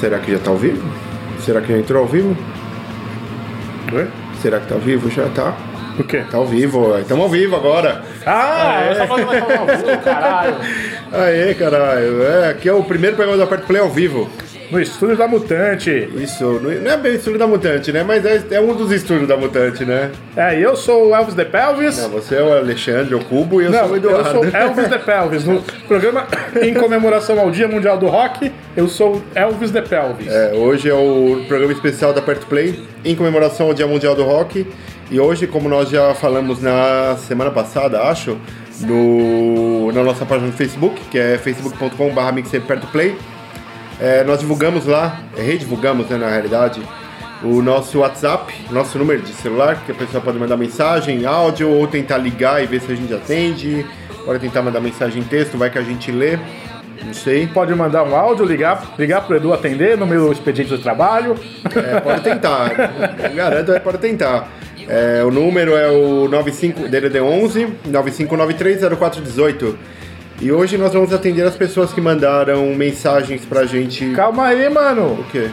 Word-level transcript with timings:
Será 0.00 0.18
que 0.18 0.32
já 0.32 0.38
tá 0.38 0.50
ao 0.50 0.56
vivo? 0.56 0.82
Será 1.40 1.60
que 1.60 1.72
já 1.72 1.78
entrou 1.78 2.02
ao 2.02 2.08
vivo? 2.08 2.36
Oi? 3.92 4.06
Será 4.40 4.58
que 4.58 4.66
tá 4.68 4.74
ao 4.74 4.80
vivo? 4.80 5.10
Já 5.10 5.28
tá. 5.28 5.54
O 5.98 6.04
quê? 6.04 6.22
Tá 6.30 6.38
ao 6.38 6.46
vivo, 6.46 6.96
estamos 6.98 7.24
ao 7.24 7.28
vivo 7.28 7.56
agora. 7.56 8.02
Ah, 8.24 8.84
eu 8.88 8.94
só 8.94 9.06
falando 9.06 9.26
mais 9.26 9.42
ao 9.42 9.66
vivo, 9.66 9.98
caralho. 10.02 10.54
Aê, 11.12 11.54
caralho. 11.54 12.22
É, 12.22 12.48
aqui 12.50 12.68
é 12.68 12.72
o 12.72 12.82
primeiro 12.82 13.16
programa 13.16 13.36
do 13.36 13.44
Aperto 13.44 13.66
Play 13.66 13.80
ao 13.82 13.90
vivo. 13.90 14.30
No 14.70 14.80
estúdio 14.80 15.16
da 15.16 15.26
Mutante. 15.26 15.90
Isso, 16.14 16.44
não 16.62 16.70
é 16.70 16.96
bem 16.96 17.12
o 17.12 17.14
estúdio 17.16 17.38
da 17.40 17.46
Mutante, 17.46 17.92
né? 17.92 18.04
Mas 18.04 18.24
é, 18.24 18.40
é 18.52 18.60
um 18.60 18.72
dos 18.72 18.92
estúdios 18.92 19.26
da 19.28 19.36
Mutante, 19.36 19.84
né? 19.84 20.12
É, 20.36 20.58
eu 20.58 20.76
sou 20.76 21.08
o 21.08 21.14
Elvis 21.14 21.34
de 21.34 21.44
Pelvis. 21.44 21.98
Não, 21.98 22.08
você 22.10 22.36
é 22.36 22.42
o 22.42 22.52
Alexandre, 22.52 23.14
o 23.16 23.24
Cubo 23.24 23.60
e 23.60 23.64
eu 23.64 23.72
Não, 23.72 23.80
sou 23.80 23.88
o 23.88 23.92
eu 23.94 23.96
Eduardo. 23.96 24.30
sou 24.30 24.44
Elvis 24.44 24.88
de 24.88 24.98
Pelvis. 25.00 25.44
No 25.44 25.60
programa 25.88 26.26
em 26.62 26.72
comemoração 26.72 27.38
ao 27.40 27.50
Dia 27.50 27.66
Mundial 27.66 27.98
do 27.98 28.06
Rock, 28.06 28.50
eu 28.76 28.88
sou 28.88 29.22
Elvis 29.34 29.70
de 29.70 29.82
Pelvis. 29.82 30.28
É, 30.28 30.52
hoje 30.54 30.88
é 30.88 30.94
o 30.94 31.44
programa 31.48 31.72
especial 31.72 32.12
da 32.12 32.20
Aperto 32.20 32.46
Play, 32.46 32.82
em 33.04 33.14
comemoração 33.14 33.66
ao 33.66 33.74
Dia 33.74 33.86
Mundial 33.86 34.14
do 34.14 34.24
Rock. 34.24 34.66
E 35.10 35.18
hoje, 35.18 35.46
como 35.46 35.68
nós 35.68 35.90
já 35.90 36.14
falamos 36.14 36.62
na 36.62 37.16
semana 37.16 37.50
passada, 37.50 38.02
acho, 38.02 38.38
no, 38.80 39.90
na 39.92 40.04
nossa 40.04 40.24
página 40.24 40.50
do 40.50 40.56
Facebook, 40.56 41.00
que 41.10 41.18
é 41.18 41.36
facebook.com.br 41.36 42.32
mixapertoplay, 42.32 43.16
é, 44.00 44.22
nós 44.24 44.38
divulgamos 44.38 44.86
lá, 44.86 45.20
é, 45.36 45.42
redivulgamos 45.42 46.08
né, 46.08 46.16
na 46.16 46.30
realidade, 46.30 46.80
o 47.42 47.60
nosso 47.60 47.98
WhatsApp, 47.98 48.52
nosso 48.70 48.98
número 48.98 49.20
de 49.22 49.32
celular, 49.32 49.82
que 49.84 49.92
a 49.92 49.94
pessoa 49.94 50.22
pode 50.22 50.38
mandar 50.38 50.56
mensagem, 50.56 51.26
áudio, 51.26 51.68
ou 51.68 51.86
tentar 51.86 52.18
ligar 52.18 52.62
e 52.62 52.66
ver 52.66 52.80
se 52.80 52.92
a 52.92 52.94
gente 52.94 53.12
atende, 53.12 53.84
pode 54.24 54.38
tentar 54.38 54.62
mandar 54.62 54.80
mensagem 54.80 55.22
em 55.22 55.24
texto, 55.24 55.58
vai 55.58 55.70
que 55.70 55.78
a 55.78 55.82
gente 55.82 56.12
lê, 56.12 56.38
não 57.04 57.14
sei. 57.14 57.46
Pode 57.46 57.74
mandar 57.74 58.04
um 58.04 58.14
áudio, 58.14 58.44
ligar, 58.44 58.94
ligar 58.98 59.22
pro 59.26 59.36
Edu 59.36 59.52
atender 59.52 59.96
no 59.96 60.06
meu 60.06 60.32
expediente 60.32 60.70
do 60.70 60.78
trabalho. 60.78 61.34
É, 61.74 62.00
pode 62.00 62.22
tentar. 62.22 62.70
Garanto, 63.34 63.72
é, 63.72 63.80
pode 63.80 63.98
tentar. 63.98 64.48
É, 64.88 65.22
o 65.24 65.30
número 65.30 65.76
é 65.76 65.88
o 65.88 66.28
95 66.28 66.88
DDD 66.88 67.20
11 67.20 67.66
95930418. 67.88 69.74
E 70.40 70.50
hoje 70.50 70.78
nós 70.78 70.92
vamos 70.92 71.12
atender 71.12 71.42
as 71.42 71.54
pessoas 71.54 71.92
que 71.92 72.00
mandaram 72.00 72.74
mensagens 72.74 73.44
pra 73.44 73.66
gente. 73.66 74.12
Calma 74.12 74.46
aí, 74.46 74.68
mano. 74.70 75.20
O 75.20 75.24
quê? 75.30 75.50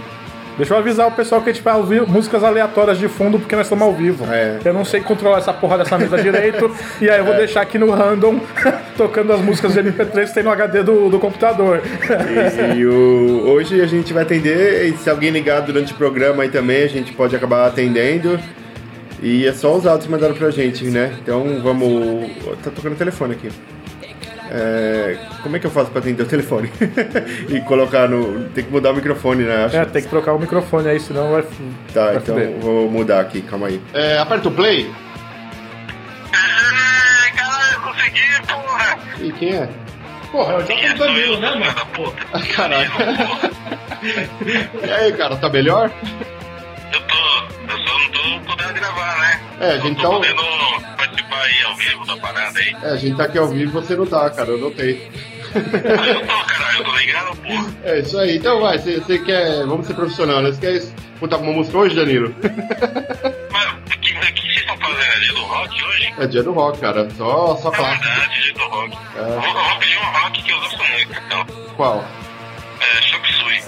Deixa 0.58 0.74
eu 0.74 0.78
avisar 0.80 1.08
o 1.08 1.12
pessoal 1.12 1.42
que 1.42 1.50
a 1.50 1.54
gente 1.54 1.62
vai 1.64 1.76
ouvir 1.76 2.02
músicas 2.08 2.44
aleatórias 2.44 2.98
de 2.98 3.08
fundo 3.08 3.38
porque 3.40 3.56
nós 3.56 3.66
estamos 3.68 3.84
ao 3.84 3.94
vivo. 3.94 4.26
É. 4.32 4.60
Eu 4.66 4.74
não 4.74 4.84
sei 4.84 5.02
controlar 5.02 5.38
essa 5.38 5.54
porra 5.54 5.78
dessa 5.78 5.98
mesa 5.98 6.18
direito. 6.22 6.70
E 7.00 7.10
aí 7.10 7.20
eu 7.20 7.26
vou 7.26 7.36
deixar 7.36 7.62
aqui 7.62 7.78
no 7.78 7.92
random 7.92 8.40
tocando 8.98 9.32
as 9.34 9.40
músicas 9.42 9.74
de 9.74 9.82
MP3 9.84 10.28
que 10.28 10.34
tem 10.34 10.44
no 10.44 10.50
HD 10.50 10.82
do, 10.82 11.10
do 11.10 11.20
computador. 11.20 11.82
E, 12.76 12.86
o- 12.86 13.44
hoje 13.50 13.80
a 13.82 13.86
gente 13.86 14.12
vai 14.14 14.24
atender. 14.24 14.88
E 14.88 14.98
se 14.98 15.10
alguém 15.10 15.30
ligar 15.30 15.62
durante 15.62 15.94
o 15.94 15.96
programa 15.96 16.42
aí 16.44 16.50
também, 16.50 16.84
a 16.84 16.88
gente 16.90 17.14
pode 17.14 17.36
acabar 17.36 17.68
atendendo. 17.68 18.40
E 19.22 19.46
é 19.48 19.54
só 19.54 19.76
os 19.76 19.86
áudios 19.86 20.06
que 20.06 20.12
mandaram 20.12 20.34
pra 20.34 20.50
gente, 20.50 20.86
né? 20.86 21.14
Então 21.22 21.60
vamos. 21.62 22.30
Tá 22.64 22.72
tocando 22.72 22.94
o 22.94 22.96
telefone 22.98 23.34
aqui. 23.34 23.50
É, 24.52 25.18
como 25.44 25.56
é 25.56 25.60
que 25.60 25.66
eu 25.68 25.72
faço 25.72 25.92
pra 25.92 26.00
atender 26.00 26.24
o 26.24 26.26
telefone? 26.26 26.72
e 27.50 27.60
colocar 27.62 28.08
no. 28.08 28.50
Tem 28.50 28.64
que 28.64 28.72
mudar 28.72 28.92
o 28.92 28.96
microfone, 28.96 29.44
né? 29.44 29.66
Acho. 29.66 29.78
É, 29.78 29.86
tem 29.86 30.02
que 30.02 30.10
trocar 30.10 30.34
o 30.34 30.40
microfone 30.40 30.90
aí, 30.90 31.00
senão 31.00 31.32
vai. 31.32 31.44
Tá, 31.94 32.06
vai 32.06 32.16
então 32.18 32.36
fuder. 32.36 32.60
vou 32.60 32.90
mudar 32.90 33.22
aqui, 33.22 33.42
calma 33.42 33.68
aí. 33.68 33.82
É, 33.94 34.18
aperta 34.18 34.48
o 34.48 34.52
play. 34.52 34.90
Ai, 36.34 37.32
caralho, 37.32 37.82
consegui, 37.82 38.48
porra! 38.48 38.98
E 39.20 39.32
quem 39.34 39.56
é? 39.56 39.70
Porra, 40.32 40.54
eu 40.54 40.66
já 40.66 40.94
tô 40.94 41.06
Danilo, 41.06 41.40
né, 41.40 41.50
mano? 41.56 41.86
puta. 41.94 42.40
Caralho. 42.54 42.92
e 44.86 44.92
aí, 44.92 45.12
cara, 45.14 45.36
tá 45.38 45.50
melhor? 45.50 45.92
Eu 46.94 47.02
tô, 47.02 47.16
eu 47.72 47.78
só 47.80 48.00
não 48.00 48.10
tô 48.10 48.52
podendo 48.52 48.74
gravar, 48.74 49.20
né? 49.20 49.47
É, 49.60 49.72
a 49.72 49.78
gente 49.80 50.02
tá- 50.02 50.08
podendo 50.10 50.42
participar 50.98 51.42
aí 51.42 51.64
ao 51.64 51.76
vivo 51.76 52.06
da 52.06 52.18
parada 52.18 52.60
aí. 52.60 52.76
É, 52.84 52.90
a 52.92 52.96
gente 52.96 53.18
tá 53.18 53.24
aqui 53.24 53.38
ao 53.38 53.48
vivo 53.48 53.72
você 53.82 53.96
não 53.96 54.06
tá, 54.06 54.30
cara, 54.30 54.50
eu 54.50 54.58
notei. 54.60 55.10
Ah, 55.56 56.08
eu 56.08 56.20
tô, 56.28 56.44
caralho, 56.46 56.78
eu 56.80 56.84
tô 56.84 56.92
ligado, 56.98 57.36
porra. 57.38 57.66
É 57.84 58.00
isso 58.00 58.18
aí, 58.20 58.38
então 58.38 58.60
vai, 58.62 58.78
você 58.78 59.20
quer. 59.20 59.66
Vamos 59.66 59.88
ser 59.88 59.94
profissional, 59.96 60.42
né? 60.42 60.52
Você 60.52 60.60
quer 60.60 60.74
escutar 60.74 61.38
uma 61.38 61.52
música 61.54 61.78
hoje, 61.78 61.96
Danilo? 61.96 62.36
Mas 63.52 63.72
o 63.74 64.00
que, 64.00 64.14
que 64.14 64.42
vocês 64.42 64.58
estão 64.58 64.78
fazendo 64.78 65.12
ali 65.14 65.28
do 65.30 65.42
rock 65.44 65.84
hoje? 65.86 66.14
É 66.20 66.28
dia 66.28 66.44
do 66.44 66.52
rock, 66.52 66.80
cara, 66.80 67.10
só, 67.18 67.56
só 67.58 67.72
Na 67.72 67.78
clássico. 67.78 68.04
verdade, 68.06 68.42
dia 68.44 68.54
do 68.54 68.68
rock. 68.68 68.98
É. 69.16 69.20
Eu 69.20 69.26
vou, 69.26 69.48
eu 69.48 69.54
vou 69.70 69.80
pedir 69.80 69.98
um 69.98 70.22
rock 70.22 70.44
que 70.44 70.52
eu 70.52 70.60
gosto 70.60 70.78
muito, 70.78 71.12
então. 71.26 71.46
Qual? 71.76 72.06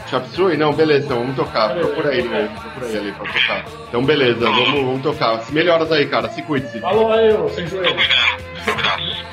Chop 0.10 0.28
Suey. 0.30 0.58
Não, 0.58 0.74
beleza, 0.74 1.06
então 1.06 1.20
vamos 1.20 1.36
tocar. 1.36 1.74
Procura 1.74 2.10
aí, 2.10 2.24
né? 2.24 2.50
Procura 2.62 2.86
aí 2.88 2.98
ali 2.98 3.12
pra 3.12 3.26
tocar. 3.32 3.66
Então 3.88 4.04
beleza, 4.06 4.40
vamos, 4.40 4.72
vamos 4.86 5.02
tocar. 5.02 5.40
Se 5.42 5.54
melhoras 5.54 5.92
aí, 5.92 6.06
cara, 6.08 6.30
se 6.30 6.42
cuide-se. 6.42 6.80
Falou 6.80 7.12
aí, 7.12 7.34
ô, 7.34 7.50
sem 7.50 7.68
joelho. 7.68 7.96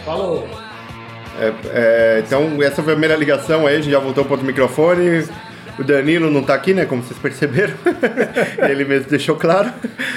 Falou. 0.05 0.49
É, 1.39 1.53
é, 1.67 2.23
então, 2.27 2.63
essa 2.63 2.83
foi 2.83 2.93
a 2.95 2.97
primeira 2.97 3.15
ligação 3.17 3.67
aí, 3.67 3.75
a 3.77 3.81
gente 3.81 3.91
já 3.91 3.99
voltou 3.99 4.25
para 4.25 4.33
outro 4.35 4.47
microfone. 4.47 5.27
O 5.79 5.85
Danilo 5.85 6.31
não 6.31 6.43
tá 6.43 6.55
aqui, 6.55 6.73
né? 6.73 6.87
Como 6.87 7.03
vocês 7.03 7.19
perceberam. 7.19 7.75
Ele 8.67 8.83
mesmo 8.87 9.11
deixou 9.11 9.37
claro. 9.37 9.71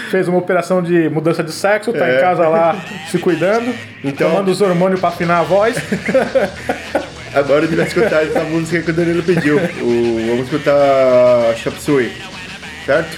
Fez 0.10 0.26
uma 0.30 0.38
operação 0.38 0.82
de 0.82 1.10
mudança 1.10 1.44
de 1.44 1.52
sexo, 1.52 1.92
tá 1.92 2.08
É. 2.08 2.16
em 2.16 2.22
casa 2.22 2.48
lá 2.48 2.78
se 3.12 3.18
cuidando, 3.20 3.76
Então- 4.02 4.30
tomando 4.32 4.50
os 4.52 4.62
hormônios 4.62 5.02
pra 5.02 5.10
afinar 5.10 5.40
a 5.40 5.44
voz. 5.44 5.76
Agora 7.34 7.60
a 7.60 7.68
gente 7.68 7.76
vai 7.76 7.88
escutar 7.88 8.24
essa 8.24 8.42
música 8.44 8.82
que 8.82 8.92
o 8.92 8.94
Danilo 8.94 9.24
pediu. 9.24 9.58
O- 9.58 10.26
vamos 10.28 10.46
escutar 10.46 11.56
Chop 11.58 11.80
Suey, 11.82 12.12
certo? 12.86 13.18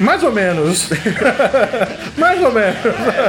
Mais 0.00 0.22
ou 0.22 0.32
menos. 0.32 0.88
Mais 2.16 2.40
ou 2.42 2.50
menos. 2.52 2.76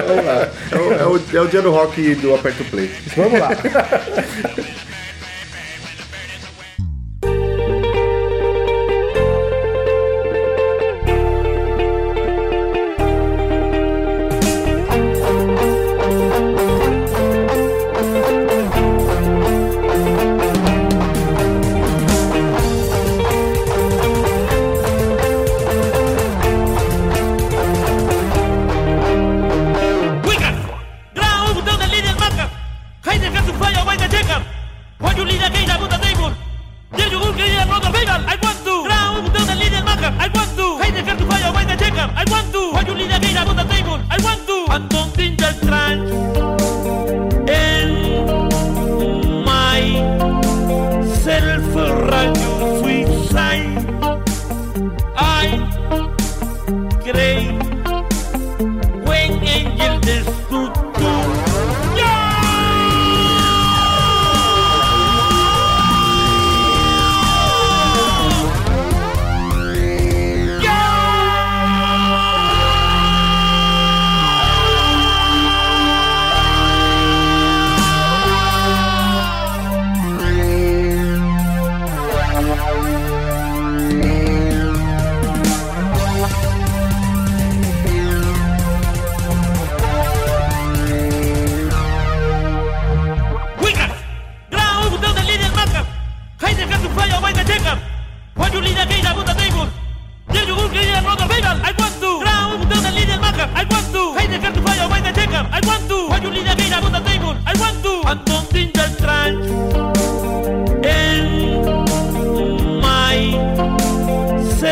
Vamos 0.08 0.26
lá. 0.26 0.50
É 0.72 0.76
o, 0.78 0.94
é 0.94 1.06
o- 1.08 1.38
é 1.38 1.42
o 1.42 1.48
dia 1.48 1.62
do 1.62 1.72
rock 1.72 2.16
do 2.16 2.34
Aperto 2.34 2.64
Play. 2.66 2.90
Vamos 3.18 3.40
lá. 3.40 3.50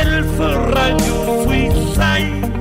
itself 0.08 0.40
a 0.40 0.72
right 0.72 0.98
to 1.00 1.44
sweet 1.44 1.96
sight. 1.96 2.59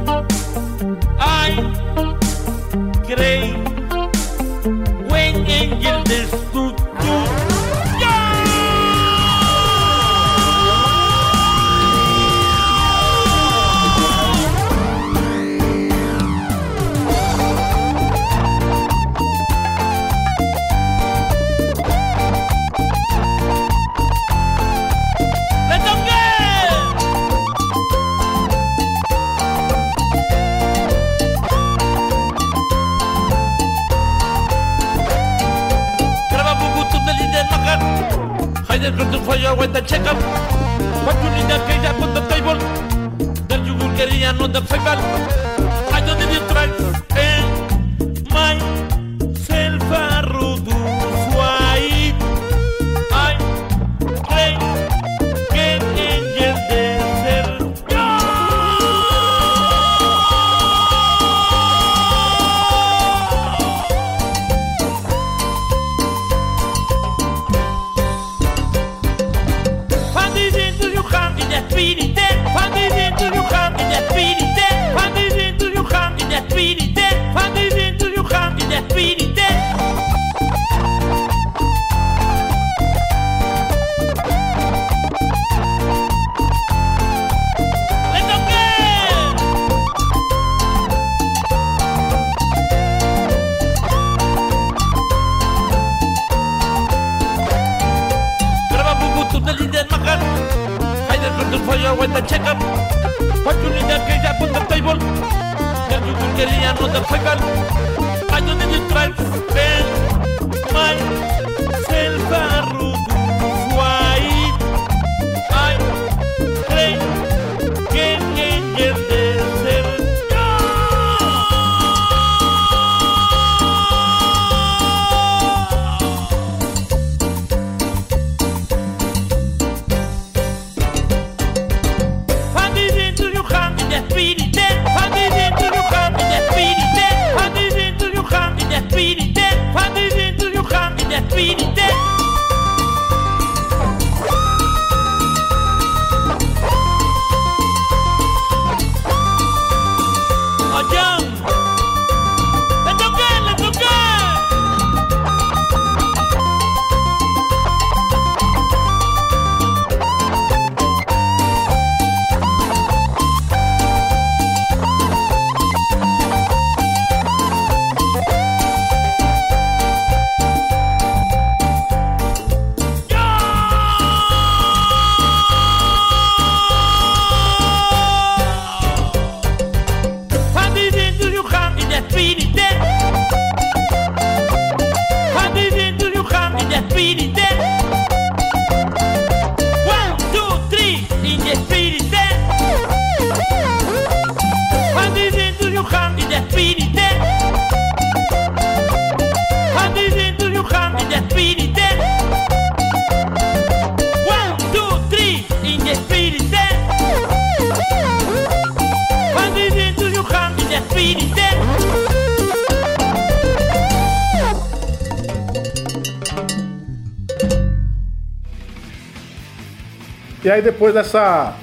Aí 220.58 220.62
depois 220.64 220.92
dessa 220.94 221.54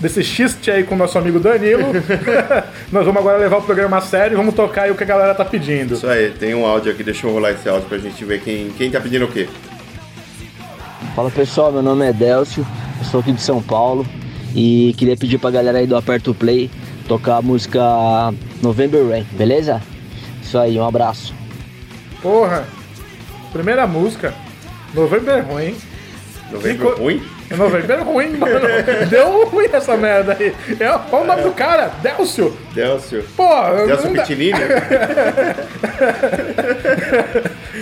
desse 0.00 0.22
xiste 0.22 0.70
aí 0.70 0.84
com 0.84 0.94
o 0.94 0.98
nosso 0.98 1.16
amigo 1.18 1.40
Danilo, 1.40 1.84
nós 2.92 3.04
vamos 3.06 3.16
agora 3.20 3.38
levar 3.38 3.56
o 3.58 3.62
programa 3.62 3.96
a 3.96 4.00
sério 4.02 4.34
e 4.34 4.36
vamos 4.36 4.54
tocar 4.54 4.82
aí 4.82 4.90
o 4.90 4.94
que 4.94 5.02
a 5.02 5.06
galera 5.06 5.34
tá 5.34 5.44
pedindo. 5.44 5.94
Isso 5.94 6.06
aí, 6.06 6.30
tem 6.32 6.54
um 6.54 6.66
áudio 6.66 6.92
aqui, 6.92 7.02
deixa 7.02 7.26
eu 7.26 7.32
rolar 7.32 7.52
esse 7.52 7.66
áudio 7.66 7.88
pra 7.88 7.96
gente 7.96 8.22
ver 8.24 8.42
quem, 8.42 8.68
quem 8.76 8.90
tá 8.90 9.00
pedindo 9.00 9.24
o 9.24 9.28
quê. 9.32 9.48
Fala 11.14 11.30
pessoal, 11.30 11.72
meu 11.72 11.82
nome 11.82 12.06
é 12.06 12.12
Delcio, 12.12 12.66
eu 12.98 13.04
sou 13.06 13.20
aqui 13.20 13.32
de 13.32 13.40
São 13.40 13.62
Paulo 13.62 14.06
e 14.54 14.94
queria 14.98 15.16
pedir 15.16 15.38
pra 15.38 15.50
galera 15.50 15.78
aí 15.78 15.86
do 15.86 15.96
Aperto 15.96 16.34
Play 16.34 16.70
tocar 17.08 17.36
a 17.38 17.42
música 17.42 17.80
November 18.62 19.08
Rain, 19.08 19.26
beleza? 19.32 19.80
Isso 20.42 20.58
aí, 20.58 20.78
um 20.78 20.86
abraço. 20.86 21.34
Porra, 22.20 22.66
primeira 23.50 23.86
música, 23.86 24.34
November 24.92 25.42
ruim. 25.46 25.74
Novembro 26.52 26.88
Que 26.90 26.94
co- 26.96 27.02
ruim? 27.02 27.22
November 27.50 28.02
ruim, 28.02 28.36
mano. 28.36 28.60
Deu 29.08 29.46
ruim 29.46 29.68
essa 29.72 29.96
merda 29.96 30.36
aí. 30.38 30.54
É, 30.80 30.98
qual 31.10 31.22
o 31.22 31.26
nome 31.26 31.42
do 31.42 31.52
cara? 31.52 31.92
Delcio. 32.02 32.56
Delcio. 32.74 33.24
Pô, 33.36 33.48
Delcio 33.86 34.10
Pitinini? 34.10 34.58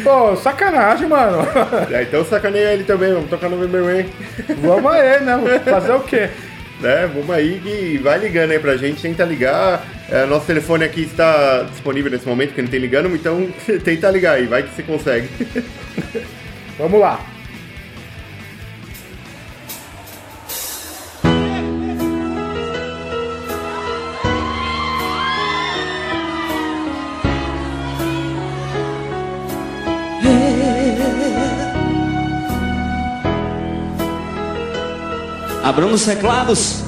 Pô, 0.03 0.37
sacanagem, 0.37 1.09
mano. 1.09 1.47
É, 1.91 2.03
então 2.03 2.25
sacaneia 2.25 2.75
ele 2.75 2.85
também, 2.85 3.13
vamos 3.13 3.31
tocar 3.31 3.49
November 3.49 3.85
Rain. 3.85 4.07
Vamos 4.61 4.93
aí, 4.93 5.21
né? 5.21 5.61
Fazer 5.65 5.93
o 5.93 6.01
quê? 6.01 6.29
né? 6.81 7.09
Vamos 7.13 7.31
aí 7.31 7.61
e 7.65 7.99
vai 7.99 8.19
ligando 8.19 8.51
aí 8.51 8.59
pra 8.59 8.77
gente, 8.77 9.03
tenta 9.03 9.25
ligar. 9.25 9.85
É, 10.11 10.27
nosso 10.27 10.47
telefone 10.47 10.85
aqui 10.85 11.03
está 11.03 11.63
disponível 11.63 12.11
nesse 12.11 12.29
momento, 12.29 12.55
que 12.55 12.63
não 12.63 12.69
tem 12.69 12.81
ligando, 12.81 13.09
então 13.15 13.49
tenta 13.83 14.11
ligar 14.11 14.35
aí, 14.35 14.47
vai 14.47 14.63
que 14.63 14.75
você 14.75 14.83
consegue. 14.83 15.29
Vamos 16.79 17.01
lá. 17.01 17.34
Abramos 35.65 36.03
os 36.03 36.07
teclados. 36.07 36.83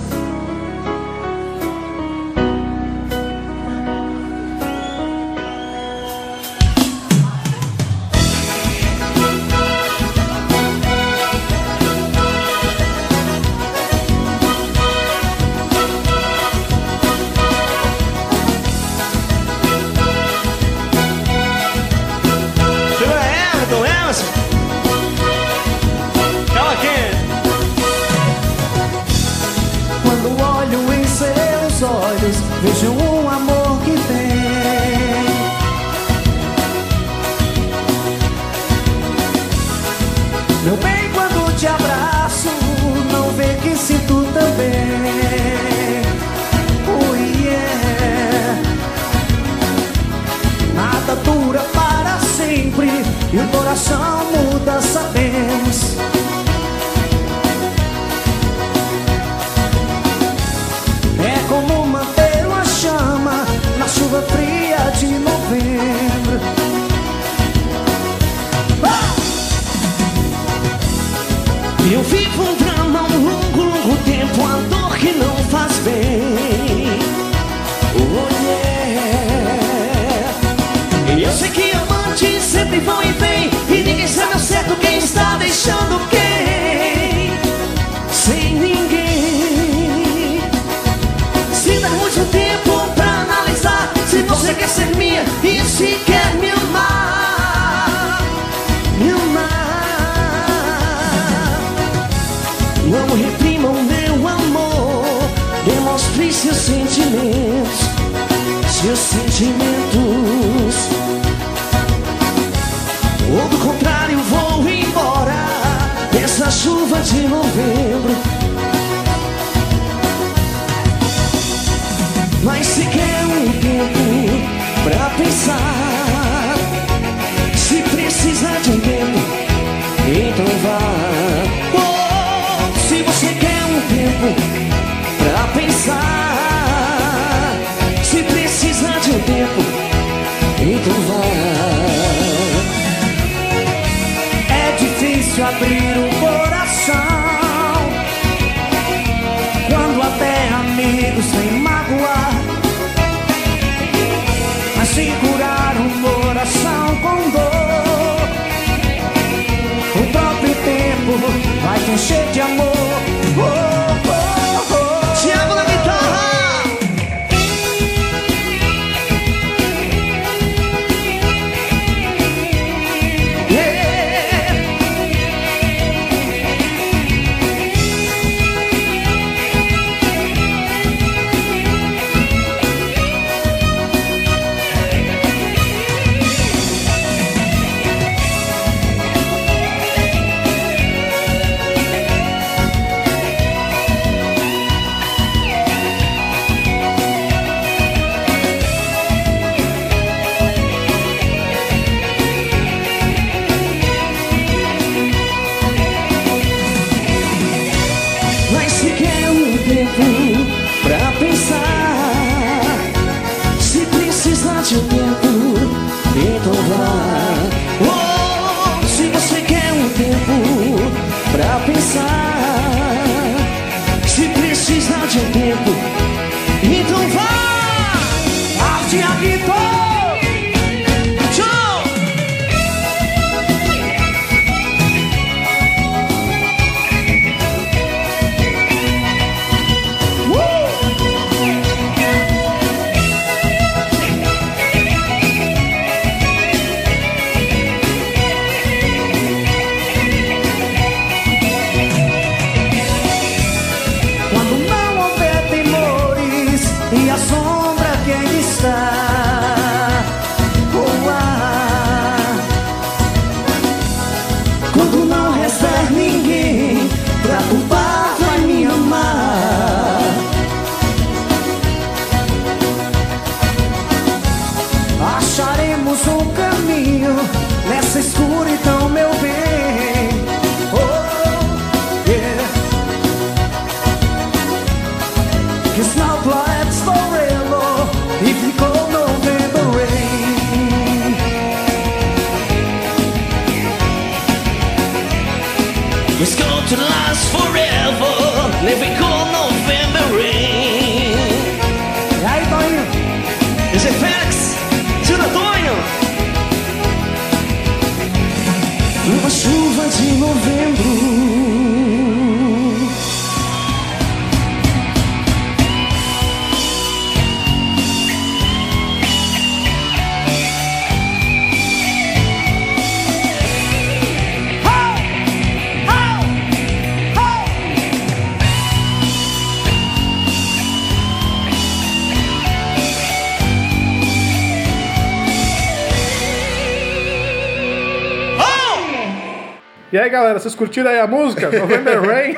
E 339.96 339.98
aí, 339.98 340.10
galera, 340.10 340.38
vocês 340.38 340.54
curtiram 340.54 340.90
aí 340.90 341.00
a 341.00 341.06
música? 341.06 341.48
November 341.50 342.02
Rain? 342.04 342.36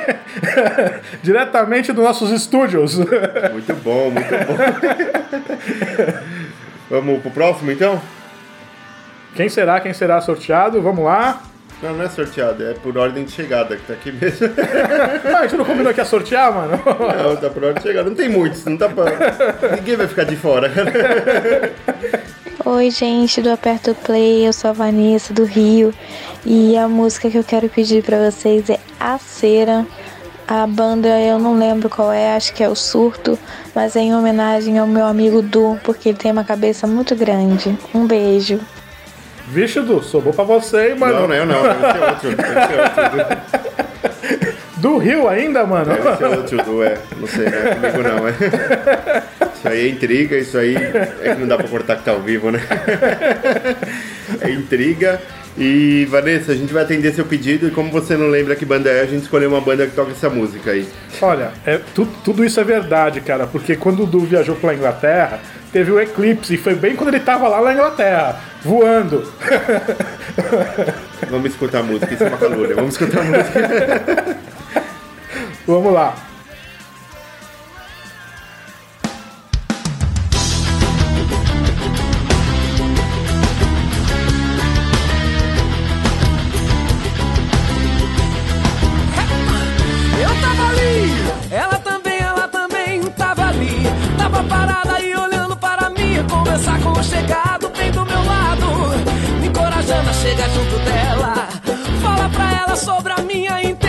Diretamente 1.24 1.92
dos 1.92 2.04
nossos 2.04 2.30
estúdios. 2.30 2.96
Muito 2.96 3.74
bom, 3.82 4.12
muito 4.12 4.30
bom. 4.30 4.56
Vamos 6.88 7.20
pro 7.20 7.32
próximo 7.32 7.72
então? 7.72 8.00
Quem 9.34 9.48
será? 9.48 9.80
Quem 9.80 9.92
será 9.92 10.20
sorteado? 10.20 10.80
Vamos 10.80 11.04
lá. 11.04 11.42
Não, 11.82 11.94
não 11.94 12.04
é 12.04 12.08
sorteado, 12.08 12.64
é 12.64 12.74
por 12.74 12.96
ordem 12.96 13.24
de 13.24 13.32
chegada 13.32 13.74
que 13.74 13.82
tá 13.82 13.94
aqui 13.94 14.12
mesmo. 14.12 14.50
Ah, 15.34 15.38
a 15.38 15.42
gente 15.42 15.56
não 15.56 15.64
combinou 15.64 15.92
que 15.92 16.00
ia 16.00 16.04
sortear, 16.04 16.54
mano? 16.54 16.80
Não, 16.86 17.36
tá 17.36 17.50
por 17.50 17.64
ordem 17.64 17.82
de 17.82 17.88
chegada. 17.88 18.08
Não 18.08 18.16
tem 18.16 18.28
muitos, 18.28 18.64
não 18.66 18.76
tá 18.76 18.88
pra... 18.88 19.04
Ninguém 19.74 19.96
vai 19.96 20.06
ficar 20.06 20.22
de 20.22 20.36
fora, 20.36 20.70
cara. 20.70 20.92
Oi, 22.64 22.90
gente 22.90 23.40
do 23.40 23.50
Aperto 23.50 23.94
Play, 23.94 24.44
eu 24.44 24.52
sou 24.52 24.70
a 24.70 24.72
Vanessa 24.72 25.32
do 25.32 25.44
Rio 25.44 25.94
e 26.44 26.76
a 26.76 26.88
música 26.88 27.30
que 27.30 27.38
eu 27.38 27.44
quero 27.44 27.68
pedir 27.68 28.02
pra 28.02 28.28
vocês 28.28 28.68
é 28.68 28.80
A 28.98 29.16
Cera. 29.16 29.86
A 30.46 30.66
banda 30.66 31.08
eu 31.20 31.38
não 31.38 31.56
lembro 31.56 31.88
qual 31.88 32.12
é, 32.12 32.34
acho 32.34 32.52
que 32.52 32.64
é 32.64 32.68
o 32.68 32.74
Surto, 32.74 33.38
mas 33.74 33.94
é 33.94 34.00
em 34.00 34.14
homenagem 34.14 34.76
ao 34.76 34.88
meu 34.88 35.06
amigo 35.06 35.40
Du, 35.40 35.78
porque 35.84 36.08
ele 36.08 36.18
tem 36.18 36.32
uma 36.32 36.42
cabeça 36.42 36.84
muito 36.84 37.14
grande. 37.14 37.78
Um 37.94 38.06
beijo. 38.06 38.58
Vixe, 39.46 39.80
Du, 39.80 40.02
sobrou 40.02 40.34
pra 40.34 40.44
você, 40.44 40.90
hein, 40.90 40.98
mano. 40.98 41.20
Não, 41.20 41.28
não, 41.28 41.34
é 41.34 41.46
não, 41.46 41.62
deve 41.62 41.92
ser 41.92 42.04
outro. 42.04 42.36
Deve 42.36 42.66
ser 42.66 43.20
outro. 43.20 43.38
Do 44.80 44.98
Rio 44.98 45.28
ainda, 45.28 45.66
mano? 45.66 45.92
Deve 45.92 46.16
ser 46.16 46.24
outro 46.26 46.62
do, 46.64 46.82
é. 46.82 46.96
Não 47.18 47.26
sei, 47.26 47.46
não 47.50 47.58
é 47.58 47.74
comigo 47.74 48.02
não, 48.02 48.28
é. 48.28 48.32
Isso 49.54 49.68
aí 49.68 49.86
é 49.86 49.88
intriga, 49.90 50.36
isso 50.36 50.56
aí 50.58 50.76
é 50.76 51.34
que 51.34 51.40
não 51.40 51.48
dá 51.48 51.56
pra 51.56 51.66
cortar 51.68 51.96
que 51.96 52.04
tá 52.04 52.12
ao 52.12 52.20
vivo, 52.20 52.50
né? 52.50 52.60
É 54.40 54.50
intriga. 54.50 55.20
E 55.60 56.04
Vanessa, 56.08 56.52
a 56.52 56.54
gente 56.54 56.72
vai 56.72 56.84
atender 56.84 57.12
seu 57.12 57.24
pedido 57.24 57.66
e 57.66 57.70
como 57.72 57.90
você 57.90 58.16
não 58.16 58.28
lembra 58.28 58.54
que 58.54 58.64
banda 58.64 58.88
é, 58.90 59.00
a 59.00 59.06
gente 59.06 59.22
escolheu 59.22 59.48
uma 59.50 59.60
banda 59.60 59.84
que 59.86 59.92
toca 59.92 60.12
essa 60.12 60.30
música 60.30 60.70
aí. 60.70 60.86
Olha, 61.20 61.50
é, 61.66 61.80
tu- 61.92 62.06
tudo 62.24 62.44
isso 62.44 62.60
é 62.60 62.64
verdade, 62.64 63.20
cara, 63.20 63.44
porque 63.48 63.74
quando 63.74 64.04
o 64.04 64.06
Du 64.06 64.20
viajou 64.20 64.54
pra 64.54 64.72
Inglaterra, 64.72 65.40
teve 65.72 65.90
o 65.90 65.98
eclipse, 66.00 66.54
e 66.54 66.56
foi 66.56 66.76
bem 66.76 66.94
quando 66.94 67.08
ele 67.08 67.18
tava 67.18 67.48
lá 67.48 67.60
na 67.60 67.72
Inglaterra, 67.72 68.38
voando. 68.62 69.28
Vamos 71.28 71.50
escutar 71.50 71.80
a 71.80 71.82
música, 71.82 72.14
isso 72.14 72.22
é 72.22 72.28
uma 72.28 72.38
calúnia. 72.38 72.76
Vamos 72.76 72.92
escutar 72.92 73.20
a 73.20 73.24
música. 73.24 74.36
Vamos 75.68 75.92
lá. 75.92 76.14
Eu 90.18 90.40
tava 90.40 90.68
ali, 90.70 91.12
ela 91.50 91.78
também, 91.80 92.18
ela 92.18 92.48
também 92.48 93.02
tava 93.10 93.48
ali. 93.48 93.82
Tava 94.16 94.42
parada 94.44 94.94
olhando 94.94 95.54
para 95.58 95.90
mim, 95.90 96.26
conversar 96.30 96.80
com 96.80 96.92
o 96.92 97.04
chegado 97.04 97.68
bem 97.76 97.90
do 97.92 98.06
meu 98.06 98.24
lado. 98.24 98.66
Me 99.38 99.48
encorajando 99.48 100.08
a 100.08 100.14
chegar 100.14 100.48
junto 100.48 100.78
dela. 100.78 101.34
Fala 102.00 102.30
pra 102.30 102.58
ela 102.58 102.74
sobre 102.74 103.12
a 103.12 103.18
minha 103.18 103.62
intenção. 103.62 103.87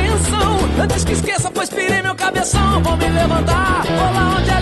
Antes 0.81 1.03
que 1.03 1.11
esqueça, 1.11 1.51
pois 1.51 1.69
pirei 1.69 2.01
meu 2.01 2.15
cabeção. 2.15 2.81
Vou 2.81 2.95
me 2.95 3.09
levantar, 3.09 3.83
vou 3.85 4.13
lá 4.13 4.37
onde 4.37 4.49
ela 4.49 4.58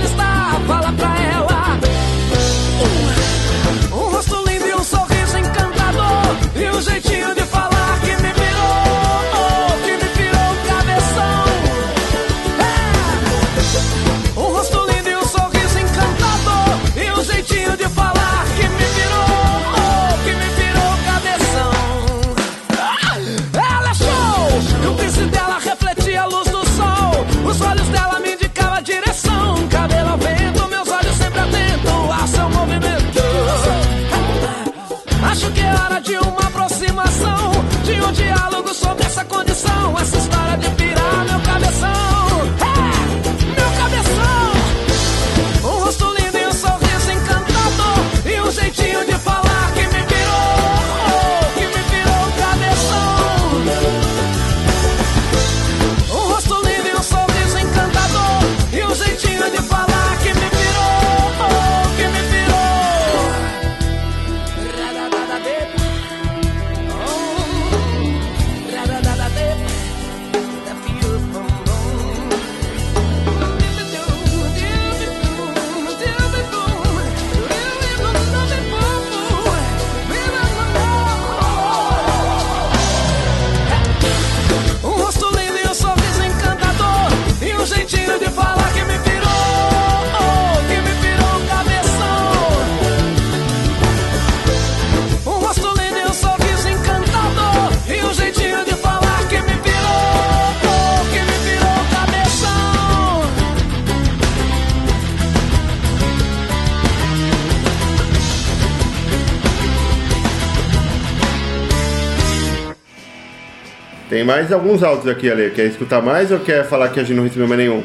mais 114.27 114.51
alguns 114.51 114.83
áudios 114.83 115.07
aqui, 115.07 115.31
Ale. 115.31 115.49
Quer 115.51 115.65
escutar 115.67 116.01
mais 116.01 116.29
ou 116.31 116.39
quer 116.39 116.65
falar 116.65 116.89
que 116.89 116.99
a 116.99 117.03
gente 117.03 117.15
não 117.15 117.23
recebeu 117.23 117.47
mais 117.47 117.59
nenhum? 117.59 117.81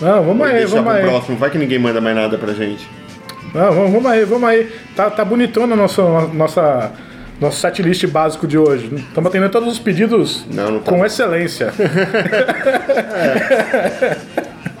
Não, 0.00 0.22
vamos 0.24 0.46
aí, 0.46 0.64
vamos 0.64 0.84
pro 0.84 0.90
aí. 0.90 1.02
próximo. 1.02 1.36
Vai 1.36 1.50
que 1.50 1.58
ninguém 1.58 1.78
manda 1.78 2.00
mais 2.00 2.16
nada 2.16 2.38
pra 2.38 2.54
gente. 2.54 2.88
Não, 3.54 3.70
vamos, 3.70 3.92
vamos 3.92 4.06
aí, 4.06 4.24
vamos 4.24 4.48
aí. 4.48 4.72
Tá, 4.96 5.10
tá 5.10 5.22
bonitona 5.24 5.74
a 5.74 5.76
nossa, 5.76 6.02
nossa, 6.32 6.92
nosso 7.38 7.60
setlist 7.60 8.06
básico 8.06 8.46
de 8.46 8.56
hoje. 8.56 8.90
Estamos 8.96 9.28
atendendo 9.28 9.52
todos 9.52 9.70
os 9.70 9.78
pedidos 9.78 10.46
Não, 10.50 10.70
não 10.72 10.80
tá. 10.80 10.90
com 10.90 11.04
excelência. 11.04 11.70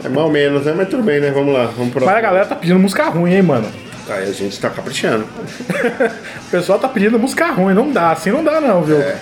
É 0.04 0.08
mal 0.08 0.28
menos, 0.28 0.64
né? 0.66 0.74
Mas 0.76 0.88
tudo 0.88 1.00
bem, 1.04 1.20
né? 1.20 1.30
Vamos 1.30 1.54
lá. 1.54 1.66
Vamos 1.76 1.92
pro 1.92 2.04
Mas 2.04 2.16
a 2.16 2.20
galera 2.20 2.44
tá 2.44 2.56
pedindo 2.56 2.76
música 2.76 3.04
ruim, 3.08 3.34
hein, 3.34 3.42
mano. 3.42 3.68
Tá, 4.06 4.20
e 4.20 4.28
a 4.28 4.32
gente 4.32 4.58
tá 4.60 4.68
caprichando. 4.70 5.24
O 6.48 6.50
pessoal 6.52 6.78
tá 6.78 6.86
pedindo 6.86 7.18
música 7.18 7.46
ruim, 7.46 7.72
não 7.72 7.90
dá, 7.90 8.10
assim 8.12 8.30
não 8.30 8.44
dá 8.44 8.60
não, 8.60 8.82
viu? 8.82 9.00
É. 9.00 9.16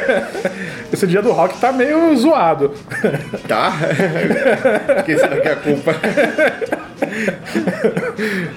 Esse 0.90 1.06
dia 1.06 1.20
do 1.20 1.30
rock 1.30 1.58
tá 1.60 1.70
meio 1.70 2.16
zoado. 2.16 2.72
Tá? 3.46 3.70
Quem 5.04 5.18
será 5.18 5.36
que 5.38 5.46
é 5.48 5.52
a 5.52 5.56
culpa? 5.56 5.94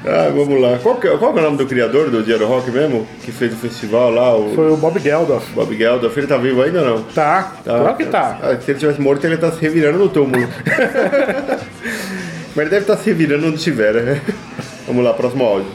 ah, 0.06 0.32
vamos 0.34 0.62
lá. 0.62 0.80
Qual 0.82 0.96
que, 0.96 1.08
é- 1.08 1.18
qual 1.18 1.34
que 1.34 1.40
é 1.40 1.42
o 1.42 1.46
nome 1.46 1.58
do 1.58 1.66
criador 1.66 2.10
do 2.10 2.24
Dia 2.24 2.38
do 2.38 2.46
Rock 2.48 2.72
mesmo? 2.72 3.06
Que 3.24 3.32
fez 3.34 3.52
o 3.52 3.58
festival 3.58 4.10
lá, 4.12 4.36
o 4.38 4.56
Foi 4.56 4.72
o 4.72 4.78
Bob 4.78 4.98
Geldof. 5.00 5.46
Bob 5.54 5.76
Geldof. 5.78 6.18
Ele 6.18 6.28
tá 6.28 6.38
vivo 6.38 6.62
ainda 6.62 6.80
ou 6.82 6.86
não? 6.86 7.04
Tá, 7.04 7.52
claro 7.66 7.96
que 7.98 8.06
tá. 8.06 8.40
Ah, 8.42 8.56
se 8.64 8.72
ele 8.72 8.80
tivesse 8.80 9.02
morto, 9.02 9.26
ele 9.26 9.36
tá 9.38 9.52
se 9.52 9.60
revirando 9.62 10.00
no 10.00 10.08
túmulo. 10.08 10.48
Mas 12.56 12.58
ele 12.58 12.70
deve 12.70 12.82
estar 12.84 12.96
se 12.98 13.06
revirando 13.10 13.48
onde 13.48 13.58
estiver, 13.58 13.94
né? 13.96 14.22
Vamos 14.88 15.04
lá, 15.04 15.14
próximo 15.14 15.44
áudio. 15.44 15.72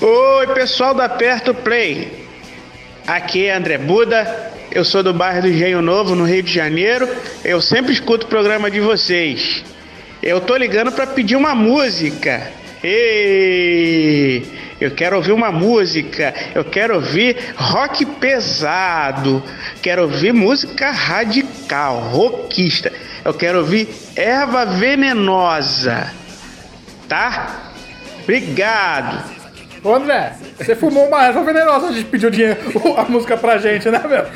Oi, 0.00 0.46
pessoal 0.48 0.94
da 0.94 1.08
Perto 1.08 1.54
Play. 1.54 2.26
Aqui 3.06 3.46
é 3.46 3.54
André 3.54 3.78
Buda. 3.78 4.52
Eu 4.70 4.84
sou 4.84 5.02
do 5.02 5.14
bairro 5.14 5.42
do 5.42 5.48
Engenho 5.48 5.80
Novo, 5.80 6.14
no 6.14 6.24
Rio 6.24 6.42
de 6.42 6.52
Janeiro. 6.52 7.08
Eu 7.42 7.60
sempre 7.60 7.92
escuto 7.92 8.26
o 8.26 8.28
programa 8.28 8.70
de 8.70 8.80
vocês. 8.80 9.64
Eu 10.22 10.40
tô 10.40 10.56
ligando 10.56 10.92
para 10.92 11.06
pedir 11.06 11.36
uma 11.36 11.54
música. 11.54 12.50
Ei! 12.84 14.46
Eu 14.78 14.90
quero 14.90 15.16
ouvir 15.16 15.32
uma 15.32 15.50
música. 15.50 16.34
Eu 16.54 16.64
quero 16.64 16.96
ouvir 16.96 17.36
rock 17.56 18.04
pesado. 18.04 19.42
Quero 19.80 20.02
ouvir 20.02 20.32
música 20.32 20.90
radical, 20.90 21.98
rockista. 21.98 22.92
Eu 23.24 23.32
quero 23.32 23.58
ouvir 23.58 23.88
erva 24.14 24.66
venenosa. 24.66 26.12
Tá? 27.08 27.69
Obrigado. 28.22 29.40
Ô 29.82 29.94
André, 29.94 30.34
você 30.58 30.76
fumou 30.76 31.08
uma 31.08 31.24
erva 31.24 31.42
venenosa, 31.42 31.88
a 31.88 31.92
gente 31.92 32.04
pediu 32.04 32.28
dinheiro, 32.28 32.58
a 32.98 33.04
música 33.04 33.34
pra 33.34 33.56
gente, 33.56 33.88
né, 33.88 33.98
meu? 34.06 34.26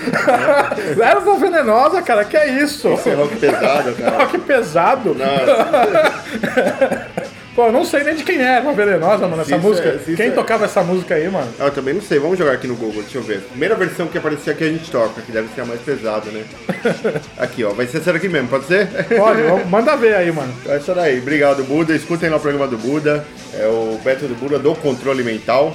erva 1.05 1.37
venenosa, 1.37 2.01
cara, 2.01 2.25
que 2.25 2.35
é 2.35 2.63
isso? 2.63 2.89
Esse 2.95 3.11
é 3.11 3.15
rock 3.15 3.37
pesado, 3.37 3.95
cara. 3.95 4.17
Rock 4.17 4.39
pesado? 4.39 5.15
Pô, 7.55 7.67
eu 7.67 7.73
não 7.73 7.85
sei 7.85 8.03
nem 8.03 8.17
de 8.17 8.25
quem 8.25 8.39
é 8.41 8.57
erva 8.57 8.73
venenosa, 8.73 9.29
mano, 9.29 9.43
essa 9.43 9.55
isso 9.57 9.65
música. 9.65 9.89
é- 9.89 9.95
isso 9.97 10.17
quem 10.17 10.27
é- 10.27 10.31
tocava 10.33 10.65
essa 10.65 10.83
música 10.83 11.15
aí, 11.15 11.29
mano? 11.31 11.49
Ah, 11.61 11.67
Eu 11.67 11.71
também 11.71 11.95
não 11.95 12.03
sei, 12.03 12.19
vamos 12.19 12.37
jogar 12.37 12.53
aqui 12.53 12.67
no 12.67 12.75
Google, 12.75 13.03
deixa 13.03 13.19
eu 13.19 13.23
ver. 13.23 13.43
Primeira 13.43 13.77
versão 13.77 14.09
que 14.09 14.19
aparecer 14.19 14.51
aqui 14.51 14.65
a 14.65 14.69
gente 14.69 14.91
toca, 14.91 15.21
que 15.23 15.31
deve 15.31 15.47
ser 15.55 15.61
a 15.61 15.65
mais 15.65 15.81
pesada, 15.81 16.31
né? 16.33 16.43
Aqui, 17.39 17.63
ó, 17.63 17.71
vai 17.71 17.87
ser 17.87 17.99
essa 17.99 18.13
daqui 18.13 18.29
mesmo, 18.29 18.49
pode 18.49 18.65
ser? 18.67 18.89
Pode, 19.17 19.43
vamos- 19.43 19.69
manda 19.69 19.95
ver 19.97 20.15
aí, 20.17 20.33
mano. 20.33 20.53
É 20.67 20.79
isso 20.79 20.93
daí, 20.95 21.19
obrigado 21.21 21.63
Buda, 21.63 21.95
escutem 21.95 22.29
lá 22.29 22.37
o 22.39 22.41
programa 22.41 22.67
do 22.67 22.77
Buda, 22.77 23.25
é 23.57 23.67
o 23.67 24.01
Beto 24.03 24.27
do 24.27 24.35
Buda 24.35 24.59
do 24.59 24.75
Controle 24.75 25.23
Mental. 25.23 25.73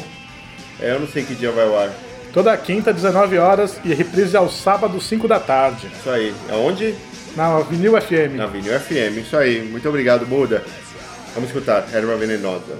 É, 0.81 0.91
eu 0.91 0.99
não 0.99 1.07
sei 1.07 1.23
que 1.23 1.33
dia 1.33 1.51
vai 1.51 1.65
ao 1.65 1.79
ar. 1.79 1.89
Toda 2.33 2.55
quinta, 2.57 2.91
19 2.93 3.37
horas 3.37 3.79
e 3.85 3.93
reprise 3.93 4.35
aos 4.37 4.61
sábados, 4.61 5.07
5 5.07 5.27
da 5.29 5.39
tarde. 5.39 5.87
Isso 5.97 6.09
aí, 6.09 6.33
aonde? 6.51 6.93
Na 7.35 7.59
Vinil 7.61 7.99
FM. 7.99 8.35
Na 8.35 8.45
Vinil 8.47 8.73
FM, 8.79 9.17
isso 9.21 9.35
aí, 9.37 9.61
muito 9.61 9.87
obrigado 9.87 10.25
Buda. 10.25 10.61
Vamos 11.33 11.49
escutar, 11.49 11.87
Erva 11.93 12.15
Venenosa. 12.17 12.77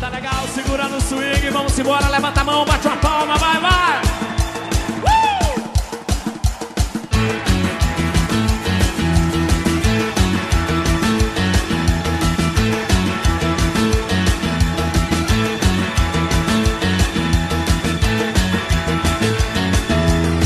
Tá 0.00 0.08
legal, 0.10 0.46
segura 0.54 0.88
no 0.88 1.00
swing, 1.00 1.50
vamos 1.50 1.76
embora, 1.78 2.08
levanta 2.08 2.40
a 2.40 2.44
mão, 2.44 2.64
bate 2.64 2.86
uma 2.86 2.96
palma, 2.98 3.36
vai, 3.36 3.60
vai! 3.60 4.00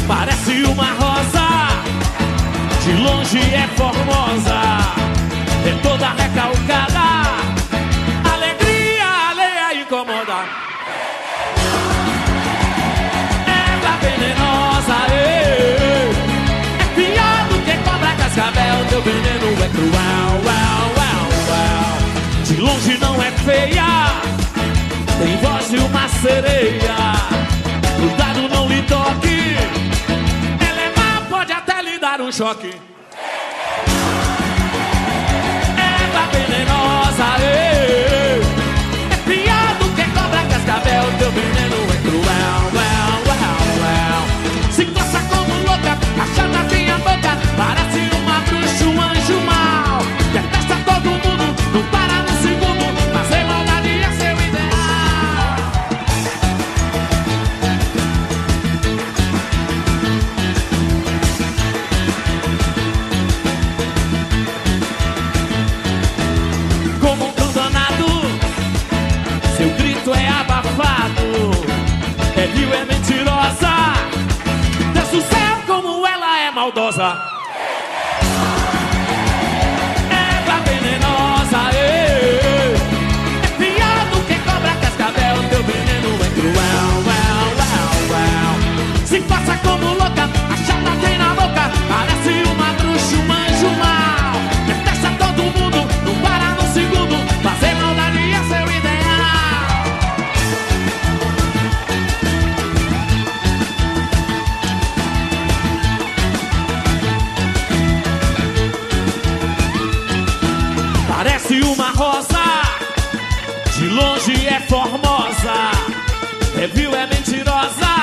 Parece 0.09 0.63
uma 0.63 0.93
rosa, 0.93 1.69
de 2.83 2.93
longe 3.03 3.39
é 3.39 3.69
formosa, 3.77 5.02
é 5.69 5.75
toda 5.83 6.09
recalcada. 6.11 7.07
Alegria 8.33 9.07
alheia 9.31 9.83
incomoda. 9.83 10.39
Ela 13.47 13.97
venenosa, 14.03 14.99
ê, 15.13 16.11
é 16.81 16.87
pior 16.95 17.49
do 17.49 17.59
que 17.65 17.75
cobra 17.89 18.13
cascavel. 18.17 18.87
Teu 18.89 19.03
veneno 19.03 19.49
é 19.65 19.69
cruel, 19.69 20.31
uau, 20.47 20.85
uau, 20.99 21.27
uau. 21.49 22.45
De 22.45 22.57
longe 22.57 22.99
não 22.99 23.23
é 23.23 23.31
feia, 23.31 23.91
tem 25.19 25.37
voz 25.39 25.71
de 25.71 25.77
uma 25.79 26.09
sereia. 26.09 26.97
Cuidado, 27.97 28.49
não 28.49 28.69
lhe 28.69 28.83
toque. 28.83 29.57
Ela 30.69 30.83
é 30.83 30.93
má, 30.97 31.23
pode 31.31 31.53
até 31.53 31.83
lhe 31.83 31.99
dar 31.99 32.21
um 32.21 32.33
choque. 32.33 32.92
Teu 41.19 41.31
veneno 41.31 41.77
é 41.93 41.97
cruel, 42.03 42.63
uau, 42.75 43.13
uau, 43.27 43.63
uau. 43.83 44.23
Se 44.71 44.85
coça 44.87 45.21
como 45.31 45.55
louca, 45.67 45.93
a 46.21 46.27
chata 46.35 46.65
tem 46.69 46.91
a 46.91 46.99
boca, 46.99 47.39
parece 47.57 48.01
uma 48.17 48.41
bruxa, 48.41 48.85
um 48.85 49.01
anjo 49.01 49.41
mau. 49.47 49.99
Detesta 50.33 50.77
todo 50.85 51.11
mundo, 51.11 51.47
não 51.75 51.83
para 51.91 52.02
maldosa. 76.63 77.19
Eva 80.11 80.57
venenosa, 80.65 81.61
ê, 81.75 82.77
é 83.43 83.49
pior 83.59 83.99
do 84.13 84.21
que 84.29 84.37
cobra 84.47 84.73
cascavel. 84.81 85.37
Teu 85.51 85.63
veneno 85.65 86.11
é 86.25 86.31
cruel, 86.37 86.89
uau, 87.09 87.47
uau. 88.11 88.55
Se 89.05 89.21
passa 89.23 89.57
como 89.65 89.87
louca, 89.95 90.25
a 90.53 90.57
chata 90.65 90.93
tem 91.05 91.19
na 91.19 91.35
boca, 91.35 91.65
é 114.53 114.61
formosa, 114.61 115.71
é 116.61 116.67
vil, 116.67 116.95
é 116.95 117.07
mentirosa, 117.07 117.95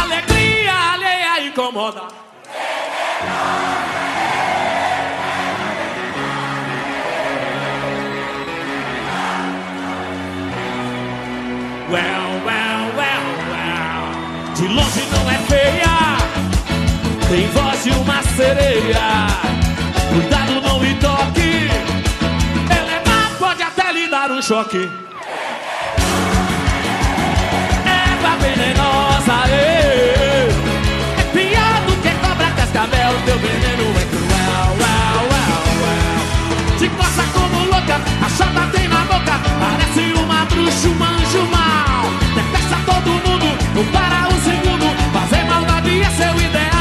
alegria 0.00 0.72
alheia 0.92 1.46
incomoda. 1.46 2.04
Well, 11.90 12.30
well, 12.46 12.82
well, 12.96 13.26
well. 13.50 14.54
De 14.54 14.68
longe 14.68 15.02
não 15.12 15.30
é 15.30 15.38
feia, 15.46 15.96
tem 17.28 17.46
voz 17.48 17.84
de 17.84 17.90
uma 17.90 18.22
sereia. 18.22 19.26
Cuidado, 20.10 20.60
não 20.62 20.82
lhe 20.82 20.94
toque. 20.94 21.68
Ela 22.70 22.92
é 22.92 23.02
má, 23.06 23.30
pode 23.38 23.62
até 23.62 23.92
lhe 23.92 24.08
dar 24.08 24.30
um 24.30 24.40
choque. 24.40 24.88
Teu 33.24 33.38
veneno 33.38 33.84
é 33.98 34.04
cruel, 34.04 34.68
uau, 34.80 35.24
uau, 35.30 35.64
uau. 35.82 36.78
Se 36.78 36.88
coça 36.88 37.22
como 37.32 37.64
louca, 37.66 38.00
a 38.24 38.28
chata 38.28 38.66
tem 38.72 38.88
na 38.88 39.00
boca, 39.04 39.40
parece 39.60 40.12
uma 40.14 40.44
bruxa, 40.46 40.88
um 40.88 41.04
anjo 41.04 41.42
mau. 41.50 42.04
Detesta 42.34 42.76
todo 42.86 43.10
mundo, 43.10 43.48
não 43.74 43.84
para 43.86 44.28
um 44.28 44.40
segundo, 44.40 44.86
fazer 45.12 45.44
maldade 45.44 46.00
é 46.00 46.10
seu 46.10 46.34
ideal. 46.40 46.77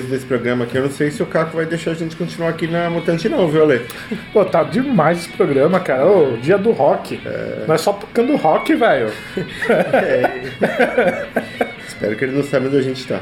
Depois 0.00 0.12
desse 0.12 0.26
programa 0.26 0.64
aqui, 0.64 0.76
eu 0.76 0.82
não 0.82 0.90
sei 0.90 1.10
se 1.10 1.22
o 1.22 1.26
Caco 1.26 1.56
vai 1.56 1.66
deixar 1.66 1.90
a 1.90 1.94
gente 1.94 2.16
continuar 2.16 2.50
aqui 2.50 2.66
na 2.66 2.88
Mutante 2.88 3.28
não, 3.28 3.48
viu, 3.48 3.62
Ale? 3.62 3.86
Pô, 4.32 4.44
tá 4.44 4.62
demais 4.62 5.18
esse 5.18 5.28
programa, 5.30 5.80
cara. 5.80 6.06
Ô, 6.06 6.36
dia 6.36 6.56
do 6.56 6.70
rock. 6.70 7.20
Nós 7.66 7.80
só 7.80 7.92
tocando 7.92 8.36
rock, 8.36 8.74
velho. 8.74 9.10
Espero 11.86 12.16
que 12.16 12.24
ele 12.24 12.36
não 12.36 12.44
saiba 12.44 12.66
onde 12.66 12.76
a 12.76 12.82
gente 12.82 13.06
tá. 13.06 13.20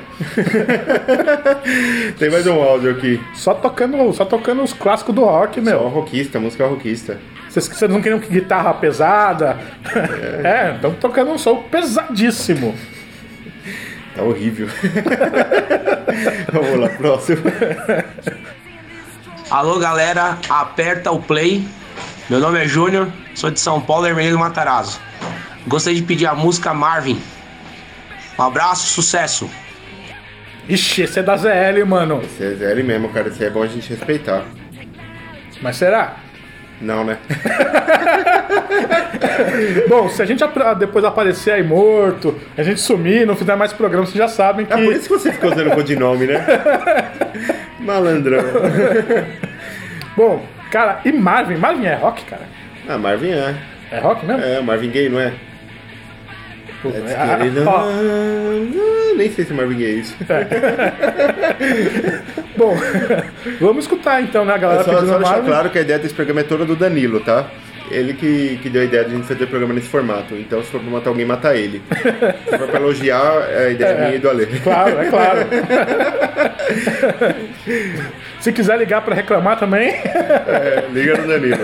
Tem 2.18 2.30
mais 2.30 2.46
um 2.46 2.62
áudio 2.62 2.90
aqui. 2.90 3.20
Só 3.34 3.54
tocando, 3.54 4.12
só 4.12 4.24
tocando 4.24 4.62
os 4.62 4.72
clássicos 4.72 5.14
do 5.14 5.24
rock, 5.24 5.54
Só 5.56 5.60
meu. 5.62 5.88
rockista, 5.88 6.38
música 6.38 6.66
rockista. 6.66 7.18
Vocês, 7.48 7.90
não 7.90 8.02
queriam 8.02 8.18
guitarra 8.18 8.74
pesada? 8.74 9.56
É, 10.44 10.74
estamos 10.76 10.98
tocando 10.98 11.30
um 11.30 11.38
som 11.38 11.62
pesadíssimo. 11.62 12.74
Tá 14.16 14.22
horrível. 14.22 14.66
Vamos 16.50 16.80
lá, 16.80 16.88
próximo. 16.88 17.42
Alô 19.50 19.78
galera, 19.78 20.38
aperta 20.48 21.12
o 21.12 21.20
play. 21.20 21.62
Meu 22.30 22.40
nome 22.40 22.64
é 22.64 22.66
Júnior, 22.66 23.08
sou 23.34 23.50
de 23.50 23.60
São 23.60 23.80
Paulo, 23.80 24.06
Hermenegildo 24.06 24.40
Matarazzo. 24.40 24.98
Gostaria 25.66 26.00
de 26.00 26.06
pedir 26.06 26.26
a 26.26 26.34
música 26.34 26.72
Marvin. 26.72 27.20
Um 28.38 28.42
abraço, 28.42 28.88
sucesso. 28.88 29.48
Ixi, 30.68 31.02
esse 31.02 31.20
é 31.20 31.22
da 31.22 31.36
ZL, 31.36 31.84
mano. 31.86 32.20
Esse 32.22 32.42
é 32.42 32.54
ZL 32.54 32.82
mesmo, 32.82 33.08
cara. 33.10 33.28
Esse 33.28 33.44
é 33.44 33.50
bom 33.50 33.62
a 33.62 33.66
gente 33.66 33.88
respeitar. 33.88 34.44
Mas 35.60 35.76
será? 35.76 36.16
Não, 36.80 37.04
né? 37.04 37.18
Bom, 39.88 40.08
se 40.08 40.20
a 40.22 40.24
gente 40.24 40.42
ap- 40.44 40.78
depois 40.78 41.04
aparecer 41.04 41.52
aí 41.52 41.62
morto, 41.62 42.34
a 42.56 42.62
gente 42.62 42.80
sumir, 42.80 43.26
não 43.26 43.36
fizer 43.36 43.54
mais 43.56 43.72
programa, 43.72 44.04
vocês 44.06 44.16
já 44.18 44.28
sabem 44.28 44.66
que. 44.66 44.72
É 44.72 44.76
por 44.76 44.92
isso 44.92 45.02
que 45.02 45.08
você 45.08 45.32
ficou 45.32 45.50
usando 45.52 45.70
codinome, 45.74 46.26
né? 46.26 46.44
Malandrão. 47.80 48.42
Bom, 50.16 50.44
cara, 50.70 51.00
e 51.04 51.12
Marvin? 51.12 51.56
Marvin 51.56 51.86
é 51.86 51.94
rock, 51.94 52.24
cara? 52.24 52.42
Ah, 52.88 52.98
Marvin 52.98 53.30
é. 53.32 53.54
É 53.92 53.98
rock 54.00 54.24
mesmo? 54.26 54.42
É, 54.42 54.60
Marvin 54.60 54.90
Gaye, 54.90 55.08
não 55.08 55.20
é? 55.20 55.32
É, 56.84 56.88
é- 56.88 57.16
ah, 57.16 57.38
ó, 57.66 59.14
Nem 59.16 59.30
sei 59.30 59.44
se 59.44 59.52
Marvin 59.52 59.76
Gaye 59.78 59.86
é 59.86 59.94
isso. 59.94 60.16
Bom, 62.56 62.74
vamos 63.60 63.84
escutar 63.84 64.22
então, 64.22 64.44
né, 64.44 64.56
galera 64.58 64.80
É 64.80 64.84
só, 64.84 64.92
só 64.92 65.00
deixar 65.00 65.18
Marvin. 65.20 65.46
claro 65.46 65.70
que 65.70 65.78
a 65.78 65.82
ideia 65.82 65.98
desse 65.98 66.14
programa 66.14 66.40
é 66.40 66.44
toda 66.44 66.64
do 66.64 66.74
Danilo, 66.76 67.20
tá? 67.20 67.46
Ele 67.90 68.14
que, 68.14 68.58
que 68.62 68.68
deu 68.68 68.82
a 68.82 68.84
ideia 68.84 69.04
de 69.04 69.12
a 69.12 69.16
gente 69.16 69.26
fazer 69.28 69.44
o 69.44 69.46
programa 69.46 69.74
nesse 69.74 69.88
formato. 69.88 70.34
Então, 70.34 70.62
se 70.62 70.70
for 70.70 70.80
pra 70.80 70.90
matar 70.90 71.10
alguém, 71.10 71.24
mata 71.24 71.54
ele. 71.56 71.80
Se 72.48 72.58
for 72.58 72.68
pra 72.68 72.80
elogiar, 72.80 73.46
é 73.50 73.66
a 73.66 73.70
ideia 73.70 73.88
É. 73.90 74.00
minha 74.04 74.14
e 74.16 74.18
do 74.18 74.28
Ale. 74.30 74.46
Claro, 74.62 74.98
é 74.98 75.04
claro. 75.08 75.40
Se 78.40 78.52
quiser 78.52 78.78
ligar 78.78 79.00
pra 79.02 79.14
reclamar 79.14 79.58
também, 79.58 79.88
É, 79.88 80.84
liga 80.92 81.16
no 81.16 81.26
Danilo. 81.26 81.58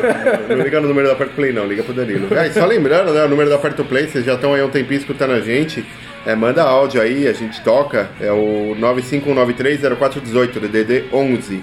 Não 0.48 0.56
liga 0.64 0.80
no 0.80 0.88
número 0.88 1.06
da 1.08 1.14
Aperto 1.14 1.34
Play, 1.34 1.52
não. 1.52 1.66
Liga 1.66 1.82
pro 1.82 1.92
Danilo. 1.92 2.28
Ah, 2.36 2.46
e 2.46 2.52
só 2.52 2.64
lembrando, 2.66 3.12
né? 3.12 3.22
O 3.24 3.28
número 3.28 3.48
da 3.50 3.56
Aperto 3.56 3.84
Play, 3.84 4.08
vocês 4.08 4.24
já 4.24 4.34
estão 4.34 4.54
aí 4.54 4.60
há 4.60 4.66
um 4.66 4.70
tempinho 4.70 4.98
escutando 4.98 5.32
a 5.32 5.40
gente. 5.40 5.84
É, 6.26 6.34
manda 6.34 6.62
áudio 6.62 7.00
aí, 7.00 7.28
a 7.28 7.32
gente 7.32 7.60
toca. 7.62 8.08
É 8.20 8.30
o 8.32 8.74
951930418, 8.80 10.60
DDD 10.60 11.04
11. 11.12 11.62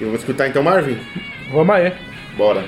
E 0.00 0.04
vamos 0.04 0.20
escutar 0.20 0.48
então, 0.48 0.62
Marvin? 0.62 0.98
vamos 1.52 1.74
aí. 1.74 1.92
Bora. 2.36 2.62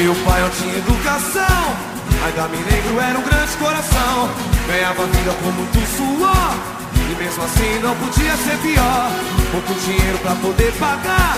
Meu 0.00 0.14
pai 0.24 0.40
não 0.40 0.48
tinha 0.48 0.78
educação, 0.78 1.76
ainda 2.24 2.48
me 2.48 2.56
lembro, 2.56 2.98
era 3.00 3.18
um 3.18 3.22
grande 3.22 3.52
coração. 3.58 4.30
Ganhava 4.66 5.04
vida 5.04 5.30
com 5.30 5.50
muito 5.52 5.78
suor, 5.94 6.54
e 6.96 7.22
mesmo 7.22 7.44
assim 7.44 7.78
não 7.82 7.94
podia 7.96 8.34
ser 8.38 8.56
pior. 8.62 9.10
Pouco 9.52 9.74
dinheiro 9.84 10.16
pra 10.22 10.34
poder 10.36 10.72
pagar 10.80 11.36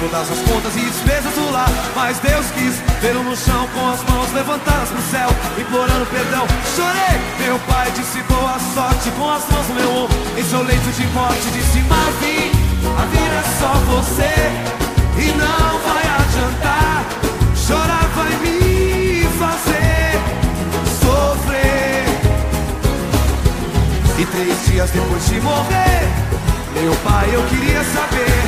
todas 0.00 0.32
as 0.32 0.38
contas 0.48 0.74
e 0.76 0.80
despesas 0.88 1.34
do 1.34 1.52
lar. 1.52 1.68
Mas 1.94 2.18
Deus 2.20 2.46
quis 2.52 2.80
vê-lo 3.02 3.22
no 3.24 3.36
chão 3.36 3.68
com 3.74 3.90
as 3.90 4.02
mãos 4.08 4.32
levantadas 4.32 4.88
pro 4.88 5.02
céu, 5.02 5.28
implorando 5.58 6.06
perdão. 6.06 6.46
Chorei, 6.74 7.20
meu 7.44 7.58
pai 7.68 7.90
disse 7.90 8.22
boa 8.22 8.56
sorte 8.72 9.10
com 9.18 9.30
as 9.30 9.46
mãos 9.52 9.68
no 9.68 9.74
meu 9.74 9.90
ombro. 10.04 10.16
Em 10.34 10.44
seu 10.44 10.62
leito 10.62 10.90
de 10.92 11.06
morte 11.08 11.44
disse 11.52 11.80
Marvin, 11.82 12.52
a 12.88 13.04
vida 13.04 13.36
é 13.36 13.44
só 13.60 13.72
você 13.92 14.32
e 15.20 15.28
não 15.36 15.78
vai 15.84 16.02
adiantar. 16.08 16.87
Chorar 17.68 18.08
vai 18.16 18.30
me 18.38 19.28
fazer 19.38 20.18
sofrer. 21.02 22.06
E 24.18 24.24
três 24.24 24.66
dias 24.66 24.90
depois 24.90 25.26
de 25.26 25.38
morrer, 25.42 26.08
meu 26.80 26.94
pai 27.04 27.28
eu 27.30 27.42
queria 27.42 27.84
saber, 27.84 28.40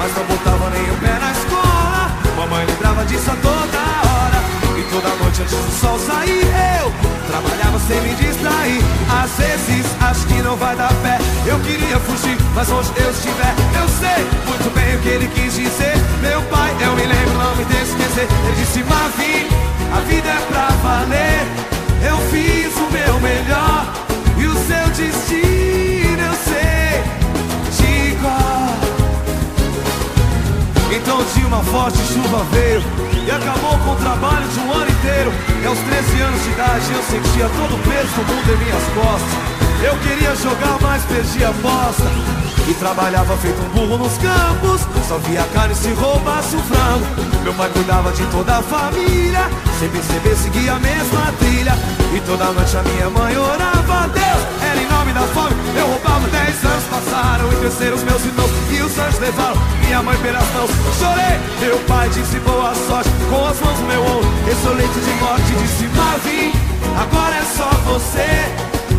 mas 0.00 0.12
não 0.16 0.24
botava 0.24 0.68
nem 0.70 0.82
o 0.82 0.96
pé 0.96 1.16
na 1.20 1.30
escola. 1.30 2.10
Mamãe 2.36 2.66
lembrava 2.66 3.04
disso 3.04 3.30
a 3.30 3.36
toda 3.36 3.78
hora. 3.78 4.42
E 4.76 4.82
toda 4.90 5.14
noite 5.22 5.42
antes 5.42 5.54
do 5.54 5.80
sol 5.80 5.96
sair, 6.00 6.42
eu 6.82 6.92
trabalhava 7.28 7.78
sem 7.86 8.00
me 8.00 8.16
distrair. 8.16 8.82
Às 9.22 9.30
vezes 9.38 9.86
acho 10.00 10.26
que 10.26 10.42
não 10.42 10.56
vai 10.56 10.74
dar 10.74 10.92
pé. 11.04 11.18
Eu 11.46 11.60
queria 11.60 12.00
fugir, 12.00 12.36
mas 12.52 12.68
onde 12.68 12.90
Deus 12.90 13.16
estiver, 13.16 13.54
eu 13.80 13.88
sei 14.00 14.26
muito 14.44 14.74
bem 14.74 14.75
o 14.94 15.00
que 15.00 15.08
ele 15.08 15.28
quis 15.28 15.54
dizer. 15.54 15.96
Meu 16.20 16.40
pai, 16.42 16.74
eu 16.80 16.94
me 16.94 17.02
lembro, 17.02 17.34
não 17.34 17.56
me 17.56 17.64
deixe 17.64 17.90
esquecer. 17.90 18.28
Ele 18.46 18.56
disse: 18.56 18.84
Marvin, 18.84 19.46
a 19.96 20.00
vida 20.00 20.28
é 20.28 20.40
pra 20.48 20.68
valer. 20.82 21.42
Eu 22.08 22.18
fiz 22.30 22.76
o 22.76 22.90
meu 22.92 23.20
melhor 23.20 23.92
e 24.38 24.46
o 24.46 24.54
seu 24.54 24.86
destino 24.94 26.22
eu 26.22 26.34
sei 26.44 27.02
de. 27.76 27.96
Então 30.94 31.18
dia 31.34 31.46
uma 31.46 31.62
forte 31.64 31.98
chuva 31.98 32.44
veio 32.52 32.82
e 33.26 33.30
acabou 33.30 33.76
com 33.78 33.92
o 33.92 33.96
trabalho 33.96 34.46
de 34.48 34.60
um 34.60 34.72
ano 34.72 34.90
inteiro. 34.90 35.32
E 35.62 35.66
aos 35.66 35.78
13 35.78 36.20
anos 36.20 36.42
de 36.42 36.50
idade 36.50 36.92
eu 36.92 37.02
sentia 37.02 37.48
todo 37.48 37.74
o 37.74 37.78
peso 37.78 38.08
do 38.14 38.22
mundo 38.22 38.52
em 38.52 38.64
minhas 38.64 38.84
costas. 38.94 39.56
Eu 39.82 39.96
queria 39.98 40.34
jogar, 40.36 40.78
mas 40.80 41.02
perdi 41.04 41.44
a 41.44 41.50
aposta. 41.50 42.45
E 42.68 42.74
trabalhava 42.74 43.36
feito 43.36 43.60
um 43.62 43.68
burro 43.68 43.98
nos 43.98 44.18
campos. 44.18 44.80
Só 45.06 45.18
via 45.18 45.44
carne 45.54 45.74
se 45.74 45.92
roubasse 45.92 46.56
o 46.56 46.60
frango. 46.60 47.06
Meu 47.44 47.54
pai 47.54 47.70
cuidava 47.70 48.10
de 48.12 48.24
toda 48.26 48.58
a 48.58 48.62
família. 48.62 49.48
Sem 49.78 49.88
perceber, 49.88 50.36
seguia 50.36 50.72
a 50.74 50.78
mesma 50.80 51.32
trilha. 51.38 51.74
E 52.12 52.20
toda 52.20 52.44
noite 52.46 52.76
a 52.76 52.82
minha 52.82 53.08
mãe 53.08 53.36
orava 53.36 54.04
a 54.04 54.06
Deus. 54.08 54.42
Era 54.68 54.82
em 54.82 54.88
nome 54.88 55.12
da 55.12 55.20
fome. 55.20 55.54
Eu 55.76 55.86
roubava 55.86 56.26
10 56.26 56.64
anos, 56.64 56.84
passaram 56.90 57.52
e 57.52 57.56
cresceram 57.56 57.96
os 57.96 58.02
meus 58.02 58.24
irmãos. 58.24 58.50
E 58.70 58.82
os 58.82 58.98
anjos 58.98 59.20
levaram 59.20 59.56
minha 59.84 60.02
mãe 60.02 60.16
pelas 60.18 60.48
mãos. 60.54 60.70
Chorei, 60.98 61.38
meu 61.60 61.78
pai 61.86 62.08
disse 62.08 62.40
boa 62.40 62.74
sorte. 62.74 63.10
Com 63.30 63.46
as 63.46 63.60
mãos 63.60 63.78
no 63.78 63.86
meu 63.86 64.02
ombro, 64.02 64.28
esse 64.50 64.66
é 64.66 64.70
o 64.70 64.74
leito 64.74 65.00
de 65.00 65.12
morte. 65.22 65.52
Disse 65.62 65.86
Marvin, 65.94 66.52
agora 66.98 67.36
é 67.36 67.44
só 67.44 67.70
você. 67.86 68.26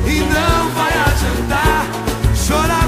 E 0.07 0.19
não 0.21 0.69
vai 0.71 0.93
adiantar. 1.05 1.85
Chorar 2.33 2.86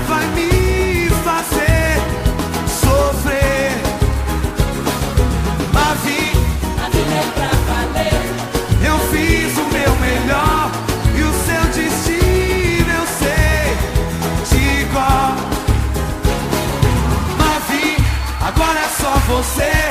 você 19.30 19.89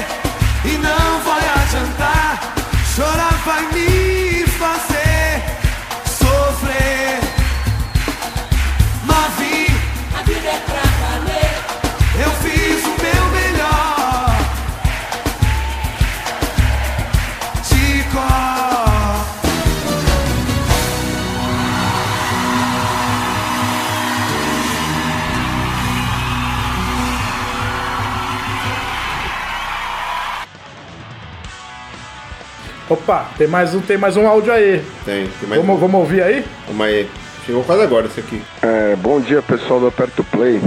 Opa, 32.88 33.28
tem 33.36 33.46
mais 33.46 33.74
um, 33.74 33.80
tem 33.80 33.98
mais 33.98 34.16
um 34.16 34.26
áudio 34.26 34.52
aí. 34.52 34.82
Tem, 35.04 35.26
tem 35.26 35.48
mais 35.48 35.60
Vamos, 35.60 35.76
um. 35.76 35.80
vamos 35.80 36.00
ouvir 36.00 36.22
aí? 36.22 36.44
Vamos 36.66 36.86
aí. 36.86 37.08
Chegou 37.44 37.62
quase 37.64 37.82
agora 37.82 38.06
esse 38.06 38.20
aqui. 38.20 38.42
É, 38.62 38.96
bom 38.96 39.20
dia 39.20 39.42
pessoal 39.42 39.80
do 39.80 39.86
Aperto 39.88 40.24
Play. 40.24 40.60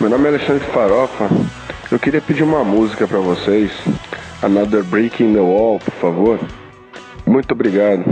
Meu 0.00 0.08
nome 0.10 0.26
é 0.26 0.28
Alexandre 0.28 0.64
Farofa. 0.72 1.28
Eu 1.90 1.98
queria 1.98 2.20
pedir 2.20 2.42
uma 2.44 2.62
música 2.64 3.06
pra 3.08 3.18
vocês. 3.18 3.70
Another 4.42 4.82
Brick 4.84 5.22
in 5.22 5.32
the 5.32 5.40
Wall, 5.40 5.78
por 5.80 5.94
favor. 5.94 6.38
Muito 7.26 7.52
obrigado. 7.52 8.04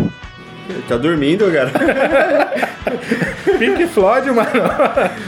Ele 0.69 0.83
tá 0.89 0.97
dormindo, 0.97 1.51
cara. 1.53 1.71
Pink 3.59 3.87
Floyd, 3.89 4.31
mano. 4.31 4.51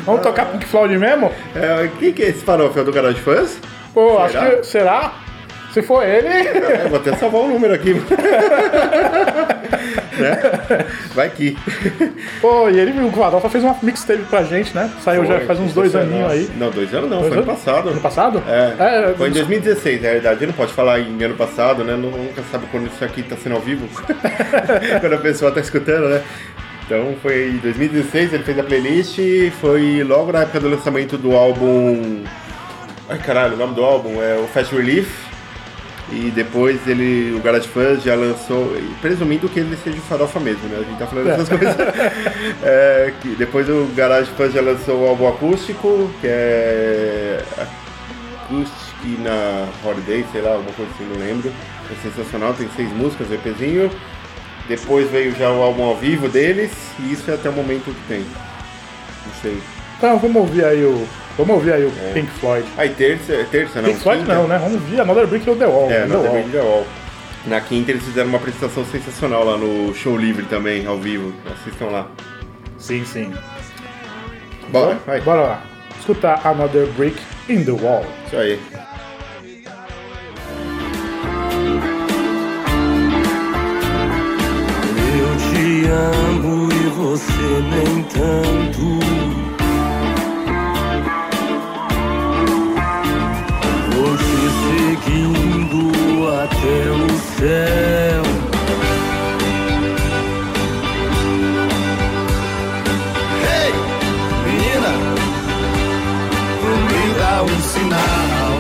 Vamos 0.05 0.23
tocar 0.23 0.47
Pink 0.47 0.65
Floyd 0.67 0.97
mesmo? 0.97 1.31
É, 1.55 1.89
quem 1.99 2.13
que 2.13 2.23
é 2.23 2.29
esse 2.31 2.45
farofa? 2.45 2.81
É 2.81 2.85
do 2.85 2.93
canal 2.93 3.13
de 3.13 3.21
fãs? 3.21 3.59
Pô, 3.93 4.17
Será? 4.29 4.41
acho 4.43 4.57
que. 4.57 4.67
Será? 4.67 5.13
Se 5.75 5.83
for 5.83 6.07
ele. 6.07 6.29
É, 6.29 6.87
vou 6.89 6.99
até 7.01 7.15
salvar 7.17 7.43
o 7.43 7.49
número 7.49 7.75
aqui. 7.75 7.95
né? 10.19 10.39
Vai 11.13 11.29
que. 11.31 11.57
Pô, 12.41 12.69
e 12.71 12.79
ele, 12.79 12.93
o 13.05 13.11
Farofa 13.11 13.49
fez 13.51 13.65
uma 13.65 13.77
mixtape 13.83 14.23
pra 14.31 14.45
gente, 14.45 14.73
né? 14.75 14.89
Saiu 15.01 15.27
já 15.27 15.39
Foi, 15.39 15.47
faz 15.47 15.59
uns 15.59 15.75
dois 15.75 15.93
é 15.95 16.01
aninhos 16.01 16.31
aí. 16.31 16.49
Não, 16.57 16.71
dois 16.71 16.95
anos 16.95 17.11
não, 17.11 17.19
Dois 17.19 17.29
foi 17.35 17.39
ano 17.43 17.47
passado. 17.47 17.89
Ano 17.89 18.01
passado? 18.01 18.43
É, 18.49 18.75
É, 19.11 19.15
foi 19.15 19.27
em 19.29 19.33
isso- 19.33 19.41
2016, 19.41 20.01
na 20.03 20.11
verdade. 20.11 20.39
Ele 20.39 20.47
não 20.47 20.53
pode 20.55 20.73
falar 20.73 21.01
em 21.01 21.23
ano 21.25 21.35
passado, 21.35 21.83
né? 21.83 21.95
Nunca 21.97 22.43
sabe 22.53 22.67
quando 22.71 22.87
isso 22.87 23.05
aqui 23.05 23.25
tá 23.25 23.37
sendo 23.37 23.57
ao 23.57 23.61
vivo. 23.61 23.89
quando 25.01 25.13
a 25.13 25.19
pessoa 25.19 25.51
tá 25.51 25.61
escutando, 25.61 26.09
né? 26.09 26.23
Então 26.87 27.17
foi 27.21 27.49
em 27.49 27.57
2016, 27.57 28.33
ele 28.33 28.45
fez 28.45 28.59
a 28.59 28.63
playlist, 28.63 29.19
foi 29.61 30.05
logo 30.05 30.31
na 30.31 30.43
época 30.43 30.61
do 30.61 30.69
lançamento 30.69 31.19
do 31.19 31.35
álbum. 31.35 32.23
Ai 33.09 33.19
caralho, 33.19 33.55
o 33.55 33.57
nome 33.57 33.75
do 33.75 33.83
álbum 33.83 34.23
é 34.23 34.37
o 34.37 34.47
Fast 34.47 34.73
Relief. 34.73 35.34
E 36.13 36.31
depois 36.31 36.87
ele, 36.87 37.35
o 37.35 37.41
Garage 37.41 37.67
Fuzz 37.67 38.03
já 38.03 38.15
lançou, 38.15 38.77
presumindo 39.01 39.49
que 39.49 39.59
ele 39.61 39.77
seja 39.83 39.99
farofa 40.03 40.39
mesmo, 40.39 40.69
né? 40.69 40.79
A 40.81 40.83
gente 40.83 40.99
tá 40.99 41.07
falando 41.07 41.31
essas 41.31 41.49
coisas. 41.49 41.77
É, 42.63 43.13
que 43.21 43.29
depois 43.31 43.69
o 43.69 43.89
Garage 43.97 44.31
Fuzz 44.33 44.53
já 44.53 44.61
lançou 44.61 45.03
o 45.03 45.09
álbum 45.09 45.29
acústico, 45.29 46.11
que 46.21 46.27
é 46.27 47.43
Acoustic 48.45 49.19
na 49.21 49.67
Holiday, 49.83 50.25
sei 50.31 50.43
lá, 50.43 50.53
alguma 50.53 50.73
coisa 50.73 50.91
assim, 50.95 51.05
não 51.05 51.19
lembro. 51.19 51.53
É 51.91 52.03
sensacional, 52.03 52.55
tem 52.55 52.69
seis 52.77 52.91
músicas, 52.93 53.31
EPzinho. 53.33 53.91
Depois 54.69 55.11
veio 55.11 55.35
já 55.35 55.51
o 55.51 55.63
álbum 55.63 55.85
ao 55.85 55.97
vivo 55.97 56.29
deles, 56.29 56.73
e 56.99 57.13
isso 57.13 57.31
é 57.31 57.35
até 57.35 57.49
o 57.51 57.53
momento 57.53 57.85
que 57.85 58.09
tem. 58.09 58.21
Não 58.21 59.35
sei. 59.43 59.59
Então 59.99 60.19
vamos 60.19 60.37
ouvir 60.37 60.65
aí 60.65 60.85
o. 60.85 61.07
Vamos 61.37 61.55
ouvir 61.57 61.73
aí 61.73 61.85
o 61.85 61.93
É. 62.03 62.13
Pink 62.13 62.31
Floyd. 62.39 62.67
Aí 62.77 62.91
terça, 62.91 63.45
terça 63.51 63.83
não. 63.83 63.89
Pink 63.91 64.01
Floyd 64.03 64.21
quinta. 64.23 64.35
não, 64.35 64.47
né? 64.47 64.59
Vamos 64.59 64.75
ouvir 64.75 65.01
Another 65.01 65.27
Brick 65.27 65.51
on 65.51 65.57
the 65.57 65.67
Wall. 65.67 65.91
É, 65.91 66.05
on 66.05 66.09
the 66.09 66.15
no 66.15 66.23
The 66.23 66.29
Wall. 66.29 66.37
Big 66.43 66.51
The 66.51 66.61
Wall. 66.61 66.87
Na 67.47 67.61
quinta 67.61 67.91
eles 67.91 68.03
fizeram 68.05 68.29
uma 68.29 68.39
apresentação 68.39 68.85
sensacional 68.87 69.45
lá 69.45 69.57
no 69.59 69.93
Show 69.95 70.17
Livre 70.17 70.45
também, 70.47 70.87
ao 70.87 70.97
vivo. 70.99 71.35
Assistam 71.53 71.87
lá. 71.87 72.07
Sim, 72.79 73.05
sim. 73.05 73.33
Bora, 74.69 74.99
vai. 75.07 75.21
Bora 75.21 75.41
lá. 75.43 75.63
Escutar 75.99 76.41
Another 76.47 76.87
Brick 76.97 77.21
in 77.49 77.65
the 77.65 77.73
Wall. 77.73 78.05
Isso 78.27 78.37
aí. 78.37 78.59
Eu 85.21 85.37
te 85.37 85.87
amo 85.89 86.69
e 86.73 86.89
você 86.91 87.63
nem 87.71 88.03
tanto. 88.05 89.24
Seguindo 96.65 96.75
até 96.75 96.91
o 96.91 97.09
céu. 97.37 98.23
Hey, 103.45 103.73
menina, 104.45 104.93
me 106.89 107.05
dá 107.19 107.35
um 107.43 107.61
sinal. 107.61 108.55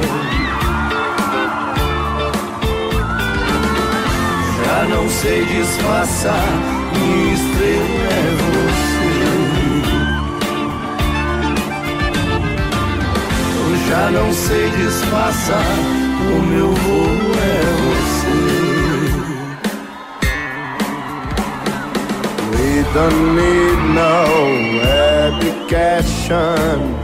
Já 4.64 4.80
não 4.88 5.04
sei 5.08 5.40
disfarçar, 5.46 6.48
minha 6.92 7.34
estrela 7.34 8.04
é 8.10 8.22
você. 8.44 9.04
Eu 13.60 13.70
já 13.88 14.04
não 14.10 14.28
sei 14.32 14.70
disfarçar, 14.70 15.76
o 16.20 16.42
meu 16.42 16.72
voo 16.72 17.34
é 17.38 17.73
We 22.64 22.82
don't 22.94 23.36
need 23.36 23.94
no 23.94 24.24
education. 25.68 27.03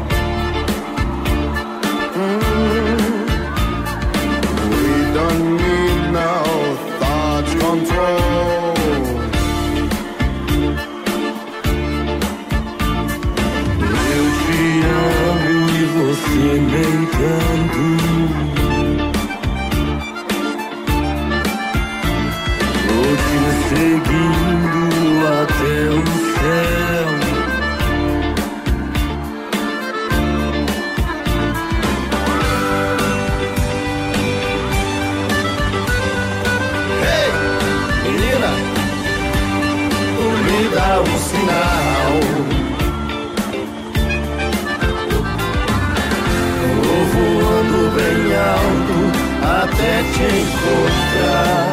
Até 49.81 49.97
te 50.13 50.25
encontrar. 50.43 51.73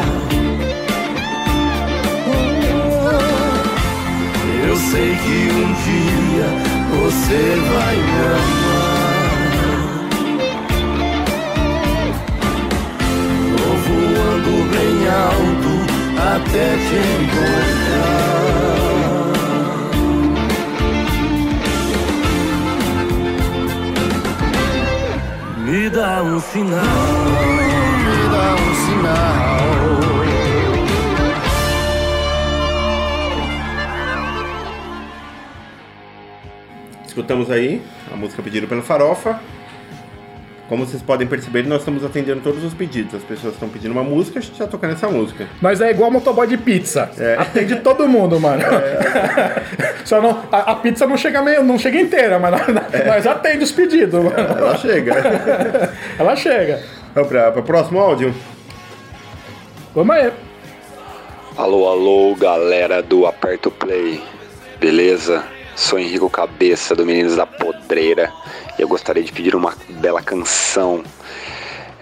Eu 4.66 4.76
sei 4.76 5.10
que 5.16 5.38
um 5.52 5.68
dia 5.84 6.48
você 6.90 7.42
vai 7.70 7.96
me 7.96 8.18
amar. 8.32 8.88
Vou 13.58 13.74
voando 13.86 14.52
bem 14.72 14.94
alto 15.08 15.72
até 16.34 16.66
te 16.86 16.98
encontrar. 17.20 18.08
Me 25.64 25.80
dá 25.90 26.22
um 26.22 26.40
sinal. 26.40 26.97
Escutamos 37.28 37.50
aí 37.50 37.82
a 38.10 38.16
música 38.16 38.42
pedida 38.42 38.66
pela 38.66 38.80
Farofa. 38.80 39.38
Como 40.66 40.86
vocês 40.86 41.02
podem 41.02 41.26
perceber, 41.26 41.62
nós 41.66 41.80
estamos 41.80 42.02
atendendo 42.02 42.40
todos 42.40 42.64
os 42.64 42.72
pedidos. 42.72 43.16
As 43.16 43.22
pessoas 43.22 43.52
estão 43.52 43.68
pedindo 43.68 43.92
uma 43.92 44.02
música, 44.02 44.38
a 44.38 44.42
gente 44.42 44.56
já 44.56 44.66
tocando 44.66 44.94
essa 44.94 45.08
música. 45.08 45.46
Nós 45.60 45.78
é 45.82 45.90
igual 45.90 46.10
motoboy 46.10 46.46
de 46.46 46.56
pizza. 46.56 47.10
É. 47.18 47.36
Atende 47.38 47.76
todo 47.80 48.08
mundo, 48.08 48.40
mano. 48.40 48.62
Só 50.06 50.22
não. 50.22 50.42
A, 50.50 50.72
a 50.72 50.76
pizza 50.76 51.06
não 51.06 51.18
chega 51.18 51.42
meio, 51.42 51.62
não 51.62 51.78
chega 51.78 52.00
inteira, 52.00 52.38
mas 52.38 52.50
nós, 52.50 53.06
nós 53.06 53.26
atende 53.26 53.62
os 53.62 53.72
pedidos, 53.72 54.24
mano. 54.24 54.38
Ela 54.38 54.78
chega. 54.78 55.12
Ela 56.18 56.34
chega. 56.34 56.82
Vamos 57.14 57.28
para 57.28 57.60
o 57.60 57.62
próximo 57.62 58.00
áudio? 58.00 58.34
Vamos 59.94 60.16
aí. 60.16 60.32
Alô, 61.58 61.90
alô, 61.90 62.34
galera 62.36 63.02
do 63.02 63.26
Aperto 63.26 63.70
Play, 63.70 64.18
beleza? 64.80 65.44
Sou 65.78 65.96
Henrico 65.96 66.28
Cabeça, 66.28 66.96
do 66.96 67.06
Meninos 67.06 67.36
da 67.36 67.46
Podreira, 67.46 68.32
e 68.76 68.82
eu 68.82 68.88
gostaria 68.88 69.22
de 69.22 69.30
pedir 69.30 69.54
uma 69.54 69.72
bela 70.00 70.20
canção. 70.20 71.04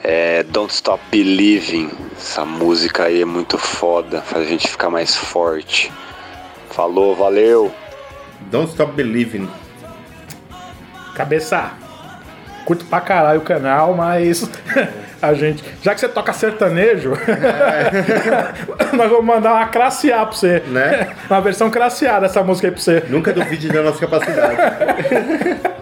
É 0.02 0.42
Don't 0.44 0.72
Stop 0.72 1.04
Believing. 1.10 1.90
Essa 2.16 2.42
música 2.46 3.04
aí 3.04 3.20
é 3.20 3.24
muito 3.26 3.58
foda, 3.58 4.22
faz 4.22 4.46
a 4.46 4.48
gente 4.48 4.66
ficar 4.66 4.88
mais 4.88 5.14
forte. 5.14 5.92
Falou, 6.70 7.14
valeu! 7.14 7.70
Don't 8.50 8.70
Stop 8.70 8.94
Believing. 8.94 9.46
Cabeça. 11.14 11.74
Curto 12.64 12.86
pra 12.86 13.02
caralho 13.02 13.40
o 13.40 13.44
canal, 13.44 13.94
mas 13.94 14.48
a 15.20 15.34
gente. 15.34 15.64
Já 15.82 15.94
que 15.94 16.00
você 16.00 16.08
toca 16.08 16.32
sertanejo, 16.32 17.12
nós 18.92 19.10
vamos 19.10 19.24
mandar 19.24 19.54
uma 19.54 19.66
classe 19.66 20.12
A 20.12 20.24
pra 20.24 20.36
você. 20.36 20.62
Né? 20.66 21.08
Uma 21.28 21.40
versão 21.40 21.70
classe 21.70 22.06
A 22.06 22.20
dessa 22.20 22.42
música 22.42 22.68
aí 22.68 22.72
pra 22.72 22.80
você. 22.80 23.02
Nunca 23.08 23.32
duvide 23.32 23.68
da 23.68 23.82
nossa 23.82 23.98
capacidade. 23.98 24.56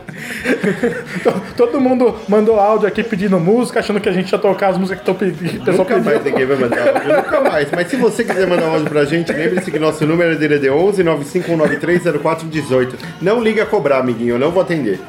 Todo 1.57 1.81
mundo 1.81 2.17
mandou 2.29 2.59
áudio 2.59 2.89
aqui 2.89 3.03
pedindo 3.03 3.39
música, 3.39 3.81
achando 3.81 4.01
que 4.01 4.09
a 4.09 4.13
gente 4.13 4.31
ia 4.31 4.39
tocar 4.39 4.69
as 4.69 4.79
músicas 4.79 5.03
que 5.03 5.11
estão 5.11 5.15
pedindo. 5.15 5.73
Nunca 5.73 5.99
mais 5.99 6.19
pediu. 6.19 6.33
ninguém 6.33 6.47
vai 6.47 6.57
mandar 6.57 6.89
áudio, 6.89 7.17
nunca 7.17 7.41
mais. 7.41 7.71
Mas 7.71 7.89
se 7.89 7.97
você 7.97 8.25
quiser 8.25 8.47
mandar 8.47 8.67
áudio 8.67 8.89
pra 8.89 9.05
gente, 9.05 9.33
lembre-se 9.33 9.71
que 9.71 9.79
nosso 9.79 10.07
número 10.07 10.33
é 10.33 10.37
DDD 10.37 10.71
11 10.71 11.05
951930418. 11.05 12.95
Não 13.21 13.43
liga 13.43 13.65
a 13.65 13.67
cobrar, 13.67 13.99
amiguinho, 13.99 14.35
eu 14.35 14.39
não 14.39 14.51
vou 14.51 14.63
atender. 14.63 15.01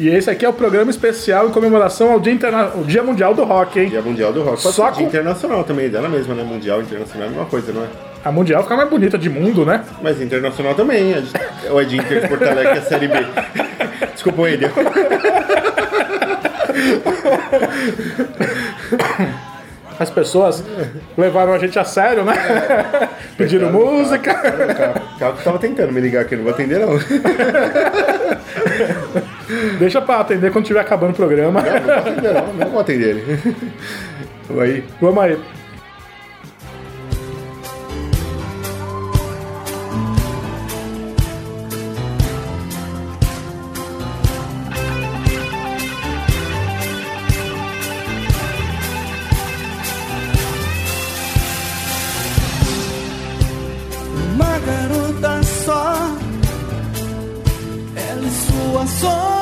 E 0.00 0.08
esse 0.08 0.30
aqui 0.30 0.44
é 0.44 0.48
o 0.48 0.52
programa 0.52 0.90
especial 0.92 1.48
em 1.48 1.50
comemoração 1.50 2.12
ao 2.12 2.20
Dia, 2.20 2.32
Interna... 2.32 2.70
o 2.76 2.84
Dia 2.84 3.02
Mundial 3.02 3.34
do 3.34 3.42
Rock, 3.42 3.80
hein? 3.80 3.88
Dia 3.88 4.00
Mundial 4.00 4.32
do 4.32 4.42
Rock. 4.42 4.62
Pode 4.62 4.74
Só 4.76 4.84
ser 4.86 4.90
com- 4.92 4.98
dia 4.98 5.06
internacional 5.08 5.64
também, 5.64 5.88
dela 5.88 6.08
mesma, 6.08 6.34
né? 6.34 6.44
Mundial, 6.44 6.80
internacional 6.82 7.24
é 7.24 7.26
a 7.26 7.30
mesma 7.30 7.46
coisa, 7.46 7.72
não 7.72 7.82
é? 7.82 7.86
A 8.24 8.30
Mundial 8.30 8.62
fica 8.62 8.76
mais 8.76 8.88
bonita 8.88 9.18
de 9.18 9.28
mundo, 9.28 9.66
né? 9.66 9.82
Mas 10.00 10.20
internacional 10.20 10.74
também. 10.74 11.14
é 11.14 11.22
Ou 11.72 11.80
é 11.80 11.84
de 11.84 11.96
Inter 11.96 12.20
de 12.22 12.28
Porto 12.28 12.44
Alegre, 12.44 12.76
é 12.76 12.78
a 12.78 12.82
Série 12.82 13.08
B. 13.08 13.14
Desculpa, 14.12 14.42
Wendel. 14.42 14.70
as 19.98 20.10
pessoas 20.10 20.62
levaram 21.16 21.52
a 21.54 21.58
gente 21.58 21.76
a 21.76 21.84
sério, 21.84 22.22
né? 22.24 22.34
Pediram 23.36 23.72
música. 23.72 24.30
O 25.16 25.18
Caco 25.18 25.42
tava 25.42 25.58
tentando 25.58 25.92
me 25.92 26.00
ligar 26.00 26.22
aqui, 26.22 26.36
não 26.36 26.44
vou 26.44 26.52
atender 26.52 26.78
não. 26.78 26.96
Deixa 29.78 30.00
pra 30.02 30.20
atender 30.20 30.52
quando 30.52 30.64
estiver 30.64 30.80
acabando 30.80 31.12
o 31.12 31.14
programa. 31.14 31.62
Não, 31.62 31.70
não 31.70 31.80
vou 31.80 32.00
atender 32.00 32.34
não, 32.34 32.52
não 32.54 32.70
vou 32.70 32.80
atender 32.80 33.08
ele. 33.16 33.38
Vamos 34.48 34.62
aí. 34.62 34.84
Vamos 35.00 35.24
aí. 35.24 35.38
Uma 54.34 54.58
garota 54.58 55.42
só, 55.42 55.94
ela 57.96 58.26
e 58.26 58.30
sua 58.30 58.86
solidão. 58.86 59.37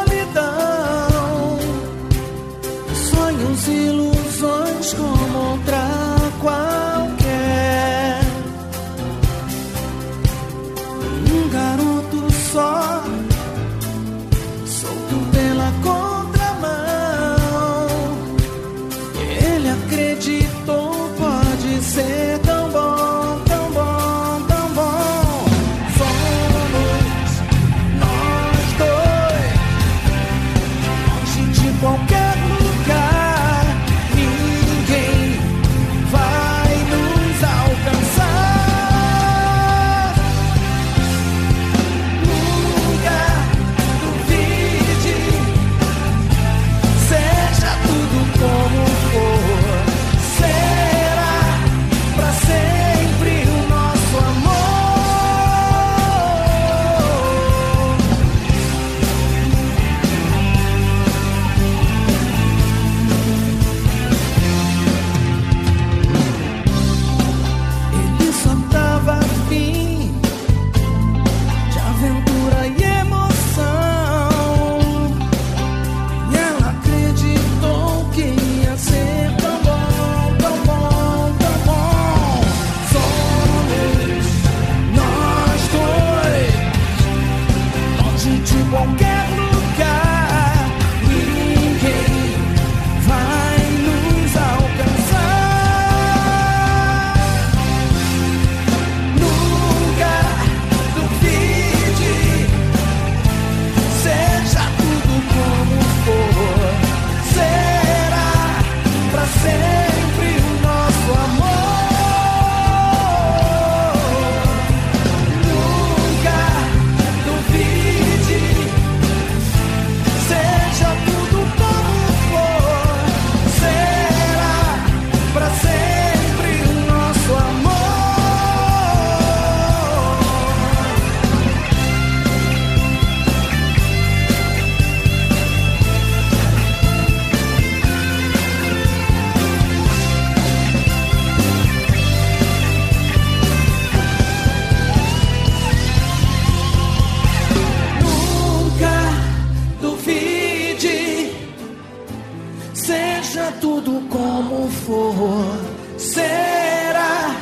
For, 154.87 155.99
será 155.99 157.35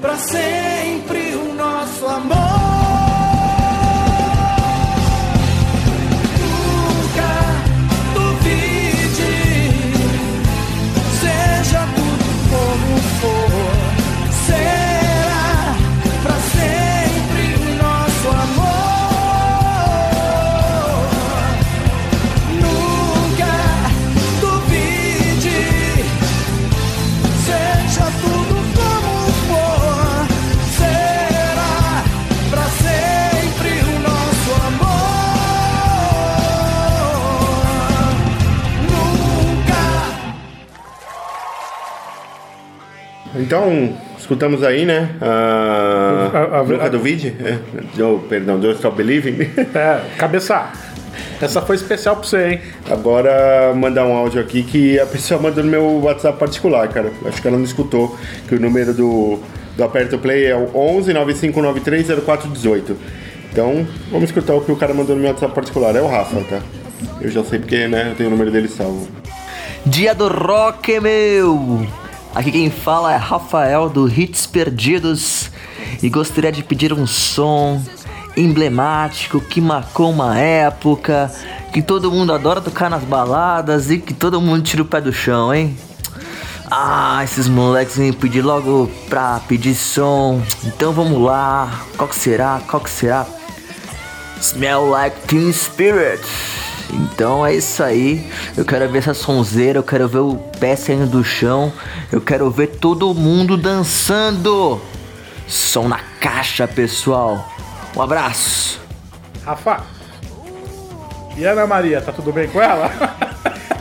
pra 0.00 0.16
sempre 0.16 0.65
Então, 43.46 43.96
escutamos 44.18 44.64
aí, 44.64 44.84
né? 44.84 45.08
A, 45.22 46.30
A- 46.34 46.58
a- 46.58 46.64
música 46.64 46.86
a- 46.86 46.88
do 46.88 46.98
vídeo. 46.98 47.32
É, 47.40 47.58
do, 47.96 48.18
perdão, 48.28 48.58
do 48.58 48.72
Stop 48.72 48.96
Believing. 48.96 49.48
É, 49.72 50.00
cabeça. 50.18 50.72
Essa 51.40 51.62
foi 51.62 51.76
especial 51.76 52.16
pra 52.16 52.24
você, 52.26 52.48
hein? 52.48 52.60
Agora, 52.90 53.72
mandar 53.74 54.04
um 54.04 54.16
áudio 54.16 54.40
aqui 54.40 54.64
que 54.64 54.98
a 54.98 55.06
pessoa 55.06 55.40
mandou 55.40 55.62
no 55.62 55.70
meu 55.70 56.00
WhatsApp 56.02 56.36
particular, 56.40 56.88
cara. 56.88 57.12
Acho 57.24 57.40
que 57.40 57.46
ela 57.46 57.56
não 57.56 57.64
escutou, 57.64 58.16
que 58.48 58.56
o 58.56 58.60
número 58.60 58.92
do, 58.92 59.38
do 59.76 59.84
Aperto 59.84 60.18
Play 60.18 60.46
é 60.46 60.56
o 60.56 60.68
11 60.76 61.12
9593 61.14 62.24
0418. 62.24 62.96
Então, 63.52 63.86
vamos 64.10 64.24
escutar 64.30 64.54
o 64.54 64.60
que 64.60 64.72
o 64.72 64.76
cara 64.76 64.92
mandou 64.92 65.14
no 65.14 65.22
meu 65.22 65.30
WhatsApp 65.30 65.54
particular. 65.54 65.94
É 65.94 66.00
o 66.00 66.08
Rafa, 66.08 66.40
tá? 66.50 66.58
Eu 67.20 67.30
já 67.30 67.44
sei 67.44 67.60
porque, 67.60 67.86
né? 67.86 68.08
Eu 68.10 68.14
tenho 68.16 68.28
o 68.28 68.32
número 68.32 68.50
dele 68.50 68.66
salvo. 68.68 69.06
Dia 69.86 70.14
do 70.14 70.26
rock, 70.28 70.98
meu! 71.00 71.86
Aqui 72.36 72.52
quem 72.52 72.68
fala 72.68 73.14
é 73.14 73.16
Rafael 73.16 73.88
do 73.88 74.06
Hits 74.06 74.46
Perdidos 74.46 75.50
e 76.02 76.10
gostaria 76.10 76.52
de 76.52 76.62
pedir 76.62 76.92
um 76.92 77.06
som 77.06 77.82
emblemático 78.36 79.40
que 79.40 79.58
marcou 79.58 80.10
uma 80.10 80.38
época, 80.38 81.32
que 81.72 81.80
todo 81.80 82.12
mundo 82.12 82.34
adora 82.34 82.60
tocar 82.60 82.90
nas 82.90 83.04
baladas 83.04 83.90
e 83.90 83.96
que 83.96 84.12
todo 84.12 84.38
mundo 84.38 84.62
tira 84.62 84.82
o 84.82 84.84
pé 84.84 85.00
do 85.00 85.14
chão, 85.14 85.54
hein? 85.54 85.78
Ah, 86.70 87.22
esses 87.24 87.48
moleques 87.48 87.96
me 87.96 88.12
pedir 88.12 88.42
logo 88.42 88.90
pra 89.08 89.40
pedir 89.48 89.74
som. 89.74 90.42
Então 90.62 90.92
vamos 90.92 91.18
lá. 91.18 91.86
Qual 91.96 92.06
que 92.06 92.16
será? 92.16 92.60
Qual 92.68 92.82
que 92.82 92.90
será? 92.90 93.26
Smell 94.42 94.90
like 94.90 95.16
Teen 95.26 95.50
Spirit. 95.54 96.22
Então 96.92 97.44
é 97.44 97.54
isso 97.54 97.82
aí. 97.82 98.26
Eu 98.56 98.64
quero 98.64 98.88
ver 98.88 98.98
essa 98.98 99.14
sonzeira, 99.14 99.78
eu 99.78 99.82
quero 99.82 100.08
ver 100.08 100.18
o 100.18 100.36
pé 100.58 100.76
saindo 100.76 101.06
do 101.06 101.24
chão, 101.24 101.72
eu 102.12 102.20
quero 102.20 102.50
ver 102.50 102.78
todo 102.78 103.12
mundo 103.14 103.56
dançando. 103.56 104.80
Som 105.46 105.88
na 105.88 106.00
caixa, 106.20 106.66
pessoal. 106.66 107.48
Um 107.96 108.02
abraço. 108.02 108.80
Rafa. 109.44 109.82
E 111.36 111.44
Ana 111.44 111.66
Maria, 111.66 112.00
tá 112.00 112.12
tudo 112.12 112.32
bem 112.32 112.48
com 112.48 112.60
ela? 112.60 112.90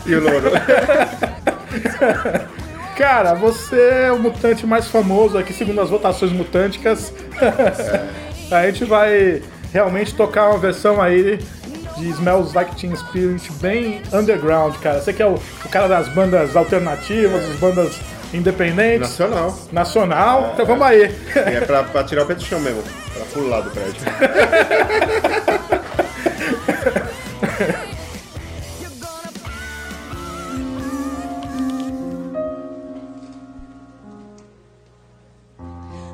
E 0.06 0.14
o 0.14 0.22
Louro? 0.22 0.52
Cara, 2.96 3.34
você 3.34 4.06
é 4.06 4.12
o 4.12 4.20
mutante 4.20 4.66
mais 4.66 4.88
famoso 4.88 5.38
aqui, 5.38 5.54
segundo 5.54 5.82
as 5.82 5.90
votações 5.90 6.32
mutânticas. 6.32 7.14
A 8.52 8.66
gente 8.68 8.86
vai 8.86 9.42
realmente 9.74 10.14
tocar 10.14 10.50
uma 10.50 10.60
versão 10.60 11.02
aí 11.02 11.40
de 11.98 12.10
Smells 12.10 12.54
Like 12.54 12.76
Teen 12.76 12.96
Spirit 12.96 13.52
bem 13.54 14.02
underground, 14.14 14.76
cara. 14.78 15.02
Você 15.02 15.14
que 15.14 15.22
é 15.22 15.28
o, 15.28 15.36
o 15.36 15.70
cara 15.70 15.88
das 15.88 16.08
bandas 16.10 16.56
alternativas, 16.56 17.48
das 17.48 17.58
bandas 17.58 18.00
independentes. 18.34 19.02
Nacional. 19.02 19.58
Nacional. 19.72 20.52
Então 20.54 20.66
vamos 20.66 20.86
aí. 20.86 21.16
É 21.36 21.62
pra, 21.62 21.84
pra 21.84 22.04
tirar 22.04 22.24
o 22.24 22.26
pé 22.26 22.36
do 22.36 22.44
chão 22.44 22.60
mesmo. 22.60 22.84
Pra 23.14 23.26
pular 23.34 23.62
do 23.62 23.72
prédio. 23.72 24.02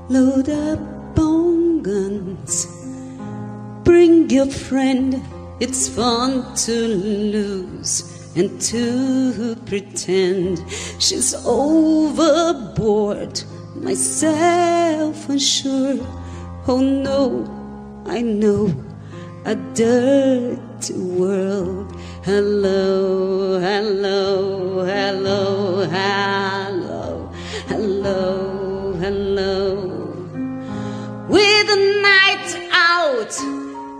Load 0.10 0.52
up 0.52 1.20
on 1.20 1.82
guns. 1.82 2.68
Bring 3.86 4.28
your 4.30 4.48
friend. 4.48 5.22
It's 5.62 5.88
fun 5.88 6.55
to 6.66 6.88
lose 6.88 8.34
and 8.36 8.59
to 8.62 9.55
pretend 9.68 10.66
she's 10.97 11.36
overboard. 11.45 13.39
Myself 13.76 15.30
unsure. 15.30 15.99
Oh 16.68 16.80
no, 16.80 17.45
I 18.07 18.24
know 18.24 18.74
a 19.45 19.53
dirty 19.53 20.95
world. 20.95 21.95
Hello, 22.26 23.59
hello, 23.59 24.84
hello, 24.84 24.84
hello, 24.84 25.86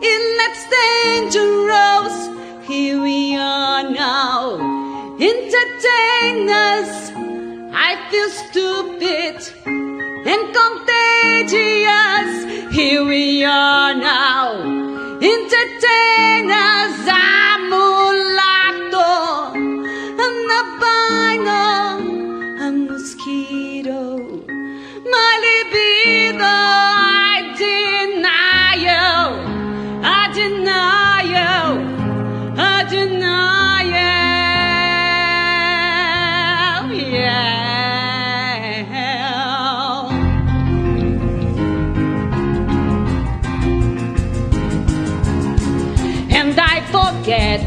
it 0.04 0.22
looks 0.40 0.64
dangerous. 0.80 2.16
Here 2.68 3.00
we 3.02 3.36
are 3.36 3.84
now, 3.90 4.56
entertain 5.20 6.50
us. 6.50 7.12
I 7.74 7.96
feel 8.10 8.30
stupid 8.30 9.38
and 9.66 10.44
contagious. 10.60 12.32
Here 12.76 13.04
we 13.04 13.44
are 13.44 13.94
now, 13.94 14.62
entertain 15.22 16.50
us. 16.52 17.08
I'm 17.08 17.70
mulatto, 17.70 19.12
an 20.26 20.36
albino, 20.60 21.64
a 22.66 22.68
mosquito. 22.72 24.02
My 25.14 25.32
libido, 25.46 26.56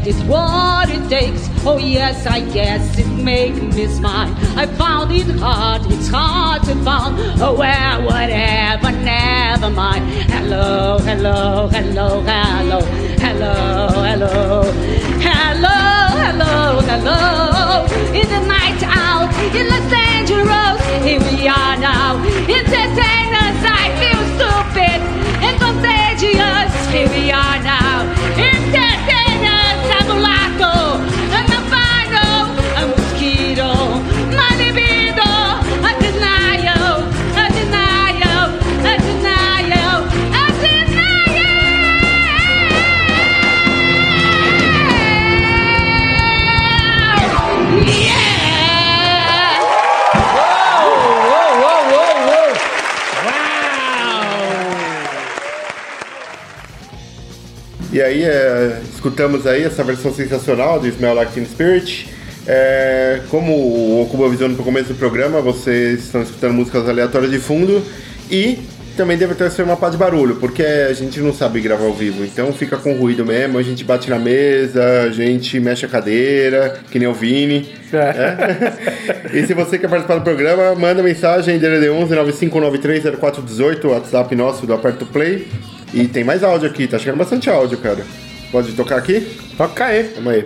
it's 0.07 0.21
what 0.23 0.89
it 0.89 1.09
takes. 1.09 1.49
Oh 1.65 1.77
yes, 1.77 2.27
I 2.27 2.41
guess 2.41 2.97
it 2.99 3.07
made 3.07 3.55
me 3.73 3.87
smile. 3.87 4.33
I 4.55 4.67
found 4.67 5.11
it 5.11 5.27
hard, 5.39 5.81
it's 5.91 6.07
hard 6.07 6.63
to 6.63 6.75
find. 6.83 7.15
Oh 7.41 7.55
well, 7.57 8.03
whatever, 8.05 8.91
never 8.91 9.69
mind. 9.69 10.05
Hello, 10.31 10.99
hello, 10.99 11.67
hello, 11.69 12.21
hello, 12.21 12.81
hello, 13.17 13.89
hello, 14.05 14.63
hello, 15.25 15.77
hello, 16.21 16.81
hello. 16.89 17.85
In 18.13 18.27
the 18.29 18.41
night 18.45 18.83
out, 18.83 19.33
in 19.55 19.67
Los 19.67 19.91
Angeles, 19.91 21.03
here 21.03 21.19
we 21.19 21.47
are 21.47 21.77
now. 21.77 22.15
Us, 23.45 23.63
I 23.65 23.85
feel 23.99 24.21
stupid 24.37 24.99
and 25.45 25.55
contagious. 25.59 26.71
Here 26.91 27.09
we 27.09 27.31
are 27.31 27.54
E 57.95 58.01
aí, 58.01 58.25
é, 58.25 58.81
escutamos 58.93 59.47
aí 59.47 59.63
essa 59.63 59.81
versão 59.81 60.13
sensacional 60.13 60.81
do 60.81 60.85
Smell 60.85 61.13
Like 61.13 61.31
Teen 61.31 61.45
Spirit. 61.45 62.09
É, 62.45 63.21
como 63.29 63.53
o 63.53 64.01
Okuba 64.01 64.25
avisou 64.25 64.49
no 64.49 64.57
começo 64.57 64.89
do 64.89 64.95
programa, 64.95 65.39
vocês 65.39 66.03
estão 66.03 66.21
escutando 66.21 66.55
músicas 66.55 66.89
aleatórias 66.89 67.31
de 67.31 67.39
fundo 67.39 67.81
e 68.29 68.59
também 68.97 69.17
deve 69.17 69.33
ter 69.33 69.63
uma 69.63 69.77
pá 69.77 69.89
de 69.89 69.95
barulho, 69.95 70.35
porque 70.35 70.61
a 70.61 70.91
gente 70.91 71.21
não 71.21 71.33
sabe 71.33 71.61
gravar 71.61 71.85
ao 71.85 71.93
vivo, 71.93 72.25
então 72.25 72.51
fica 72.51 72.75
com 72.75 72.91
ruído 72.97 73.25
mesmo, 73.25 73.57
a 73.57 73.63
gente 73.63 73.85
bate 73.85 74.09
na 74.09 74.19
mesa, 74.19 75.03
a 75.03 75.09
gente 75.09 75.57
mexe 75.61 75.85
a 75.85 75.87
cadeira, 75.87 76.81
que 76.91 76.99
nem 76.99 77.07
o 77.07 77.13
Vini. 77.13 77.73
É. 77.93 79.37
e 79.39 79.47
se 79.47 79.53
você 79.53 79.77
quer 79.77 79.87
participar 79.87 80.15
do 80.15 80.21
programa, 80.21 80.75
manda 80.75 81.01
mensagem 81.01 81.57
DDD 81.57 81.89
11 81.91 82.13
9593 82.13 83.03
0418, 83.21 83.87
WhatsApp 83.87 84.35
nosso 84.35 84.67
do 84.67 84.73
Aperto 84.73 85.05
Play. 85.05 85.47
E 85.95 86.09
tem 86.09 86.25
mais 86.25 86.43
áudio 86.43 86.67
aqui, 86.67 86.87
tá 86.87 86.99
chegando 86.99 87.19
bastante 87.19 87.49
áudio, 87.49 87.77
cara. 87.77 88.05
Pode 88.51 88.73
tocar 88.73 88.97
aqui? 88.97 89.25
Toca 89.55 89.85
aí. 89.85 90.11
Vamos 90.15 90.33
aí. 90.33 90.45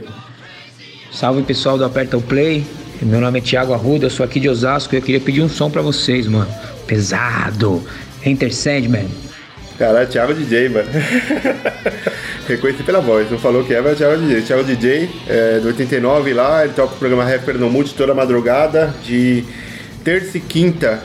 Salve 1.12 1.42
pessoal 1.42 1.76
do 1.76 1.84
Aperta 1.84 2.16
o 2.16 2.22
Play. 2.22 2.64
Meu 3.02 3.20
nome 3.20 3.40
é 3.40 3.42
Thiago 3.42 3.74
Arruda, 3.74 4.06
eu 4.06 4.10
sou 4.12 4.24
aqui 4.24 4.40
de 4.40 4.48
Osasco 4.48 4.94
e 4.94 5.00
eu 5.00 5.02
queria 5.02 5.20
pedir 5.20 5.42
um 5.42 5.50
som 5.50 5.72
pra 5.72 5.82
vocês, 5.82 6.28
mano. 6.28 6.48
Pesado. 6.86 7.84
Enter 8.24 8.54
Sandman. 8.54 9.08
Caralho, 9.80 10.08
Thiago 10.08 10.36
DJ, 10.36 10.70
mano. 10.70 10.88
Reconheci 12.48 12.84
pela 12.84 13.00
voz, 13.00 13.32
não 13.32 13.40
falou 13.40 13.64
que 13.64 13.74
é, 13.74 13.82
mas 13.82 13.94
é 13.94 13.96
Thiago 13.96 14.22
DJ. 14.22 14.42
Thiago 14.44 14.64
DJ, 14.64 15.10
é, 15.28 15.60
do 15.62 15.68
89 15.70 16.34
lá, 16.34 16.64
ele 16.64 16.74
toca 16.76 16.94
o 16.94 16.98
programa 16.98 17.24
Rapper 17.24 17.58
no 17.58 17.72
Multi 17.72 17.96
toda 17.96 18.14
madrugada, 18.14 18.94
de 19.04 19.44
terça 20.04 20.38
e 20.38 20.42
quinta, 20.42 21.02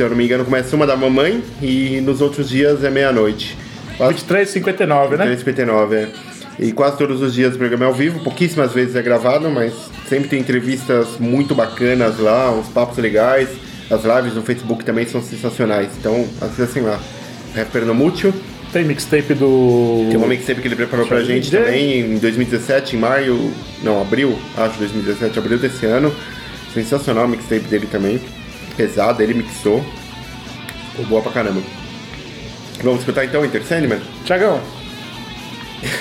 se 0.00 0.04
eu 0.04 0.08
não 0.08 0.16
me 0.16 0.24
engano, 0.24 0.46
começa 0.46 0.74
uma 0.74 0.86
da 0.86 0.96
mamãe 0.96 1.42
e 1.60 2.00
nos 2.00 2.22
outros 2.22 2.48
dias 2.48 2.82
é 2.82 2.88
meia-noite. 2.88 3.54
23h59, 3.98 5.18
né? 5.18 5.36
23h59, 5.36 5.92
é. 5.92 6.08
E 6.58 6.72
quase 6.72 6.96
todos 6.96 7.20
os 7.20 7.34
dias 7.34 7.54
o 7.54 7.58
programa 7.58 7.84
é 7.84 7.88
ao 7.88 7.92
vivo, 7.92 8.18
pouquíssimas 8.20 8.72
vezes 8.72 8.96
é 8.96 9.02
gravado, 9.02 9.50
mas 9.50 9.74
sempre 10.08 10.30
tem 10.30 10.40
entrevistas 10.40 11.18
muito 11.18 11.54
bacanas 11.54 12.18
lá, 12.18 12.50
uns 12.50 12.66
papos 12.68 12.96
legais. 12.96 13.50
As 13.90 14.02
lives 14.04 14.34
no 14.34 14.40
Facebook 14.40 14.84
também 14.84 15.06
são 15.06 15.20
sensacionais, 15.22 15.90
então 15.98 16.26
acessem 16.40 16.82
lá. 16.82 16.98
Rapper 17.54 17.84
no 17.84 17.94
Mútil. 17.94 18.32
Tem 18.72 18.84
mixtape 18.84 19.34
do. 19.34 20.06
Tem 20.08 20.16
uma 20.16 20.28
mixtape 20.28 20.62
que 20.62 20.68
ele 20.68 20.76
preparou 20.76 21.06
pra 21.06 21.22
gente 21.22 21.50
DJ. 21.50 21.58
também 21.58 22.00
em 22.00 22.18
2017, 22.18 22.96
em 22.96 22.98
maio. 22.98 23.52
Não, 23.82 24.00
abril, 24.00 24.38
acho 24.56 24.78
2017, 24.78 25.38
abril 25.38 25.58
desse 25.58 25.84
ano. 25.84 26.10
Sensacional 26.72 27.24
a 27.24 27.28
mixtape 27.28 27.66
dele 27.66 27.86
também. 27.90 28.18
Pesada, 28.80 29.22
ele 29.22 29.34
mixou. 29.34 29.84
Ficou 30.92 31.04
boa 31.04 31.20
pra 31.20 31.32
caramba. 31.32 31.60
Vamos 32.82 33.00
escutar 33.00 33.26
então 33.26 33.44
Enter 33.44 33.62
Sandman? 33.62 34.00
Tiagão. 34.24 34.58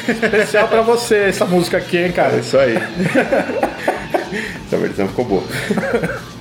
Especial 0.08 0.70
pra 0.70 0.82
você 0.82 1.16
essa 1.28 1.46
música 1.46 1.76
aqui, 1.76 1.98
hein, 1.98 2.14
cara? 2.14 2.38
É 2.38 2.40
isso 2.40 2.58
aí. 2.58 2.76
Essa 4.66 4.78
versão 4.78 5.10
ficou 5.10 5.26
boa. 5.26 5.44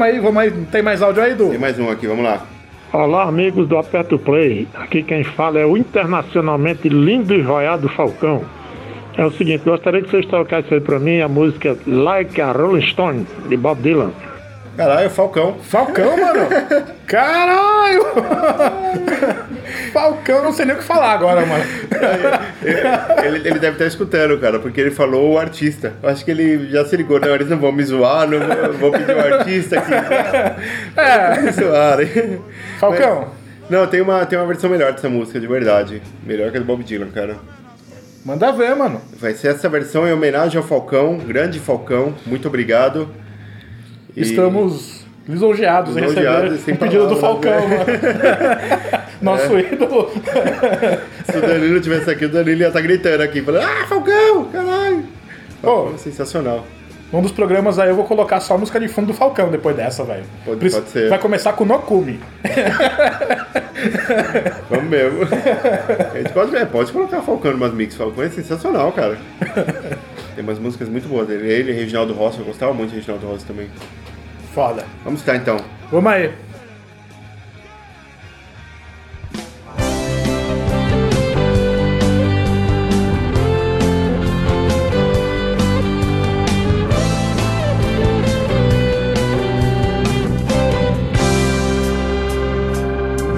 Vamos 0.00 0.14
aí, 0.14 0.18
vamos 0.18 0.42
aí. 0.42 0.50
Tem 0.72 0.80
mais 0.80 1.02
áudio 1.02 1.22
aí, 1.22 1.34
Du? 1.34 1.50
Tem 1.50 1.58
mais 1.58 1.78
um 1.78 1.90
aqui, 1.90 2.06
vamos 2.06 2.24
lá. 2.24 2.40
Olá, 2.90 3.24
amigos 3.24 3.68
do 3.68 3.76
Aperto 3.76 4.18
Play. 4.18 4.66
Aqui 4.72 5.02
quem 5.02 5.22
fala 5.22 5.58
é 5.58 5.66
o 5.66 5.76
internacionalmente 5.76 6.88
lindo 6.88 7.34
e 7.34 7.42
joiado 7.42 7.86
Falcão. 7.90 8.42
É 9.18 9.26
o 9.26 9.30
seguinte, 9.30 9.62
gostaria 9.62 10.00
que 10.00 10.08
vocês 10.08 10.24
tocassem 10.24 10.78
aí 10.78 10.80
pra 10.80 10.98
mim 10.98 11.20
a 11.20 11.28
música 11.28 11.76
Like 11.86 12.40
a 12.40 12.50
Rolling 12.50 12.80
Stone, 12.80 13.26
de 13.46 13.58
Bob 13.58 13.82
Dylan. 13.82 14.10
Caralho, 14.74 15.10
Falcão. 15.10 15.56
Falcão, 15.60 16.16
mano? 16.16 16.48
Caralho! 17.06 18.06
Falcão, 19.92 20.44
não 20.44 20.52
sei 20.52 20.64
nem 20.64 20.76
o 20.76 20.78
que 20.78 20.84
falar 20.84 21.12
agora, 21.12 21.44
mano. 21.44 21.64
Ele, 23.24 23.38
ele 23.48 23.58
deve 23.58 23.72
estar 23.72 23.86
escutando, 23.86 24.38
cara, 24.38 24.58
porque 24.58 24.80
ele 24.80 24.90
falou 24.90 25.32
o 25.32 25.38
artista. 25.38 25.94
Eu 26.02 26.08
acho 26.08 26.24
que 26.24 26.30
ele 26.30 26.68
já 26.70 26.84
se 26.84 26.96
ligou, 26.96 27.20
não, 27.20 27.34
eles 27.34 27.48
não 27.48 27.58
vão 27.58 27.72
me 27.72 27.82
zoar, 27.82 28.28
não 28.28 28.38
vou, 28.38 28.72
vou 28.74 28.92
pedir 28.92 29.14
o 29.14 29.20
artista 29.20 29.78
aqui. 29.78 29.90
É. 30.96 31.40
Me 31.40 31.52
zoarem. 31.52 32.40
Falcão. 32.78 33.20
Mas- 33.20 33.40
não, 33.70 33.86
tem 33.86 34.00
uma, 34.00 34.26
tem 34.26 34.38
uma 34.38 34.46
versão 34.46 34.68
melhor 34.68 34.92
dessa 34.92 35.08
música, 35.08 35.38
de 35.38 35.46
verdade. 35.46 36.02
Melhor 36.26 36.50
que 36.50 36.56
a 36.56 36.60
do 36.60 36.66
Bob 36.66 36.82
Dylan, 36.82 37.10
cara. 37.10 37.36
Manda 38.24 38.50
ver, 38.52 38.74
mano. 38.74 39.00
Vai 39.18 39.32
ser 39.34 39.48
essa 39.48 39.68
versão 39.68 40.06
em 40.06 40.12
homenagem 40.12 40.58
ao 40.58 40.66
Falcão, 40.66 41.18
grande 41.18 41.60
Falcão. 41.60 42.14
Muito 42.26 42.48
obrigado. 42.48 43.08
Estamos 44.16 44.99
lisonjeados 45.28 45.96
em 45.96 46.00
Lisonjeados, 46.00 46.42
receber 46.52 46.62
sem 46.64 46.74
o 46.74 46.78
pedido 46.78 47.06
do 47.08 47.16
palavras, 47.16 47.54
Falcão, 47.54 47.68
né? 47.68 49.04
Nosso 49.22 49.56
É. 49.56 49.60
ídolo. 49.60 50.10
Se 51.30 51.36
o 51.36 51.40
Danilo 51.40 51.80
tivesse 51.80 52.10
aqui, 52.10 52.24
o 52.24 52.28
Danilo 52.28 52.60
ia 52.62 52.68
estar 52.68 52.80
gritando 52.80 53.22
aqui, 53.22 53.40
falando, 53.42 53.62
ah, 53.64 53.86
Falcão, 53.86 54.44
caralho. 54.52 55.04
Pô, 55.62 55.92
sensacional. 55.98 56.66
Um 57.12 57.20
dos 57.22 57.32
programas 57.32 57.76
aí 57.78 57.88
eu 57.88 57.96
vou 57.96 58.04
colocar 58.04 58.38
só 58.40 58.54
a 58.54 58.58
música 58.58 58.78
de 58.78 58.86
fundo 58.86 59.08
do 59.08 59.14
Falcão 59.14 59.50
depois 59.50 59.74
dessa, 59.76 60.04
velho. 60.04 60.22
Pode- 60.44 60.70
pode 60.70 60.88
ser. 60.90 61.08
Vai 61.08 61.18
começar 61.18 61.52
com 61.54 61.64
Nokumi. 61.64 62.20
Vamos 64.70 64.84
mesmo. 64.88 65.18
A 66.14 66.18
gente 66.18 66.32
pode, 66.32 66.56
é, 66.56 66.64
pode 66.64 66.92
colocar 66.92 67.20
Falcão 67.22 67.52
umas 67.52 67.72
mix. 67.74 67.94
Falcão 67.96 68.22
é 68.24 68.28
sensacional, 68.28 68.92
cara. 68.92 69.18
Tem 70.34 70.44
umas 70.44 70.58
músicas 70.58 70.88
muito 70.88 71.08
boas 71.08 71.26
dele. 71.26 71.50
Ele 71.50 71.72
e 71.72 71.74
Reginaldo 71.74 72.12
Rossi, 72.12 72.38
eu 72.38 72.44
gostava 72.44 72.72
muito 72.72 72.90
de 72.90 72.96
Reginaldo 72.96 73.26
Rossi 73.26 73.44
também. 73.44 73.68
Foda. 74.60 74.84
Vamos 75.02 75.20
estar 75.20 75.36
então. 75.36 75.56
Vamos 75.90 76.12
aí. 76.12 76.30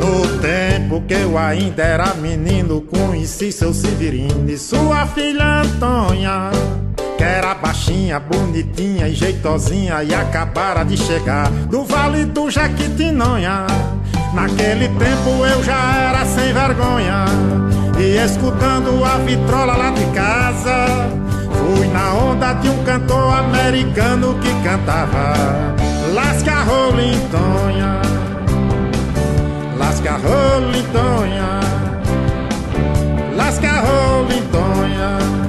No 0.01 0.41
tempo 0.41 1.03
que 1.07 1.15
eu 1.15 1.39
ainda 1.39 1.85
era 1.85 2.15
menino, 2.15 2.81
conheci 2.81 3.53
seu 3.53 3.73
Severino 3.73 4.51
e 4.51 4.59
sua 4.59 5.07
filha 5.07 5.61
Antônia. 5.61 6.51
Que 7.23 7.27
era 7.27 7.55
baixinha, 7.55 8.19
bonitinha 8.19 9.07
e 9.07 9.15
jeitosinha 9.15 10.03
e 10.03 10.13
acabara 10.13 10.83
de 10.83 10.97
chegar 10.97 11.49
do 11.71 11.85
Vale 11.85 12.25
do 12.25 12.51
Jaquitinonha. 12.51 13.65
Naquele 14.35 14.89
tempo 14.89 15.47
eu 15.47 15.63
já 15.63 15.99
era 15.99 16.27
sem 16.27 16.53
vergonha 16.53 17.25
e 17.97 18.17
escutando 18.17 19.05
a 19.05 19.19
vitrola 19.19 19.77
lá 19.77 19.91
de 19.93 20.05
casa. 20.07 21.09
Fui 21.53 21.87
na 21.87 22.13
onda 22.13 22.55
de 22.55 22.69
um 22.69 22.83
cantor 22.83 23.39
americano 23.39 24.37
que 24.41 24.53
cantava 24.65 25.35
Lasca 26.13 26.65
Rolling 26.65 27.21
Tonha. 27.31 28.03
Lasca 29.79 30.17
rolintonha 30.17 31.61
Lasca 33.37 33.81
rolintonha 33.81 35.42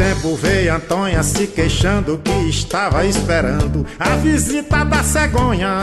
tempo 0.00 0.34
veio 0.34 0.74
Antônia 0.74 1.22
se 1.22 1.46
queixando 1.46 2.16
que 2.24 2.48
estava 2.48 3.04
esperando 3.04 3.84
a 3.98 4.16
visita 4.16 4.82
da 4.82 5.02
cegonha. 5.02 5.78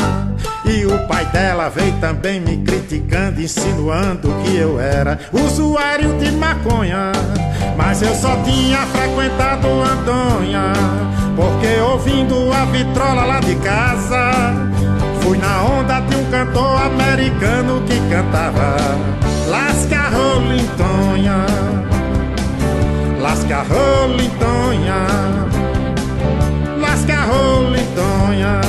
E 0.65 0.87
o 0.87 1.07
pai 1.07 1.23
dela 1.27 1.69
veio 1.69 1.93
também 1.99 2.39
me 2.39 2.57
criticando, 2.57 3.39
insinuando 3.39 4.33
que 4.43 4.57
eu 4.57 4.79
era 4.79 5.19
usuário 5.31 6.17
de 6.17 6.31
maconha. 6.31 7.11
Mas 7.77 8.01
eu 8.01 8.15
só 8.15 8.35
tinha 8.37 8.79
frequentado 8.87 9.67
Antônia 9.67 10.73
Porque 11.35 11.79
ouvindo 11.79 12.51
a 12.51 12.65
vitrola 12.65 13.23
lá 13.23 13.39
de 13.39 13.55
casa 13.57 14.31
Fui 15.21 15.37
na 15.37 15.63
onda 15.63 15.99
de 15.99 16.15
um 16.15 16.25
cantor 16.31 16.81
americano 16.81 17.83
que 17.85 17.99
cantava 18.09 18.77
Lasca 19.47 20.09
Rolintonha 20.09 21.66
Lasca 23.37 23.63
Rolintonha 23.69 25.05
Lasca 26.79 27.21
Rolintonha 27.21 28.61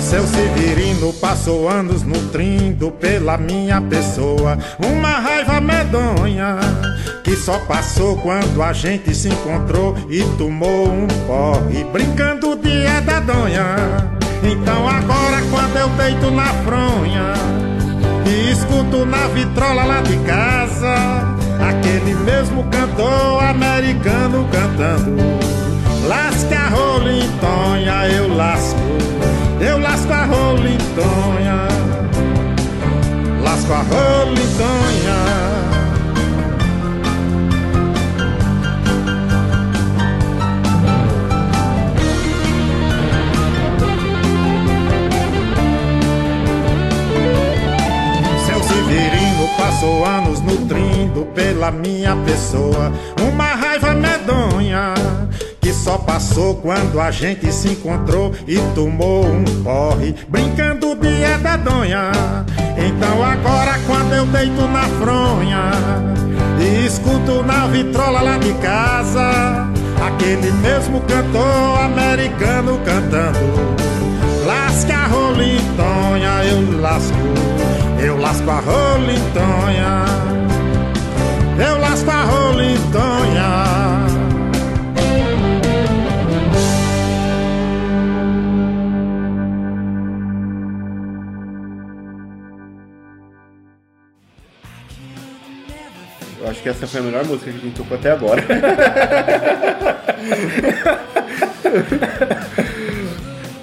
Seu 0.00 0.24
Severino 0.24 1.12
passou 1.14 1.68
anos 1.68 2.04
nutrindo 2.04 2.92
pela 2.92 3.36
minha 3.36 3.80
pessoa 3.80 4.56
uma 4.78 5.18
raiva 5.18 5.60
medonha 5.60 6.58
que 7.24 7.34
só 7.34 7.58
passou 7.58 8.16
quando 8.18 8.62
a 8.62 8.72
gente 8.72 9.12
se 9.16 9.28
encontrou 9.28 9.96
e 10.08 10.22
tomou 10.38 10.88
um 10.88 11.08
porre 11.26 11.84
brincando 11.92 12.56
de 12.56 12.86
edadonha. 12.86 13.76
Então 14.44 14.88
agora 14.88 15.42
quando 15.50 15.76
eu 15.76 15.88
deito 15.88 16.30
na 16.30 16.46
fronha 16.62 17.34
e 18.24 18.52
escuto 18.52 19.04
na 19.04 19.26
vitrola 19.26 19.84
lá 19.84 20.00
de 20.00 20.16
casa 20.18 21.27
mesmo 22.28 22.62
cantor 22.64 23.42
americano 23.42 24.46
cantando. 24.52 25.16
Lasca 26.06 26.58
a 26.58 26.68
rolintonha, 26.68 28.06
eu 28.08 28.34
lasco, 28.34 28.78
eu 29.60 29.78
lasco 29.78 30.12
a 30.12 30.24
rolintonha, 30.26 31.68
lasco 33.42 33.72
a. 33.72 33.84
Seu 48.46 48.62
Severino 48.62 49.48
passou 49.56 50.04
anos 50.04 50.37
pela 51.38 51.70
minha 51.70 52.16
pessoa 52.26 52.92
uma 53.22 53.54
raiva 53.54 53.94
medonha 53.94 54.92
que 55.60 55.72
só 55.72 55.96
passou 55.96 56.56
quando 56.56 57.00
a 57.00 57.12
gente 57.12 57.52
se 57.52 57.68
encontrou 57.68 58.34
e 58.48 58.56
tomou 58.74 59.24
um 59.24 59.44
porre 59.62 60.16
brincando 60.28 60.96
de 60.96 61.22
edadonha. 61.22 62.10
Então 62.76 63.22
agora 63.22 63.78
quando 63.86 64.14
eu 64.14 64.26
deito 64.26 64.66
na 64.66 64.82
fronha 65.00 65.70
e 66.58 66.86
escuto 66.86 67.44
na 67.44 67.68
vitrola 67.68 68.20
lá 68.20 68.36
de 68.38 68.52
casa 68.54 69.70
aquele 70.04 70.50
mesmo 70.54 71.00
cantor 71.02 71.80
americano 71.84 72.80
cantando 72.84 73.78
Lasca 74.44 74.94
a 74.94 75.06
rolintonha, 75.06 76.44
eu 76.44 76.80
lasco, 76.80 77.14
eu 78.02 78.16
lasco 78.16 78.50
a 78.50 78.60
rolintonha, 78.60 80.04
eu 82.08 82.08
lasco 82.08 82.10
a 82.10 82.24
rolintonha. 82.24 83.68
Eu 96.40 96.48
acho 96.50 96.62
que 96.62 96.68
essa 96.68 96.86
foi 96.86 97.00
a 97.00 97.02
melhor 97.02 97.24
música 97.26 97.50
que 97.50 97.58
a 97.58 97.60
gente 97.60 97.76
tocou 97.76 97.98
até 97.98 98.12
agora. 98.12 98.42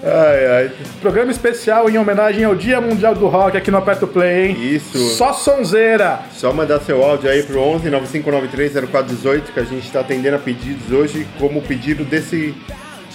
ai, 0.05 0.47
ai. 0.47 0.71
Programa 1.01 1.31
especial 1.31 1.89
em 1.89 1.97
homenagem 1.97 2.43
ao 2.43 2.55
Dia 2.55 2.79
Mundial 2.79 3.15
do 3.15 3.27
Rock 3.27 3.57
aqui 3.57 3.71
no 3.71 3.77
Aperto 3.77 4.07
Play, 4.07 4.49
hein? 4.49 4.57
Isso. 4.75 4.97
Só 5.15 5.33
sonzeira. 5.33 6.19
Só 6.33 6.53
mandar 6.53 6.79
seu 6.81 7.03
áudio 7.03 7.29
aí 7.29 7.43
pro 7.43 7.59
11 7.59 7.89
9593 7.89 8.89
0418 8.89 9.51
que 9.51 9.59
a 9.59 9.63
gente 9.63 9.91
tá 9.91 10.01
atendendo 10.01 10.35
a 10.35 10.39
pedidos 10.39 10.91
hoje 10.91 11.27
como 11.39 11.61
pedido 11.61 12.03
desse 12.03 12.53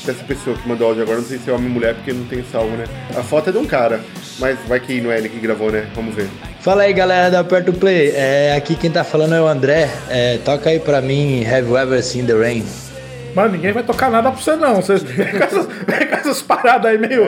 dessa 0.05 0.25
pessoa 0.25 0.57
que 0.57 0.69
mandou 0.69 0.89
áudio 0.89 1.03
agora. 1.03 1.19
Não 1.19 1.27
sei 1.27 1.39
se 1.39 1.51
é 1.51 1.53
homem 1.53 1.67
ou 1.67 1.73
mulher 1.73 1.95
porque 1.95 2.13
não 2.13 2.25
tem 2.25 2.45
salvo, 2.51 2.77
né? 2.77 2.85
A 3.17 3.23
foto 3.23 3.51
é 3.51 3.53
de 3.53 3.59
um 3.59 3.67
cara, 3.67 4.01
mas 4.39 4.59
vai 4.67 4.81
que 4.81 5.01
não 5.01 5.13
é 5.13 5.19
ele 5.19 5.29
que 5.29 5.39
gravou, 5.39 5.71
né? 5.71 5.87
Vamos 5.95 6.15
ver. 6.15 6.27
Fala 6.61 6.83
aí 6.83 6.93
galera 6.93 7.31
da 7.31 7.41
Aperto 7.41 7.73
Play, 7.73 8.13
é, 8.15 8.55
aqui 8.57 8.75
quem 8.75 8.91
tá 8.91 9.03
falando 9.03 9.35
é 9.35 9.41
o 9.41 9.47
André, 9.47 9.89
é, 10.11 10.39
toca 10.45 10.69
aí 10.69 10.79
pra 10.79 11.01
mim 11.01 11.45
Have 11.45 11.69
You 11.69 11.79
Ever 11.79 12.03
Seen 12.03 12.27
The 12.27 12.35
Rain. 12.35 12.90
Mano, 13.35 13.53
ninguém 13.53 13.73
vai 13.73 13.83
tocar 13.83 14.11
nada 14.11 14.31
pra 14.31 14.41
você 14.41 14.57
não. 14.57 14.77
Você 14.77 14.97
vem 15.05 15.31
com 15.33 15.45
essas, 15.45 15.67
vem 15.67 16.07
com 16.09 16.15
essas 16.15 16.43
paradas 16.43 16.91
aí 16.91 16.99
meio 16.99 17.27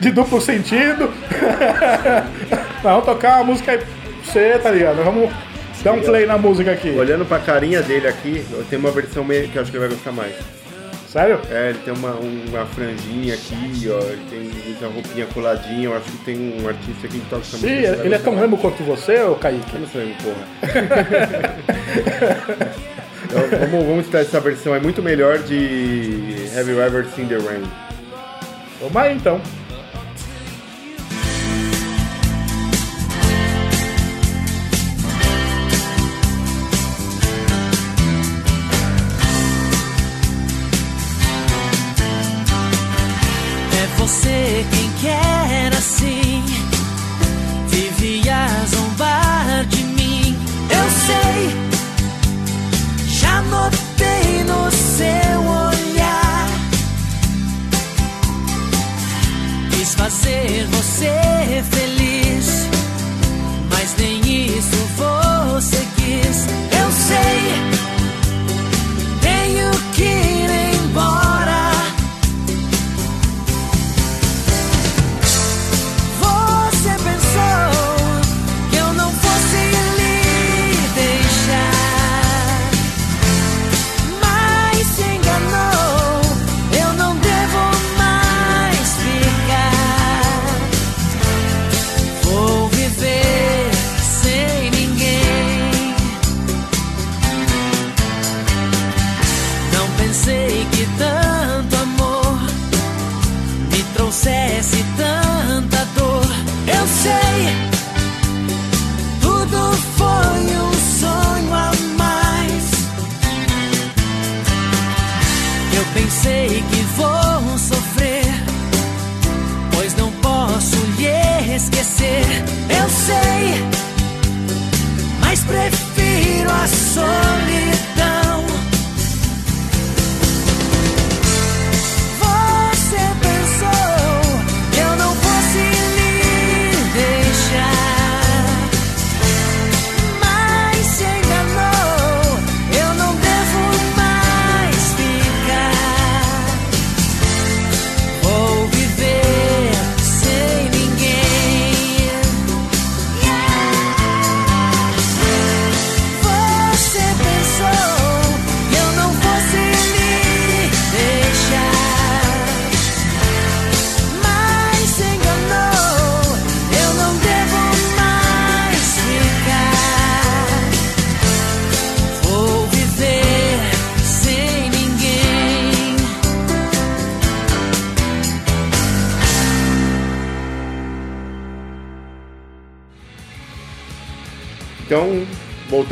de 0.00 0.10
duplo 0.10 0.40
sentido. 0.40 1.10
Não, 2.82 2.90
vamos 2.90 3.04
tocar 3.04 3.36
uma 3.36 3.44
música 3.44 3.72
aí 3.72 3.78
pra 3.78 3.86
você, 4.24 4.58
tá 4.58 4.70
ligado? 4.70 5.04
Vamos 5.04 5.30
dar 5.84 5.92
um 5.92 6.00
play 6.00 6.26
na 6.26 6.36
música 6.36 6.72
aqui. 6.72 6.90
Olhando 6.90 7.24
pra 7.24 7.38
carinha 7.38 7.80
dele 7.80 8.08
aqui, 8.08 8.44
tenho 8.68 8.80
uma 8.80 8.90
versão 8.90 9.22
meio 9.22 9.48
que 9.48 9.56
eu 9.56 9.62
acho 9.62 9.70
que 9.70 9.76
ele 9.76 9.86
vai 9.86 9.94
gostar 9.94 10.10
mais. 10.10 10.34
Sério? 11.08 11.38
É, 11.50 11.68
ele 11.68 11.78
tem 11.84 11.92
uma, 11.92 12.14
uma 12.14 12.66
franjinha 12.66 13.34
aqui, 13.34 13.86
ó, 13.90 13.98
ele 14.00 14.22
tem 14.30 14.50
usa 14.72 14.88
roupinha 14.88 15.26
coladinha, 15.26 15.84
eu 15.84 15.94
acho 15.96 16.10
que 16.10 16.24
tem 16.24 16.58
um 16.58 16.66
artista 16.66 17.06
aqui 17.06 17.20
que 17.20 17.28
toca 17.28 17.44
Sim, 17.44 17.68
ele 17.68 18.14
é 18.14 18.18
tão 18.18 18.34
remo 18.34 18.56
quanto 18.56 18.82
você, 18.82 19.20
ô 19.20 19.34
Kaique? 19.34 19.74
Eu 19.74 19.80
não 19.80 19.88
sou 19.88 20.00
emo, 20.00 20.14
porra. 20.22 20.42
Então, 23.24 23.40
vamos, 23.70 23.86
vamos 23.86 24.00
escutar 24.00 24.20
essa 24.20 24.40
versão, 24.40 24.74
é 24.74 24.80
muito 24.80 25.02
melhor 25.02 25.38
de 25.38 26.48
Have 26.56 26.70
You 26.70 26.80
Ever 26.82 27.06
Seen 27.06 27.26
The 27.26 27.38
Rain. 27.38 27.62
Vamos 28.80 28.96
aí 28.96 29.14
então. 29.14 29.40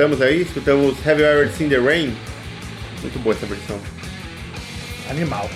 Voltamos 0.00 0.22
aí, 0.22 0.40
escutamos 0.40 1.06
Have 1.06 1.20
You 1.20 1.28
Ever 1.28 1.52
Seen 1.52 1.68
The 1.68 1.76
Rain? 1.76 2.16
Muito 3.02 3.18
boa 3.18 3.36
essa 3.36 3.44
versão. 3.44 3.78
Animal. 5.10 5.50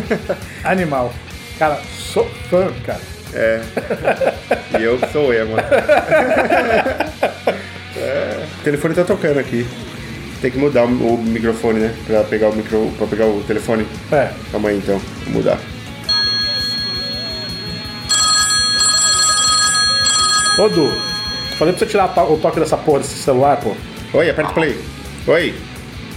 Animal. 0.64 1.12
Cara, 1.58 1.78
sou 1.98 2.26
fã, 2.48 2.72
cara. 2.86 3.00
É. 3.34 3.60
E 4.80 4.82
eu 4.82 4.98
sou 5.12 5.34
emo. 5.34 5.56
É, 7.94 8.46
o 8.60 8.64
telefone 8.64 8.94
tá 8.94 9.04
tocando 9.04 9.38
aqui. 9.38 9.66
Tem 10.40 10.50
que 10.50 10.58
mudar 10.58 10.84
o, 10.84 11.18
microfone, 11.18 11.78
né? 11.78 11.94
Pra 12.06 12.24
pegar 12.24 12.48
o 12.48 12.56
micro. 12.56 12.90
pra 12.96 13.06
pegar 13.06 13.26
o 13.26 13.44
telefone. 13.46 13.86
É. 14.10 14.32
Calma 14.50 14.70
aí 14.70 14.78
então, 14.78 14.98
vou 15.24 15.34
mudar. 15.34 15.58
Ô, 20.58 20.68
Du, 20.68 21.11
falei 21.62 21.72
pra 21.74 21.78
você 21.78 21.86
tirar 21.86 22.08
to- 22.08 22.32
o 22.32 22.38
toque 22.38 22.58
dessa 22.60 22.76
porra 22.76 23.00
desse 23.00 23.14
celular, 23.22 23.56
pô. 23.58 23.74
Oi, 24.14 24.28
aperta 24.30 24.52
play. 24.52 24.78
Oi. 25.26 25.54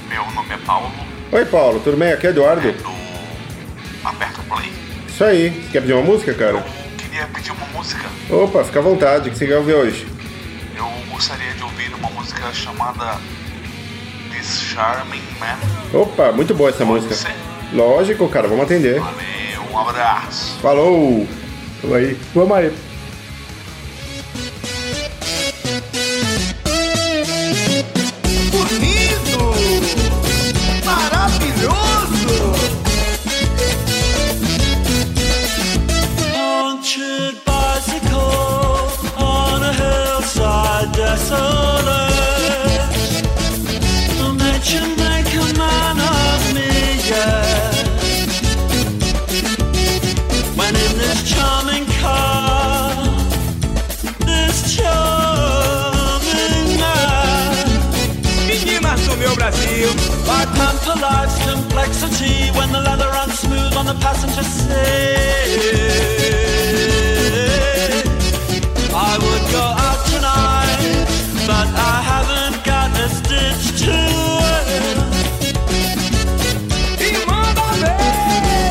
Meu 0.09 0.25
nome 0.31 0.53
é 0.53 0.57
Paulo, 0.57 0.91
Oi, 1.31 1.45
Paulo, 1.45 1.79
tudo 1.83 1.97
bem? 1.97 2.11
Aqui 2.13 2.27
é 2.27 2.29
Eduardo. 2.31 2.67
aperta 4.03 4.41
o 4.41 4.43
play. 4.45 4.71
Isso 5.07 5.23
aí. 5.23 5.49
Você 5.49 5.71
quer 5.71 5.81
pedir 5.81 5.93
uma 5.93 6.01
música, 6.03 6.33
cara? 6.33 6.63
Queria 6.97 7.25
pedir 7.27 7.51
uma 7.51 7.65
música. 7.67 8.05
Opa, 8.29 8.63
fica 8.63 8.79
à 8.79 8.81
vontade. 8.81 9.29
O 9.29 9.31
que 9.31 9.37
você 9.37 9.45
quer 9.47 9.57
ouvir 9.57 9.73
hoje? 9.73 10.07
Eu 10.75 10.87
gostaria 11.11 11.51
de 11.53 11.63
ouvir 11.63 11.93
uma 11.93 12.09
música 12.09 12.51
chamada 12.53 13.17
This 14.31 14.61
Charming 14.61 15.21
Man. 15.39 15.99
Opa, 15.99 16.31
muito 16.31 16.53
boa 16.53 16.69
essa 16.69 16.85
música. 16.85 17.15
Lógico, 17.73 18.27
cara, 18.29 18.47
vamos 18.47 18.65
atender. 18.65 19.01
Um 19.71 19.77
abraço. 19.79 20.57
Falou! 20.61 21.27
Vamos 21.81 21.97
aí. 21.97 22.17
Vamos 22.33 22.57
aí. 22.57 22.73
life's 61.01 61.37
complexity 61.45 62.49
when 62.57 62.71
the 62.71 62.79
leather 62.81 63.09
runs 63.09 63.39
smooth 63.39 63.73
on 63.75 63.85
the 63.85 63.95
passenger 63.95 64.43
seat. 64.43 64.75
I 68.93 69.17
would 69.25 69.45
go 69.51 69.65
out 69.85 70.01
tonight, 70.13 71.05
but 71.45 71.67
I 71.91 71.95
haven't 72.11 72.63
got 72.63 72.89
a 73.05 73.09
stitch 73.09 73.65
to 73.85 73.97
it. 74.53 74.65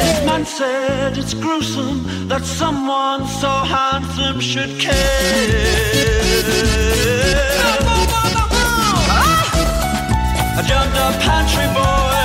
This 0.04 0.20
man 0.26 0.44
said 0.44 1.18
it's 1.18 1.34
gruesome 1.34 2.28
that 2.28 2.44
someone 2.44 3.26
so 3.26 3.48
handsome 3.48 4.40
should 4.40 4.80
care. 4.80 5.84
I 10.56 10.62
jumped 10.62 10.96
a 10.96 11.10
pantry 11.18 11.66
boy 11.74 12.23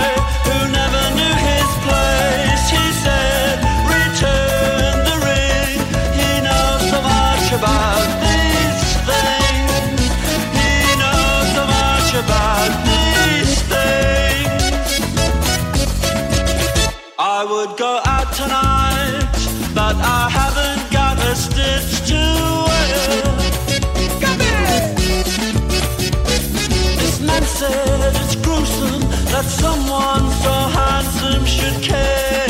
that 29.42 29.50
someone 29.50 30.30
so 30.44 30.52
handsome 30.52 31.46
should 31.46 31.82
care. 31.82 32.49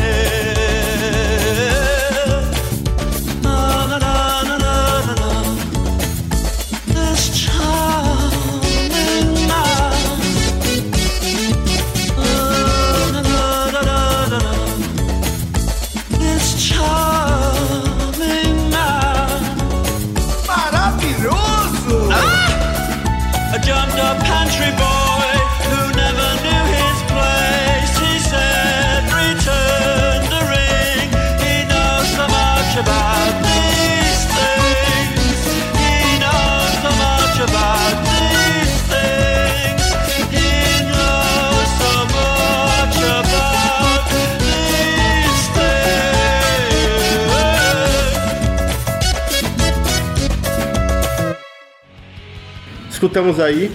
Escutamos 53.10 53.40
aí 53.40 53.72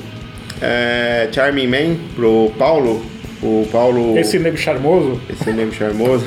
é, 0.63 1.29
Charming 1.33 1.67
Man 1.67 1.97
pro 2.15 2.53
Paulo. 2.57 3.05
O 3.43 3.67
Paulo. 3.73 4.17
Esse 4.17 4.39
nego 4.39 4.57
charmoso. 4.57 5.21
Esse 5.29 5.51
nego 5.51 5.73
charmoso. 5.73 6.25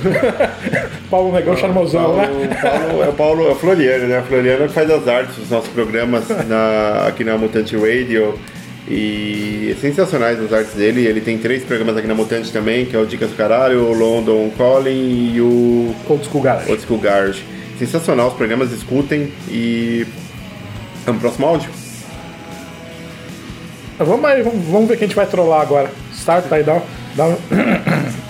Paulo 1.10 1.32
Negão 1.32 1.56
charmosão, 1.56 2.04
Paulo, 2.04 2.18
né? 2.18 2.60
Paulo, 2.62 3.04
é 3.04 3.08
o 3.08 3.14
Paulo 3.14 3.48
é 3.48 3.52
o 3.52 3.56
Floriano, 3.56 4.08
né? 4.08 4.20
O 4.20 4.24
Floriano 4.24 4.68
que 4.68 4.74
faz 4.74 4.92
as 4.92 5.08
artes 5.08 5.38
dos 5.38 5.50
nossos 5.50 5.70
programas 5.70 6.28
na, 6.50 7.08
aqui 7.08 7.24
na 7.24 7.38
Mutante 7.38 7.78
Radio. 7.78 8.38
E 8.90 9.70
é 9.72 9.80
sensacionais 9.80 10.38
as 10.42 10.52
artes 10.52 10.74
dele. 10.74 11.08
Ele 11.08 11.22
tem 11.22 11.38
três 11.38 11.64
programas 11.64 11.96
aqui 11.96 12.08
na 12.08 12.14
Mutante 12.14 12.52
também, 12.52 12.86
que 12.86 12.94
é 12.94 13.00
o 13.00 13.06
Dicas 13.06 13.30
do 13.30 13.38
Caralho, 13.38 13.86
o 13.86 13.94
London 13.94 14.52
Calling 14.58 15.32
e 15.34 15.40
o 15.40 15.96
Old 16.10 16.26
School 16.26 16.44
Garage. 16.44 16.70
Old 16.70 16.82
School 16.82 17.00
Garage. 17.00 17.46
Sensacional 17.80 18.28
os 18.28 18.34
programas, 18.34 18.74
escutem 18.74 19.32
e. 19.48 20.06
Vamos 21.06 21.22
pro 21.22 21.30
próximo 21.30 21.48
áudio? 21.48 21.87
Vamos 23.98 24.26
aí, 24.26 24.44
vamos, 24.44 24.66
vamos 24.68 24.88
ver 24.88 24.98
quem 24.98 25.06
a 25.06 25.08
gente 25.08 25.16
vai 25.16 25.26
trollar 25.26 25.62
agora. 25.62 25.90
Start 26.14 26.46
aí, 26.52 26.64
dá, 26.64 26.76
um- 26.76 26.82
dá, 27.16 27.26
um- 27.26 27.38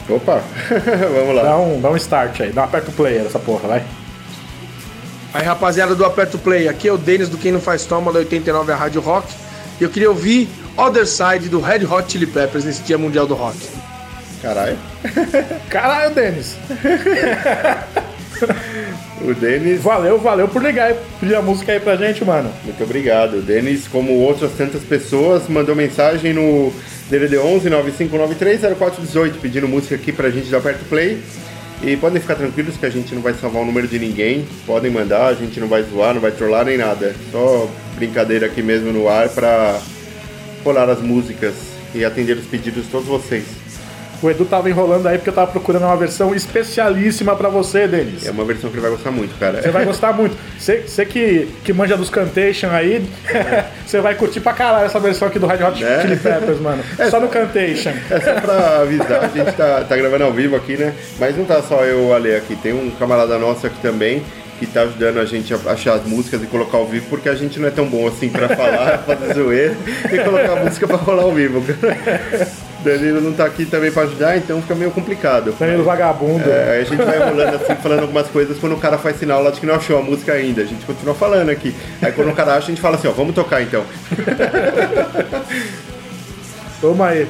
Opa, 0.16 0.42
vamos 1.14 1.36
lá. 1.36 1.44
dá, 1.44 1.58
um, 1.58 1.82
dá 1.82 1.90
um 1.92 1.96
start 1.98 2.40
aí, 2.42 2.52
dá 2.52 2.62
um 2.62 2.66
aperta 2.66 2.90
o 2.90 2.94
play 2.94 3.20
nessa 3.20 3.40
porra, 3.40 3.68
vai. 3.68 3.84
Aí, 5.34 5.44
rapaziada 5.44 5.94
do 5.94 6.06
Aperto 6.06 6.38
Play, 6.40 6.68
aqui 6.70 6.88
é 6.88 6.92
o 6.92 6.98
Denis 6.98 7.28
do 7.30 7.38
Quem 7.38 7.52
Não 7.52 7.60
Faz 7.60 7.86
Toma, 7.86 8.12
da 8.14 8.20
89 8.20 8.72
a 8.72 8.76
Rádio 8.76 9.02
Rock. 9.02 9.28
E 9.80 9.84
eu 9.84 9.90
queria 9.90 10.10
ouvir 10.10 10.50
Other 10.76 11.06
Side 11.06 11.50
do 11.50 11.60
Red 11.60 11.86
Hot 11.86 12.10
Chili 12.12 12.26
Peppers 12.26 12.64
nesse 12.66 12.82
Dia 12.82 12.98
Mundial 12.98 13.28
do 13.28 13.36
Rock. 13.36 13.58
Caralho. 14.42 14.78
Caralho, 15.70 16.16
Denis. 16.16 16.56
O 19.22 19.34
Denis. 19.34 19.82
Valeu, 19.82 20.20
valeu 20.20 20.48
por 20.48 20.64
ligar 20.64 20.92
e 20.92 20.96
pedir 21.20 21.36
a 21.36 21.42
música 21.42 21.72
aí 21.72 21.80
pra 21.80 21.96
gente, 21.96 22.24
mano. 22.24 22.52
Muito 22.64 22.84
obrigado. 22.84 23.38
O 23.38 23.42
Denis, 23.42 23.88
como 23.88 24.14
outras 24.14 24.52
tantas 24.52 24.84
pessoas, 24.84 25.48
mandou 25.48 25.76
mensagem 25.76 26.34
no 26.34 26.72
DDD 27.10 27.38
11 27.38 27.70
9593 27.70 28.62
0418 28.78 29.40
pedindo 29.40 29.68
música 29.68 29.96
aqui 29.96 30.12
pra 30.12 30.30
gente 30.30 30.50
do 30.50 30.58
Aperto 30.58 30.86
Play. 30.86 31.20
E 31.82 31.96
podem 31.96 32.20
ficar 32.20 32.36
tranquilos 32.36 32.76
que 32.76 32.86
a 32.86 32.90
gente 32.90 33.14
não 33.14 33.22
vai 33.22 33.34
salvar 33.34 33.62
o 33.62 33.66
número 33.66 33.88
de 33.88 34.00
ninguém. 34.00 34.48
Podem 34.66 34.92
mandar, 34.92 35.28
a 35.28 35.34
gente 35.34 35.60
não 35.60 35.68
vai 35.68 35.84
zoar, 35.84 36.14
não 36.14 36.22
vai 36.22 36.32
trollar 36.32 36.66
nem 36.66 36.78
nada. 36.78 37.16
Só 37.32 37.70
brincadeira 37.96 38.48
aqui 38.48 38.64
mesmo 38.64 38.92
no 38.92 39.08
ar 39.08 39.30
pra 39.30 39.80
rolar 40.64 40.90
as 40.90 41.02
músicas 41.02 41.54
e 41.94 42.04
atender 42.04 42.38
os 42.38 42.46
pedidos 42.46 42.86
de 42.86 42.90
todos 42.90 43.08
vocês. 43.08 43.46
O 44.22 44.30
Edu 44.30 44.46
tava 44.46 44.70
enrolando 44.70 45.08
aí 45.08 45.18
porque 45.18 45.30
eu 45.30 45.34
tava 45.34 45.52
procurando 45.52 45.84
uma 45.84 45.96
versão 45.96 46.34
especialíssima 46.34 47.36
pra 47.36 47.50
você, 47.50 47.88
Denis. 47.88 48.26
É 48.26 48.32
uma 48.32 48.44
versão 48.44 48.70
que 48.70 48.76
ele 48.76 48.82
vai 48.82 48.92
gostar 48.92 49.12
muito, 49.12 49.38
cara. 49.40 49.62
Você 49.62 49.70
vai 49.70 49.86
gostar 49.86 50.14
muito. 50.14 50.36
Você, 50.58 51.06
que, 51.06 51.48
que 51.64 51.72
manja 51.72 51.96
dos 51.96 52.10
Cantation 52.10 52.70
aí, 52.72 53.08
você 53.86 54.02
vai 54.02 54.16
curtir 54.16 54.40
pra 54.40 54.54
caralho 54.54 54.86
essa 54.86 55.00
versão 55.00 55.28
aqui 55.28 55.38
do 55.38 55.46
Red 55.46 55.64
Hot 55.64 55.84
É. 55.84 56.02
Chili 56.02 56.18
Peppers, 56.18 56.60
mano. 56.60 56.84
Só 57.10 57.20
no 57.20 57.28
Cantation. 57.28 57.92
É 58.10 58.20
só 58.20 58.34
pra 58.42 58.82
avisar, 58.82 59.26
a 59.26 59.28
gente 59.28 59.52
tá, 59.54 59.84
tá 59.88 59.96
gravando 59.96 60.24
ao 60.24 60.32
vivo 60.34 60.56
aqui, 60.56 60.76
né? 60.78 60.94
Mas 61.20 61.38
não 61.38 61.46
tá 61.46 61.62
só 61.62 61.84
eu 61.86 62.14
Ale 62.14 62.36
aqui, 62.36 62.56
tem 62.56 62.74
um 62.74 62.90
camarada 62.92 63.38
nosso 63.38 63.68
aqui 63.68 63.80
também 63.82 64.24
que 64.60 64.66
tá 64.66 64.82
ajudando 64.82 65.20
a 65.20 65.26
gente 65.26 65.54
a 65.54 65.58
achar 65.72 65.94
as 65.94 66.06
músicas 66.06 66.44
e 66.44 66.48
colocar 66.48 66.78
ao 66.78 66.88
vivo, 66.88 67.06
porque 67.10 67.30
a 67.30 67.36
gente 67.36 67.60
não 67.60 67.68
é 67.68 67.72
tão 67.72 67.88
bom 67.88 68.08
assim 68.08 68.30
pra 68.30 68.50
falar, 68.50 69.00
fazer 69.06 69.34
zoeira 69.34 69.78
e 70.12 70.20
colocar 70.20 70.54
a 70.54 70.64
música 70.64 70.88
pra 70.88 70.98
rolar 70.98 71.24
ao 71.24 71.32
vivo. 71.32 71.64
Danilo 72.84 73.20
não 73.20 73.34
tá 73.34 73.46
aqui 73.46 73.66
também 73.66 73.92
pra 73.92 74.04
ajudar, 74.04 74.38
então 74.38 74.62
fica 74.62 74.76
meio 74.76 74.92
complicado. 74.92 75.54
Danilo 75.60 75.84
vagabundo. 75.84 76.50
É, 76.50 76.72
aí 76.72 76.82
a 76.82 76.86
gente 76.86 77.04
vai 77.04 77.18
rolando 77.18 77.56
assim, 77.56 77.76
falando 77.76 78.02
algumas 78.02 78.28
coisas, 78.28 78.58
quando 78.58 78.74
o 78.74 78.80
cara 78.80 78.98
faz 78.98 79.18
sinal 79.18 79.44
lá 79.44 79.52
de 79.52 79.60
que 79.60 79.66
não 79.66 79.76
achou 79.76 79.98
a 79.98 80.02
música 80.02 80.34
ainda, 80.34 80.62
a 80.62 80.66
gente 80.66 80.86
continua 80.86 81.14
falando 81.14 81.50
aqui. 81.50 81.76
Aí 82.02 82.12
quando 82.12 82.32
o 82.32 82.36
cara 82.36 82.54
acha, 82.54 82.68
a 82.68 82.70
gente 82.70 82.82
fala 82.82 82.96
assim, 82.96 83.08
ó, 83.08 83.12
vamos 83.12 83.36
tocar 83.36 83.62
então. 83.62 83.84
Toma 86.80 87.08
aí. 87.08 87.28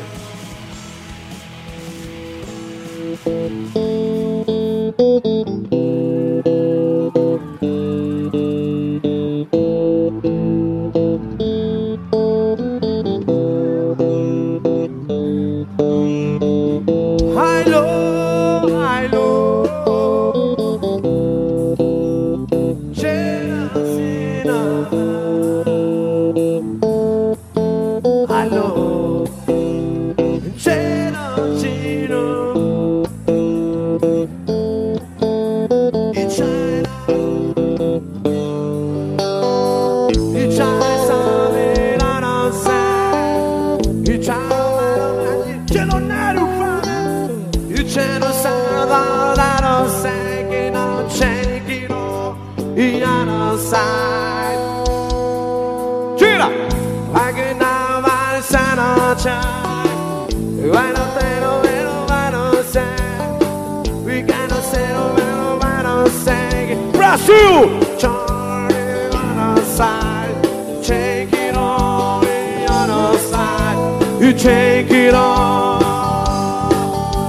On. 75.13 75.79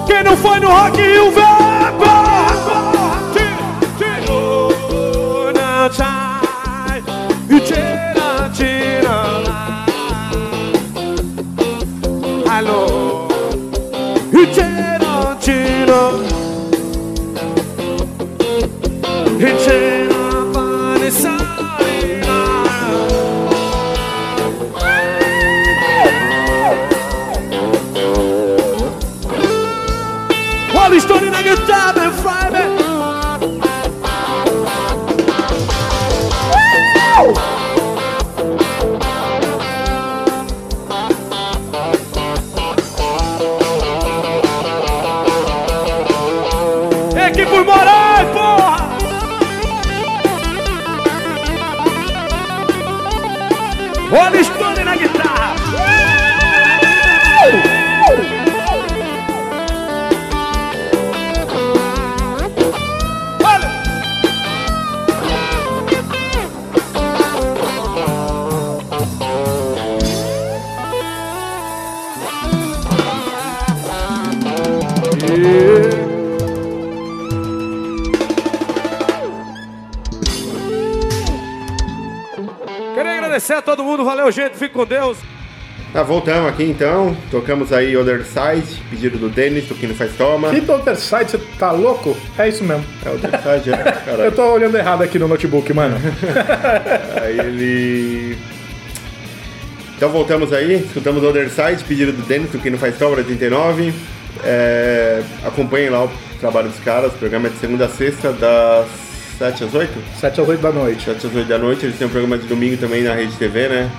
Quem 0.06 0.22
não 0.22 0.36
foi 0.36 0.60
no 0.60 0.68
Rock 0.68 1.00
Rio! 1.00 1.47
Todo 83.68 83.84
mundo, 83.84 84.02
valeu, 84.02 84.32
gente, 84.32 84.56
fique 84.56 84.72
com 84.72 84.86
Deus. 84.86 85.18
Tá, 85.92 86.02
voltamos 86.02 86.48
aqui 86.48 86.64
então. 86.64 87.14
Tocamos 87.30 87.70
aí 87.70 87.94
Other 87.98 88.24
Side, 88.24 88.82
pedido 88.88 89.18
do 89.18 89.28
Denis, 89.28 89.66
do 89.66 89.76
Não 89.86 89.94
Faz 89.94 90.16
Toma. 90.16 90.48
Que 90.48 90.70
Other 90.70 90.96
Side, 90.96 91.32
você 91.32 91.38
tá 91.58 91.70
louco? 91.70 92.16
É 92.38 92.48
isso 92.48 92.64
mesmo. 92.64 92.82
É 93.04 93.10
Other 93.10 93.30
Side, 93.30 93.70
é. 93.70 93.76
Caralho. 93.76 94.22
Eu 94.22 94.32
tô 94.32 94.42
olhando 94.52 94.74
errado 94.74 95.02
aqui 95.02 95.18
no 95.18 95.28
notebook, 95.28 95.70
mano. 95.74 95.96
Aí 97.20 97.38
ele. 97.38 98.38
Então 99.96 100.08
voltamos 100.10 100.52
aí, 100.52 100.74
escutamos 100.84 101.24
Other 101.24 101.50
Side, 101.50 101.84
pedido 101.84 102.12
do 102.12 102.22
Denis, 102.22 102.50
do 102.50 102.70
Não 102.70 102.78
Faz 102.78 102.96
Toma, 102.96 103.16
89. 103.16 103.92
É, 104.44 105.22
acompanhem 105.44 105.90
lá 105.90 106.04
o 106.04 106.10
trabalho 106.40 106.68
dos 106.68 106.78
caras, 106.78 107.12
o 107.12 107.16
programa 107.16 107.48
é 107.48 107.50
de 107.50 107.58
segunda 107.58 107.86
a 107.86 107.88
sexta, 107.88 108.32
das 108.32 109.07
7 109.38 109.64
às 109.64 109.74
8? 109.74 110.18
7 110.18 110.40
às 110.40 110.48
8 110.48 110.60
da 110.60 110.72
noite. 110.72 111.04
7 111.04 111.26
às 111.26 111.34
8 111.34 111.48
da 111.48 111.58
noite, 111.58 111.86
eles 111.86 111.96
têm 111.96 112.08
um 112.08 112.10
programa 112.10 112.36
de 112.36 112.46
domingo 112.46 112.76
também 112.76 113.02
na 113.02 113.14
Rede 113.14 113.36
TV, 113.36 113.68
né? 113.68 113.90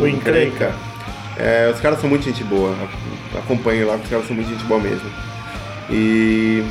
O 0.00 0.06
Encrenca. 0.06 0.72
É, 1.36 1.70
os 1.72 1.80
caras 1.80 2.00
são 2.00 2.08
muito 2.08 2.24
gente 2.24 2.42
boa, 2.44 2.74
acompanhem 3.36 3.84
lá, 3.84 3.96
os 3.96 4.08
caras 4.08 4.26
são 4.26 4.34
muito 4.34 4.48
gente 4.48 4.64
boa 4.64 4.80
mesmo. 4.80 5.10
E. 5.90 6.64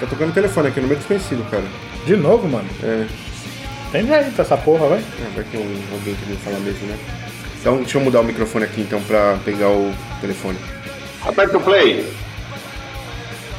Tá 0.00 0.06
tocando 0.06 0.30
o 0.30 0.34
telefone 0.34 0.68
aqui, 0.68 0.80
número 0.80 0.98
desconhecido, 0.98 1.48
cara. 1.50 1.64
De 2.04 2.16
novo, 2.16 2.48
mano? 2.48 2.68
É. 2.82 3.06
Tem 3.92 4.06
jeito 4.06 4.40
essa 4.40 4.56
porra, 4.56 4.88
vai. 4.88 4.98
É, 4.98 5.34
vai 5.34 5.44
ter 5.44 5.58
um, 5.58 5.82
alguém 5.92 6.14
que 6.14 6.30
não 6.30 6.36
fala 6.38 6.58
mesmo, 6.60 6.86
né? 6.88 6.98
Então, 7.60 7.76
deixa 7.76 7.96
eu 7.96 8.02
mudar 8.02 8.20
o 8.20 8.24
microfone 8.24 8.64
aqui 8.64 8.80
então 8.80 9.00
pra 9.02 9.38
pegar 9.44 9.68
o 9.68 9.94
telefone. 10.20 10.58
Aperta 11.24 11.56
o 11.56 11.60
play. 11.60 12.04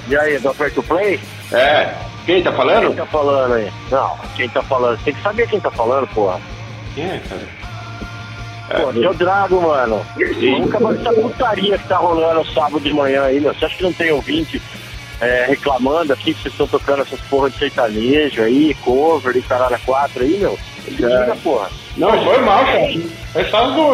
E 0.07 0.15
aí, 0.15 0.37
do 0.37 0.49
Aperto 0.49 0.83
Play? 0.83 1.19
É. 1.51 1.95
Quem 2.25 2.43
tá 2.43 2.51
falando? 2.51 2.87
Quem 2.87 2.95
tá 2.95 3.05
falando 3.05 3.53
aí? 3.53 3.71
Não, 3.91 4.17
quem 4.35 4.49
tá 4.49 4.63
falando? 4.63 5.03
Tem 5.03 5.13
que 5.13 5.21
saber 5.21 5.47
quem 5.47 5.59
tá 5.59 5.71
falando, 5.71 6.07
porra. 6.07 6.39
Quem 6.93 7.05
é, 7.05 7.21
cara? 7.29 7.47
Pô, 8.81 8.93
seu 8.93 9.13
Drago, 9.13 9.61
mano. 9.61 10.05
Vamos 10.15 10.69
acabar 10.69 10.95
com 10.95 11.01
essa 11.01 11.13
putaria 11.13 11.77
que 11.77 11.87
tá 11.87 11.97
rolando 11.97 12.51
sábado 12.51 12.79
de 12.79 12.93
manhã 12.93 13.23
aí, 13.23 13.39
meu. 13.39 13.53
Você 13.53 13.65
acha 13.65 13.77
que 13.77 13.83
não 13.83 13.93
tem 13.93 14.11
ouvinte 14.11 14.59
é, 15.21 15.45
reclamando 15.47 16.13
aqui 16.13 16.33
que 16.33 16.41
vocês 16.41 16.53
estão 16.53 16.67
tocando 16.67 17.03
essas 17.03 17.19
porra 17.21 17.49
de 17.49 17.59
sertanejo 17.59 18.41
aí, 18.41 18.73
cover 18.83 19.37
e 19.37 19.41
caralho 19.43 19.75
a 19.75 19.79
quatro 19.79 20.23
aí, 20.23 20.37
meu? 20.39 20.57
Liga, 20.87 21.37
porra. 21.43 21.69
Não, 21.95 22.11
foi 22.23 22.41
mal, 22.41 22.65
cara. 22.65 22.91
Eu 23.35 23.45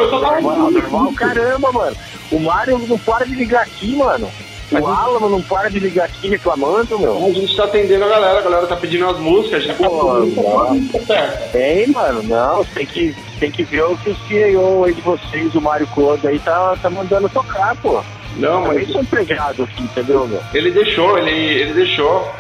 só 0.10 0.20
tava 0.20 0.42
Normal, 0.42 0.72
normal, 0.72 1.14
caramba, 1.14 1.72
mano. 1.72 1.98
O 2.32 2.40
Mário 2.40 2.78
não 2.88 2.98
para 2.98 3.26
de 3.26 3.36
ligar 3.36 3.64
aqui, 3.64 3.96
mano. 3.96 4.32
O 4.72 4.88
Alamo 4.88 5.30
não 5.30 5.42
para 5.42 5.70
de 5.70 5.80
ligar 5.80 6.06
aqui 6.06 6.30
reclamando, 6.30 6.98
meu. 6.98 7.18
A 7.26 7.32
gente 7.32 7.56
tá 7.56 7.66
atendendo 7.66 8.06
a 8.06 8.08
galera, 8.08 8.40
a 8.40 8.42
galera 8.42 8.68
tá 8.68 8.76
pedindo 8.76 9.06
as 9.06 9.18
músicas, 9.20 9.64
gente 9.64 9.78
tá 9.78 9.88
Pô, 9.90 11.00
certo. 11.06 11.52
Tem, 11.52 11.88
mano, 11.88 12.24
não, 12.24 12.64
tem 12.66 12.86
que, 12.86 13.14
tem 13.40 13.52
que 13.52 13.64
ver 13.64 13.84
o 13.84 13.98
que 13.98 14.10
o 14.12 14.16
CEO 14.28 14.84
aí 14.86 14.94
de 14.94 15.02
vocês, 15.02 15.54
o 15.56 15.62
Mário 15.62 15.88
Clodo 15.88 16.28
aí, 16.28 16.40
tá, 16.40 16.76
tá 16.82 16.90
mandando 16.90 17.28
tocar, 17.30 17.76
pô. 17.82 18.02
Não, 18.38 18.62
mas- 18.68 18.90
sou 18.90 19.02
empregado 19.02 19.64
aqui, 19.64 19.84
entendeu, 19.84 20.26
meu? 20.28 20.40
Ele 20.54 20.72
deixou, 20.72 21.18
ele, 21.18 21.32
ele 21.32 21.74
deixou. 21.74 22.32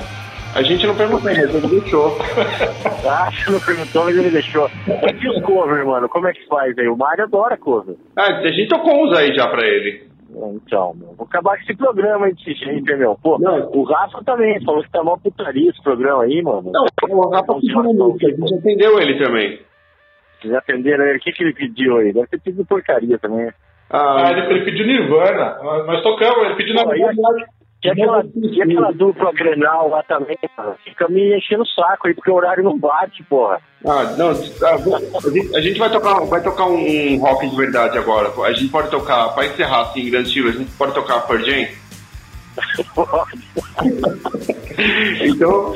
A 0.54 0.62
gente 0.64 0.86
não 0.86 0.96
perguntou, 0.96 1.22
mas 1.24 1.38
ele 1.38 1.80
deixou. 1.80 2.18
Ah, 3.04 3.30
você 3.32 3.50
não 3.50 3.60
perguntou, 3.60 4.06
mas 4.06 4.16
ele 4.16 4.30
deixou. 4.30 4.70
E 4.88 5.28
os 5.30 5.42
cover, 5.44 5.86
mano, 5.86 6.08
como 6.08 6.28
é 6.28 6.34
que 6.34 6.46
faz 6.48 6.78
aí? 6.78 6.88
O 6.88 6.96
Mário 6.96 7.24
adora 7.24 7.58
cover. 7.58 7.96
Ah, 8.16 8.28
a 8.28 8.48
gente 8.48 8.68
tocou 8.70 9.04
uns 9.06 9.18
aí 9.18 9.34
já 9.36 9.48
pra 9.48 9.66
ele. 9.66 10.04
Então, 10.34 10.94
meu, 10.94 11.14
vou 11.16 11.26
acabar 11.26 11.58
com 11.58 11.64
esse 11.64 11.76
programa 11.76 12.26
aí 12.26 12.34
desse 12.34 12.54
jeito, 12.54 12.90
hein, 12.90 12.98
meu? 12.98 13.18
Pô, 13.22 13.38
o 13.38 13.84
Rafa 13.84 14.24
também 14.24 14.64
falou 14.64 14.82
que 14.82 14.92
tá 14.92 15.04
mó 15.04 15.18
putaria 15.18 15.70
esse 15.70 15.84
programa 15.84 16.24
aí, 16.24 16.42
mano. 16.42 16.72
Não, 16.72 16.86
o 17.10 17.30
Rafa 17.30 17.54
pediu 17.56 17.80
uma 17.80 17.94
música, 17.94 18.28
a 18.28 18.30
gente 18.30 18.56
atendeu 18.56 19.00
ele 19.00 19.24
também. 19.24 19.60
Vocês 20.42 20.54
atenderam 20.54 21.06
ele? 21.06 21.18
O 21.18 21.22
que, 21.22 21.32
que 21.32 21.44
ele 21.44 21.54
pediu 21.54 21.98
aí? 21.98 22.14
Deve 22.14 22.28
ter 22.28 22.40
pedido 22.40 22.66
porcaria 22.66 23.20
também. 23.20 23.52
Ah, 23.90 24.32
ele, 24.32 24.42
ele 24.54 24.66
pediu 24.66 24.88
Nirvana. 24.88 25.60
Nós, 25.86 26.02
tocamos, 26.02 26.46
ele 26.46 26.56
pediu 26.56 26.76
na 26.76 26.84
Pô, 26.84 26.92
e 27.84 27.88
E 27.88 27.92
aquela, 27.92 28.26
e 28.36 28.62
aquela 28.62 28.92
dupla 28.92 29.32
Grenal 29.34 29.90
lá 29.90 30.04
também, 30.04 30.38
cara, 30.56 30.76
fica 30.84 31.08
me 31.08 31.38
enchendo 31.38 31.64
o 31.64 31.68
saco 31.68 32.08
aí, 32.08 32.14
porque 32.14 32.32
o 32.32 32.36
horário 32.36 32.64
não 32.64 32.78
bate, 32.78 33.24
porra. 33.24 33.60
Ah, 33.86 34.04
não, 34.18 34.30
ah, 34.30 34.76
a 34.76 35.30
gente, 35.30 35.56
a 35.56 35.62
gente 35.62 35.80
vai 35.80 35.90
tocar, 35.90 36.20
vai 36.26 36.44
tocar 36.44 36.66
um, 36.66 37.14
um 37.14 37.18
rock 37.18 37.50
de 37.50 37.56
verdade 37.56 37.98
agora. 37.98 38.32
A 38.44 38.54
gente 38.54 38.70
pode 38.70 38.92
tocar, 38.92 39.30
pra 39.30 39.46
encerrar 39.46 39.82
assim, 39.82 40.02
em 40.02 40.12
grande 40.12 40.28
estilo, 40.28 40.50
a 40.50 40.54
gente 40.54 40.72
pode 40.72 40.94
tocar 40.94 41.22
Pearl 41.22 41.44
Jam? 41.44 41.68
Então, 45.22 45.76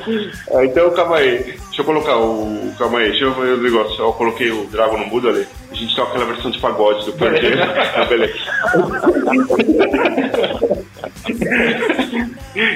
então, 0.64 0.92
calma 0.92 1.18
aí. 1.18 1.56
Deixa 1.76 1.82
eu 1.82 1.86
colocar 1.86 2.18
o. 2.18 2.74
Calma 2.78 3.00
aí, 3.00 3.10
deixa 3.10 3.26
eu 3.26 3.34
ver 3.34 3.54
o 3.54 3.62
negócio. 3.62 4.02
Eu 4.02 4.14
coloquei 4.14 4.52
o 4.52 4.66
Dragon 4.68 4.98
no 4.98 5.08
mudo 5.08 5.30
ali. 5.30 5.46
A 5.72 5.76
gente 5.76 5.96
toca 5.96 6.12
aquela 6.12 6.26
versão 6.26 6.52
de 6.52 6.60
pagode 6.60 7.06
do 7.06 7.14
Pearl 7.14 7.36
Jam. 7.36 7.52
Ah, 7.96 8.06
beleza. 8.06 8.34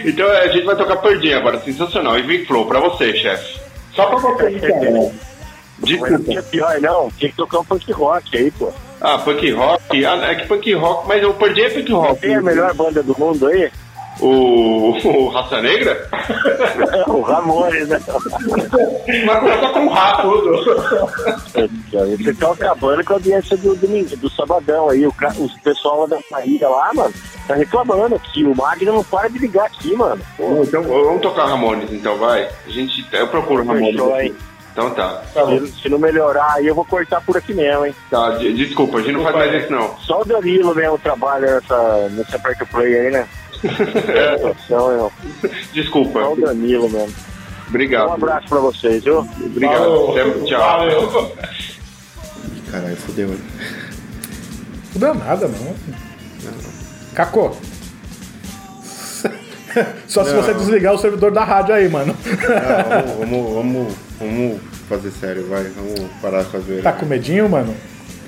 então 0.05 0.29
a 0.29 0.47
gente 0.47 0.65
vai 0.65 0.75
tocar 0.75 1.21
Jam 1.21 1.37
agora, 1.37 1.59
sensacional. 1.61 2.19
E 2.19 2.23
Vem 2.23 2.45
Flow 2.45 2.65
pra 2.65 2.79
você, 2.79 3.15
chefe. 3.15 3.59
Só 3.95 4.05
pra 4.07 4.17
você, 4.17 4.49
então. 4.49 5.13
Desculpa. 5.79 6.09
Não 6.11 6.23
tinha 6.23 6.43
pior, 6.43 6.81
não. 6.81 7.09
Tinha 7.17 7.31
que 7.31 7.37
tocar 7.37 7.59
um 7.59 7.65
punk 7.65 7.91
rock 7.91 8.37
aí, 8.37 8.51
pô. 8.51 8.71
Ah, 9.01 9.17
punk 9.17 9.49
rock? 9.51 10.05
Ah, 10.05 10.31
é 10.31 10.35
que 10.35 10.47
punk 10.47 10.73
rock, 10.73 11.07
mas 11.07 11.23
o 11.23 11.33
Jam 11.55 11.65
é 11.65 11.69
punk 11.69 11.91
rock. 11.93 12.21
Tem 12.21 12.35
a 12.35 12.41
melhor 12.41 12.73
banda 12.73 13.01
do 13.01 13.17
mundo 13.17 13.47
aí? 13.47 13.71
O, 14.19 14.91
o 15.07 15.29
Raça 15.29 15.61
Negra? 15.61 16.07
o 17.07 17.21
Ramones, 17.21 17.87
né? 17.87 17.99
Mas 19.25 19.39
começa 19.39 19.69
com 19.69 19.87
rá 19.87 20.17
tudo. 20.21 20.63
Você 22.17 22.33
tá 22.33 22.51
acabando 22.51 23.03
com 23.03 23.13
a 23.13 23.15
audiência 23.15 23.55
do, 23.57 23.75
do, 23.75 24.17
do 24.17 24.29
Sabadão 24.29 24.89
aí. 24.89 25.05
O, 25.05 25.13
os 25.39 25.53
pessoal 25.61 26.07
da 26.07 26.17
Maíra 26.31 26.67
lá, 26.69 26.91
mano, 26.93 27.13
tá 27.47 27.55
reclamando 27.55 28.15
aqui. 28.15 28.43
O 28.43 28.55
Magno 28.55 28.93
não 28.93 29.03
para 29.03 29.29
de 29.29 29.39
ligar 29.39 29.65
aqui, 29.67 29.95
mano. 29.95 30.21
Bom, 30.37 30.63
Então 30.63 30.83
vamos 30.83 31.21
tocar 31.21 31.45
Ramones, 31.45 31.91
então, 31.91 32.17
vai. 32.17 32.47
A 32.65 32.69
gente, 32.69 33.05
eu 33.11 33.27
procuro 33.27 33.63
Ramones. 33.65 33.91
Fechou? 33.91 34.49
Então 34.71 34.91
tá. 34.91 35.23
Se, 35.33 35.81
se 35.81 35.89
não 35.89 35.97
melhorar 35.97 36.53
aí, 36.53 36.67
eu 36.67 36.75
vou 36.75 36.85
cortar 36.85 37.19
por 37.21 37.35
aqui 37.35 37.53
mesmo, 37.53 37.85
hein? 37.85 37.95
Tá, 38.09 38.31
de- 38.31 38.53
desculpa, 38.53 38.99
a 38.99 39.01
gente 39.01 39.13
não 39.13 39.23
faz 39.23 39.35
mais 39.35 39.63
isso 39.63 39.71
não. 39.71 39.97
Só 39.99 40.21
o 40.21 40.25
Danilo 40.25 40.73
mesmo 40.75 40.97
trabalha 40.99 41.55
nessa, 41.55 42.09
nessa 42.11 42.35
Aperto 42.37 42.65
Play 42.67 42.95
aí, 42.97 43.11
né? 43.11 43.27
Situação, 43.61 44.91
irmão. 44.91 45.11
Desculpa. 45.73 46.19
Só 46.21 46.33
o 46.33 46.41
Danilo 46.41 46.89
mesmo. 46.89 47.13
Obrigado. 47.67 48.09
Um 48.09 48.13
abraço 48.13 48.47
pra 48.47 48.59
vocês, 48.59 49.03
viu? 49.03 49.19
Obrigado. 49.19 50.11
Até- 50.11 50.45
tchau. 50.45 51.35
Caralho, 52.71 52.95
fodeu, 52.97 53.29
hein? 53.29 53.39
Não 54.95 54.99
deu 55.01 55.13
nada, 55.13 55.47
não. 55.47 55.75
Cacô. 57.13 57.51
Só 60.07 60.23
se 60.23 60.33
Não. 60.33 60.41
você 60.41 60.53
desligar 60.53 60.93
o 60.93 60.97
servidor 60.97 61.31
da 61.31 61.43
rádio 61.43 61.75
aí, 61.75 61.87
mano. 61.87 62.15
Não, 62.25 63.17
vamos, 63.19 63.53
vamos, 63.53 63.53
vamos, 63.53 63.93
vamos 64.19 64.61
fazer 64.87 65.11
sério, 65.11 65.47
vai. 65.47 65.63
Vamos 65.65 65.99
parar 66.21 66.43
com 66.45 66.57
a 66.57 66.59
zoeira. 66.59 66.81
Tá 66.83 66.91
com 66.93 67.05
medinho, 67.05 67.47
mano? 67.47 67.75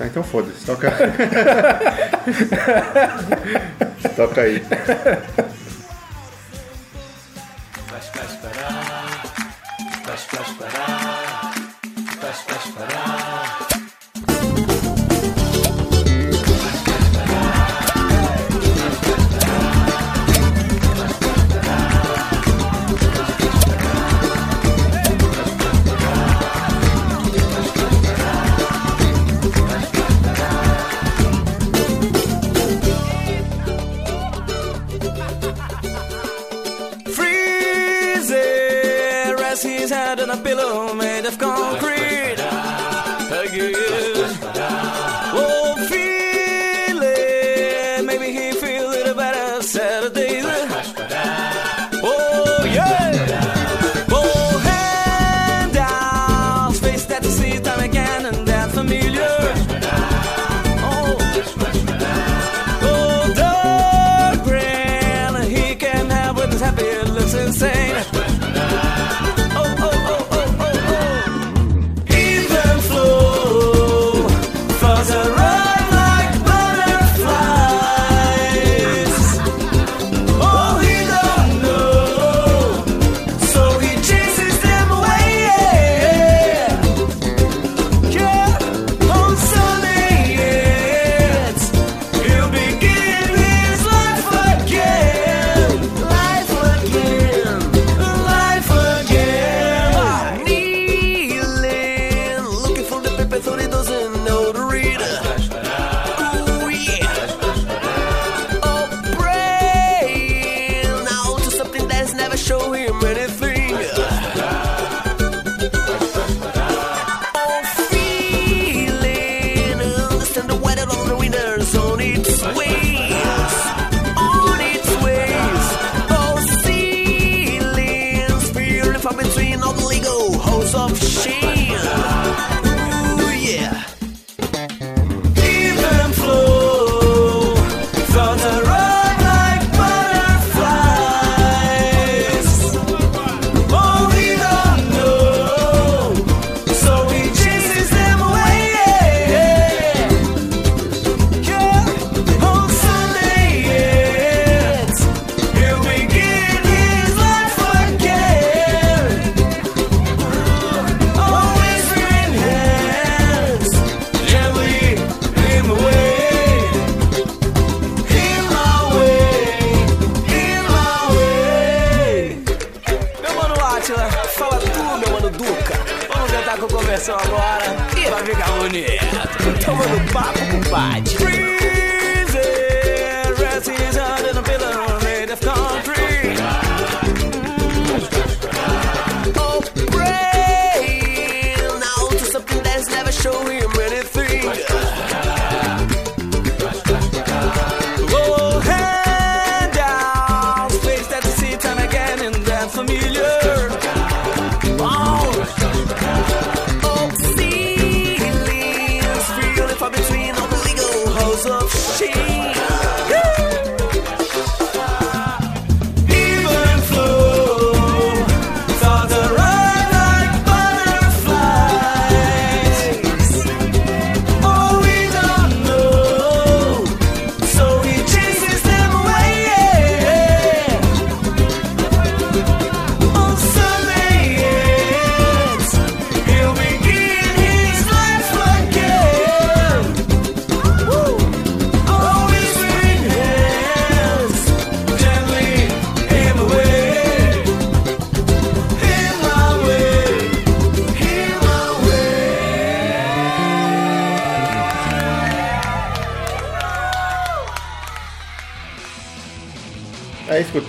Tá, 0.02 0.08
então 0.08 0.24
foda-se, 0.24 0.66
toca. 0.66 0.90
toca 4.16 4.40
aí. 4.40 4.60
Flash, 7.84 8.08
flash, 10.24 10.54
pará. 10.58 11.52
Flash, 12.18 12.40
flash, 12.40 12.66
pará. 12.74 13.71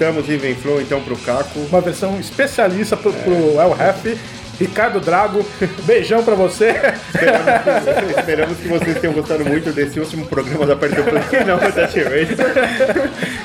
Voltamos 0.04 0.26
de 0.26 0.36
Inflow 0.52 0.82
então 0.82 1.02
pro 1.02 1.16
Caco. 1.16 1.58
Uma 1.60 1.80
versão 1.80 2.20
especialista 2.20 2.98
pro, 2.98 3.12
é. 3.12 3.14
pro 3.24 3.62
El 3.62 3.72
Rap. 3.72 4.20
Ricardo 4.60 5.00
Drago, 5.00 5.46
beijão 5.88 6.22
pra 6.26 6.36
você. 6.36 6.76
Esperamos 7.08 7.64
que, 7.64 7.72
esperamos 8.20 8.58
que, 8.58 8.68
vocês 8.68 9.00
tenham 9.00 9.14
gostado 9.14 9.46
muito 9.46 9.72
desse 9.72 10.02
último 10.02 10.28
programa 10.28 10.66
é 10.66 10.68
da 10.68 10.74
Aperta 10.74 11.02
Play, 11.04 11.46
não 11.46 11.58
da 11.58 11.72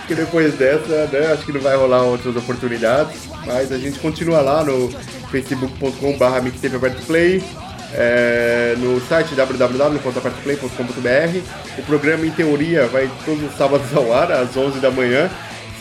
Que 0.07 0.17
depois 0.17 0.55
dessa, 0.55 1.07
né, 1.07 1.31
acho 1.33 1.47
que 1.47 1.53
não 1.53 1.61
vai 1.61 1.77
rolar 1.77 2.03
outras 2.03 2.35
oportunidades. 2.35 3.29
Mas 3.47 3.71
a 3.71 3.79
gente 3.79 4.01
continua 4.01 4.41
lá 4.41 4.65
no 4.65 4.89
facebook.com.br 5.31 6.43
mixtape 6.43 6.75
Aperta 6.75 7.03
Play. 7.07 7.41
É, 7.95 8.75
no 8.79 9.01
site 9.01 9.37
www.apertoplay.com.br. 9.37 11.39
O 11.79 11.83
programa, 11.83 12.27
em 12.27 12.31
teoria, 12.31 12.87
vai 12.87 13.09
todos 13.25 13.45
os 13.45 13.57
sábados 13.57 13.97
ao 13.97 14.13
ar, 14.13 14.33
às 14.33 14.57
11 14.57 14.81
da 14.81 14.91
manhã 14.91 15.31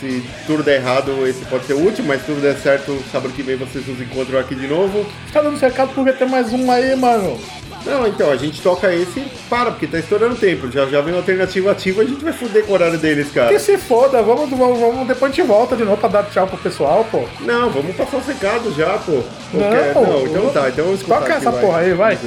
se 0.00 0.22
tudo 0.46 0.62
der 0.62 0.76
errado, 0.76 1.26
esse 1.26 1.44
pode 1.46 1.66
ser 1.66 1.74
o 1.74 1.78
último, 1.78 2.08
mas 2.08 2.24
tudo 2.24 2.40
der 2.40 2.56
certo, 2.56 3.02
sábado 3.10 3.32
que 3.32 3.42
vem 3.42 3.56
vocês 3.56 3.86
nos 3.86 4.00
encontram 4.00 4.38
aqui 4.38 4.54
de 4.54 4.66
novo. 4.66 5.06
Tá 5.32 5.40
dando 5.40 5.58
cercado 5.58 5.92
porque 5.94 6.12
tem 6.12 6.28
mais 6.28 6.52
um 6.52 6.70
aí, 6.70 6.94
mano. 6.96 7.38
Não, 7.84 8.06
então, 8.06 8.30
a 8.30 8.36
gente 8.36 8.60
toca 8.60 8.92
esse 8.92 9.20
para, 9.48 9.70
porque 9.70 9.86
tá 9.86 9.98
estourando 9.98 10.36
tempo. 10.36 10.70
Já 10.70 10.86
já 10.86 11.00
vem 11.00 11.14
uma 11.14 11.20
alternativa 11.20 11.70
ativa, 11.70 12.02
a 12.02 12.04
gente 12.04 12.22
vai 12.22 12.32
foder 12.32 12.64
com 12.64 12.72
o 12.72 12.74
horário 12.74 12.98
deles, 12.98 13.30
cara. 13.32 13.48
Que 13.48 13.58
se 13.58 13.78
foda, 13.78 14.20
vamos, 14.20 14.50
vamos, 14.50 14.78
vamos, 14.78 15.08
depois 15.08 15.32
a 15.32 15.34
gente 15.34 15.46
volta 15.46 15.76
de 15.76 15.84
novo 15.84 15.96
pra 15.96 16.08
dar 16.08 16.24
tchau 16.24 16.46
pro 16.46 16.58
pessoal, 16.58 17.06
pô. 17.10 17.24
Não, 17.40 17.70
vamos 17.70 17.96
passar 17.96 18.18
o 18.18 18.22
secado 18.22 18.74
já, 18.74 18.98
pô. 18.98 19.22
Qualquer... 19.50 19.94
Não, 19.94 20.02
não, 20.02 20.26
então 20.26 20.50
tá, 20.50 20.68
então 20.68 20.84
vamos 20.84 21.00
escutar. 21.00 21.20
Toca 21.20 21.34
essa 21.34 21.50
vai. 21.50 21.60
porra 21.60 21.78
aí, 21.78 21.94
vai. 21.94 22.18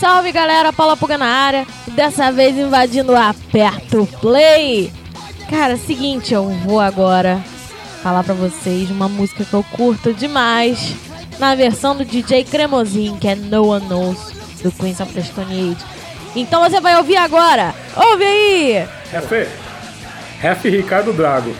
Salve 0.00 0.32
galera, 0.32 0.72
Paula 0.72 0.96
Puga 0.96 1.16
na 1.16 1.26
área, 1.26 1.66
dessa 1.88 2.32
vez 2.32 2.56
invadindo 2.56 3.12
o 3.12 3.16
Aperto 3.16 4.08
Play. 4.20 5.03
Cara, 5.48 5.76
seguinte, 5.76 6.34
eu 6.34 6.48
vou 6.48 6.80
agora 6.80 7.42
falar 8.02 8.24
pra 8.24 8.34
vocês 8.34 8.90
uma 8.90 9.08
música 9.08 9.44
que 9.44 9.54
eu 9.54 9.64
curto 9.72 10.12
demais. 10.12 10.94
Na 11.38 11.54
versão 11.54 11.96
do 11.96 12.04
DJ 12.04 12.44
Cremosinho, 12.44 13.16
que 13.16 13.28
é 13.28 13.34
No 13.34 13.68
One 13.68 13.86
Knows, 13.86 14.32
do 14.62 14.70
Queens 14.70 15.00
of 15.00 15.12
the 15.12 15.22
Stone 15.22 15.52
Age. 15.72 15.84
Então 16.36 16.62
você 16.62 16.80
vai 16.80 16.96
ouvir 16.96 17.16
agora. 17.16 17.74
Ouve 17.96 18.24
aí! 18.24 18.88
Ref, 19.10 19.48
Ref 20.40 20.64
Ricardo 20.64 21.12
Drago. 21.12 21.54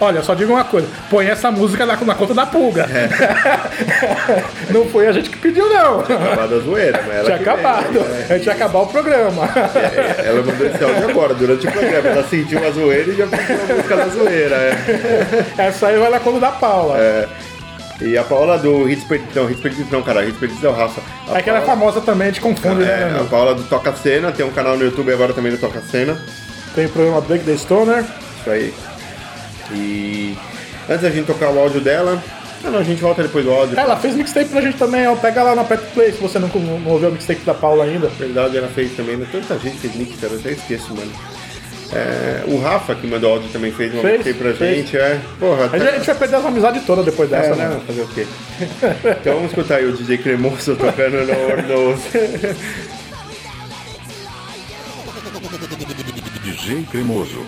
Olha, 0.00 0.20
só 0.22 0.34
digo 0.34 0.52
uma 0.52 0.64
coisa, 0.64 0.88
põe 1.08 1.26
essa 1.28 1.50
música 1.50 1.86
na, 1.86 1.96
na 1.96 2.14
conta 2.14 2.34
da 2.34 2.44
pulga. 2.46 2.88
não 4.70 4.84
foi 4.86 5.06
a 5.06 5.12
gente 5.12 5.30
que 5.30 5.38
pediu, 5.38 5.68
não. 5.68 6.00
Acabado 6.00 6.54
a 6.56 6.58
zoeira, 6.58 7.02
mas 7.06 7.16
ela 7.16 7.24
Tinha 7.24 7.36
acabado. 7.36 7.92
veio, 7.92 8.04
A 8.30 8.34
gente 8.36 8.46
ia 8.46 8.52
acabar 8.52 8.78
o 8.80 8.86
programa. 8.86 9.48
É, 9.74 10.28
Ela 10.28 10.42
mandou 10.42 10.66
esse 10.66 10.82
áudio 10.82 11.08
agora, 11.10 11.34
durante 11.34 11.66
o 11.66 11.70
programa. 11.72 12.08
Ela 12.08 12.24
sentiu 12.24 12.66
a 12.66 12.70
zoeira 12.70 13.10
e 13.12 13.16
já 13.16 13.26
pediu 13.26 13.56
a 13.56 13.74
música 13.74 13.96
da 13.96 14.08
zoeira. 14.08 14.56
É. 14.56 15.44
Essa 15.68 15.86
aí 15.88 15.98
vai 15.98 16.10
na 16.10 16.20
conta 16.20 16.40
da 16.40 16.50
Paula. 16.50 16.98
É. 16.98 17.28
E 18.00 18.18
a 18.18 18.24
Paula 18.24 18.58
do 18.58 18.88
Hits 18.90 19.04
Perdidos. 19.04 19.34
Não, 19.36 19.48
Hits 19.50 19.60
Perdidos 19.60 19.90
não, 19.92 20.02
cara. 20.02 20.24
Hits 20.24 20.38
Perdidos 20.38 20.64
é 20.64 20.68
o 20.68 20.72
Rafa. 20.72 21.00
A 21.32 21.38
É 21.38 21.42
que 21.42 21.48
ela 21.48 21.60
é 21.60 21.62
famosa 21.62 22.00
também, 22.00 22.28
gente 22.28 22.40
confunde, 22.40 22.82
né, 22.84 23.02
É, 23.08 23.12
meu? 23.12 23.22
a 23.22 23.24
Paula 23.26 23.54
do 23.54 23.62
Toca 23.64 23.92
Cena, 23.92 24.32
tem 24.32 24.44
um 24.44 24.50
canal 24.50 24.76
no 24.76 24.84
YouTube 24.84 25.12
agora 25.12 25.32
também 25.32 25.52
do 25.52 25.58
Toca 25.58 25.80
Cena. 25.82 26.20
Tem 26.74 26.86
o 26.86 26.88
programa 26.88 27.20
Break 27.20 27.44
the 27.44 27.56
Stoner. 27.56 28.02
Isso 28.40 28.50
aí. 28.50 28.74
E 29.70 30.36
antes 30.88 31.02
da 31.02 31.10
gente 31.10 31.26
tocar 31.26 31.50
o 31.50 31.58
áudio 31.58 31.80
dela. 31.80 32.22
Ah, 32.64 32.70
não, 32.70 32.78
a 32.78 32.82
gente 32.84 33.00
volta 33.02 33.22
depois 33.22 33.44
do 33.44 33.50
áudio. 33.52 33.78
Ela 33.78 33.96
fez 33.96 34.14
mixtape 34.14 34.48
pra 34.50 34.60
gente 34.60 34.76
também, 34.76 35.06
ó. 35.08 35.16
Pega 35.16 35.42
lá 35.42 35.54
no 35.56 35.64
Pet 35.64 35.82
Play 35.94 36.12
se 36.12 36.18
você 36.20 36.38
não, 36.38 36.48
não 36.48 36.92
ouviu 36.92 37.08
o 37.08 37.12
mixtape 37.12 37.40
da 37.44 37.54
Paula 37.54 37.84
ainda. 37.84 38.06
Verdade, 38.08 38.56
ela 38.56 38.68
fez 38.68 38.92
também. 38.96 39.16
né? 39.16 39.26
Tanta 39.32 39.58
gente 39.58 39.78
fez 39.78 39.94
mix, 39.96 40.20
cara, 40.20 40.32
eu 40.34 40.38
até 40.38 40.50
esqueço, 40.52 40.94
mano. 40.94 41.10
É, 41.94 42.44
o 42.46 42.58
Rafa, 42.58 42.94
que 42.94 43.06
mandou 43.06 43.32
áudio, 43.32 43.48
também 43.52 43.70
fez 43.72 43.92
uma 43.92 44.00
Fez, 44.00 44.24
mixtape 44.24 44.38
pra 44.38 44.54
fez. 44.54 44.76
gente. 44.76 44.96
É. 44.96 45.20
Porra, 45.38 45.68
A 45.72 45.78
gente, 45.78 45.88
a 45.88 45.92
gente 45.96 46.06
vai 46.06 46.14
perder 46.14 46.36
as 46.36 46.46
amizades 46.46 46.84
todas 46.86 47.04
depois 47.04 47.28
dessa, 47.28 47.48
É, 47.50 47.54
né? 47.56 47.68
não, 47.68 47.80
fazer 47.80 48.00
o 48.02 48.08
quê? 48.08 48.26
Então 49.20 49.34
vamos 49.34 49.48
escutar 49.50 49.76
aí 49.76 49.84
o 49.86 49.92
DJ 49.96 50.18
Cremoso 50.18 50.76
tocando 50.76 51.26
no 51.26 51.32
Ornos. 51.50 52.00
DJ 56.44 56.84
Cremoso. 56.90 57.44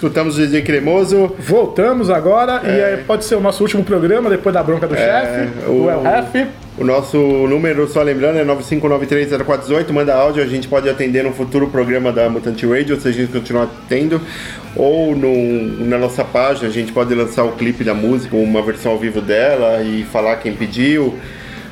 Escutamos 0.00 0.38
o 0.38 0.40
DJ 0.40 0.62
Cremoso. 0.62 1.30
Voltamos 1.38 2.08
agora 2.08 2.62
e 2.64 2.82
aí 2.82 2.96
pode 3.04 3.22
ser 3.26 3.34
o 3.34 3.40
nosso 3.40 3.62
último 3.62 3.84
programa 3.84 4.30
depois 4.30 4.54
da 4.54 4.62
bronca 4.62 4.88
do 4.88 4.94
É, 4.94 4.98
chefe, 4.98 5.48
o- 5.68 5.82
do 5.82 5.90
El 5.90 6.02
Ref. 6.02 6.46
O 6.78 6.84
nosso 6.84 7.18
número, 7.18 7.86
só 7.86 8.00
lembrando, 8.02 8.38
é 8.38 8.44
95930418. 8.44 9.92
Manda 9.92 10.14
áudio, 10.14 10.42
a 10.42 10.46
gente 10.46 10.66
pode 10.66 10.88
atender 10.88 11.22
no 11.22 11.32
futuro 11.34 11.66
programa 11.68 12.10
da 12.10 12.30
Mutante 12.30 12.66
Radio, 12.66 12.98
se 12.98 13.08
a 13.08 13.12
gente 13.12 13.30
continuar 13.30 13.68
tendo. 13.90 14.18
Ou 14.74 15.14
no, 15.14 15.84
na 15.86 15.98
nossa 15.98 16.24
página, 16.24 16.68
a 16.68 16.72
gente 16.72 16.90
pode 16.92 17.14
lançar 17.14 17.44
o 17.44 17.52
clipe 17.52 17.84
da 17.84 17.92
música, 17.92 18.34
uma 18.34 18.62
versão 18.62 18.92
ao 18.92 18.98
vivo 18.98 19.20
dela 19.20 19.82
e 19.82 20.04
falar 20.10 20.36
quem 20.36 20.54
pediu. 20.54 21.14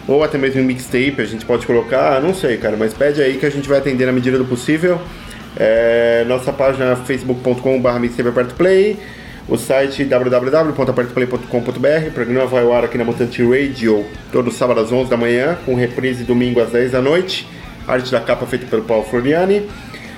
Ou 0.07 0.23
até 0.23 0.37
mesmo 0.37 0.61
em 0.61 0.65
mixtape, 0.65 1.17
a 1.19 1.25
gente 1.25 1.47
pode 1.47 1.67
colocar, 1.67 2.21
não 2.21 2.35
sei, 2.35 2.59
cara, 2.59 2.77
mas 2.79 2.93
pede 2.93 3.23
aí 3.23 3.39
que 3.39 3.47
a 3.47 3.51
gente 3.51 3.67
vai 3.67 3.79
atender 3.79 4.05
na 4.05 4.13
medida 4.13 4.37
do 4.37 4.45
possível. 4.45 5.01
É, 5.59 6.25
nossa 6.29 6.53
página 6.53 6.93
é 6.93 6.97
facebook.com.br. 6.97 8.97
O 9.49 9.57
site 9.57 10.05
www.apertoplay.com.br. 10.05 12.09
O 12.09 12.13
programa 12.13 12.47
vai 12.47 12.63
ao 12.63 12.73
ar 12.73 12.85
aqui 12.85 12.99
na 12.99 13.05
Mutante 13.05 13.43
Radio 13.43 14.05
todo 14.31 14.53
sábado 14.53 14.79
às 14.79 14.93
11 14.93 15.11
da 15.11 15.17
manhã, 15.17 15.59
com 15.65 15.75
reprise 15.75 16.23
domingo 16.23 16.61
às 16.61 16.71
10 16.71 16.93
da 16.93 17.03
noite. 17.03 17.49
Arte 17.87 18.13
da 18.13 18.21
capa 18.21 18.47
feita 18.47 18.67
pelo 18.67 18.83
Paulo 18.83 19.05
Floriani. 19.05 19.69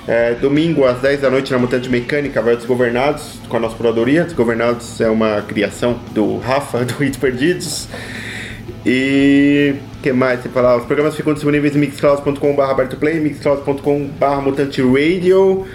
É, 0.06 0.34
domingo 0.34 0.84
às 0.84 1.00
10 1.00 1.20
da 1.20 1.30
noite 1.30 1.52
na 1.52 1.58
Mutante 1.58 1.88
Mecânica 1.88 2.42
vai 2.42 2.56
Desgovernados 2.56 3.38
com 3.48 3.56
a 3.56 3.60
nossa 3.60 3.76
curadoria. 3.76 4.24
Desgovernados 4.24 5.00
é 5.00 5.08
uma 5.08 5.40
criação 5.42 6.00
do 6.10 6.38
Rafa, 6.38 6.82
do 6.84 7.02
Hits 7.02 7.16
Perdidos. 7.16 7.88
E 8.84 9.76
que 10.02 10.12
mais 10.12 10.40
você 10.40 10.48
falar? 10.48 10.76
Os 10.76 10.84
programas 10.84 11.14
ficam 11.14 11.34
disponíveis 11.34 11.76
em 11.76 11.78
mixcloud.com.br 11.78 12.62
abertoplay, 12.62 13.20
mixcloud.com.br 13.20 14.42
mutante 14.42 14.82
radio. 14.82 15.66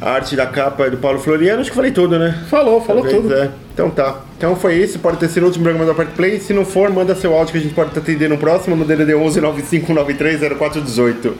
A 0.00 0.12
arte 0.12 0.34
da 0.34 0.46
capa 0.46 0.86
é 0.86 0.90
do 0.90 0.96
Paulo 0.96 1.18
Floriano, 1.18 1.60
acho 1.60 1.68
que 1.68 1.76
falei 1.76 1.90
tudo, 1.90 2.18
né? 2.18 2.42
Falou, 2.48 2.80
falou 2.80 3.02
Talvez, 3.02 3.22
tudo. 3.22 3.34
é. 3.34 3.50
Então 3.74 3.90
tá. 3.90 4.22
Então 4.38 4.56
foi 4.56 4.76
isso, 4.76 4.98
pode 4.98 5.18
ter 5.18 5.28
sido 5.28 5.42
o 5.42 5.46
último 5.46 5.64
programa 5.64 5.84
do 5.84 5.90
Aperto 5.92 6.12
Play. 6.12 6.40
Se 6.40 6.54
não 6.54 6.64
for, 6.64 6.88
manda 6.90 7.14
seu 7.14 7.34
áudio 7.34 7.52
que 7.52 7.58
a 7.58 7.60
gente 7.60 7.74
pode 7.74 7.90
te 7.90 7.98
atender 7.98 8.26
no 8.28 8.38
próximo, 8.38 8.74
no 8.74 8.86
DDD 8.86 9.14
11 9.14 9.40
9593 9.42 10.40
0418. 10.58 11.36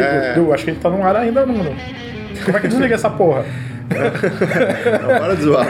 É. 0.00 0.34
Du, 0.34 0.52
acho 0.52 0.64
que 0.64 0.70
a 0.70 0.74
gente 0.74 0.82
tá 0.82 0.90
no 0.90 1.02
ar 1.02 1.16
ainda, 1.16 1.46
mano. 1.46 1.74
Como 2.44 2.56
é 2.56 2.60
que 2.60 2.68
desliga 2.68 2.94
essa 2.94 3.10
porra? 3.10 3.44
Não, 3.88 5.18
para 5.18 5.34
de 5.34 5.42
zoar. 5.42 5.66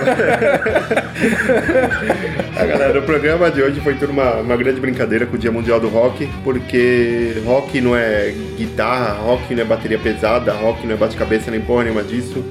a 2.56 2.66
galera, 2.66 2.98
o 2.98 3.02
programa 3.02 3.50
de 3.50 3.62
hoje 3.62 3.80
foi 3.80 3.94
tudo 3.94 4.10
uma, 4.10 4.34
uma 4.36 4.56
grande 4.56 4.80
brincadeira 4.80 5.24
com 5.24 5.36
o 5.36 5.38
Dia 5.38 5.52
Mundial 5.52 5.78
do 5.78 5.88
Rock, 5.88 6.28
porque 6.42 7.40
rock 7.44 7.80
não 7.80 7.96
é 7.96 8.34
guitarra, 8.56 9.14
rock 9.22 9.55
não 9.55 9.62
é 9.62 9.64
bateria 9.64 9.98
pesada, 9.98 10.52
rock 10.52 10.84
não 10.86 10.94
é 10.94 10.96
bate-cabeça 10.96 11.50
nem 11.50 11.60
porra 11.60 11.84
nenhuma 11.84 12.02
disso. 12.02 12.44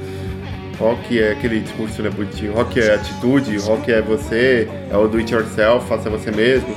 Rock 0.80 1.20
é 1.20 1.32
aquele 1.32 1.60
discurso 1.60 2.02
né, 2.02 2.10
bonitinho. 2.10 2.54
Rock 2.54 2.80
é 2.80 2.94
atitude, 2.94 3.58
rock 3.58 3.92
é 3.92 4.02
você, 4.02 4.70
é 4.92 4.96
o 4.96 5.08
do 5.08 5.18
it 5.18 5.34
yourself, 5.34 5.88
faça 5.88 6.10
você 6.10 6.32
mesmo. 6.32 6.76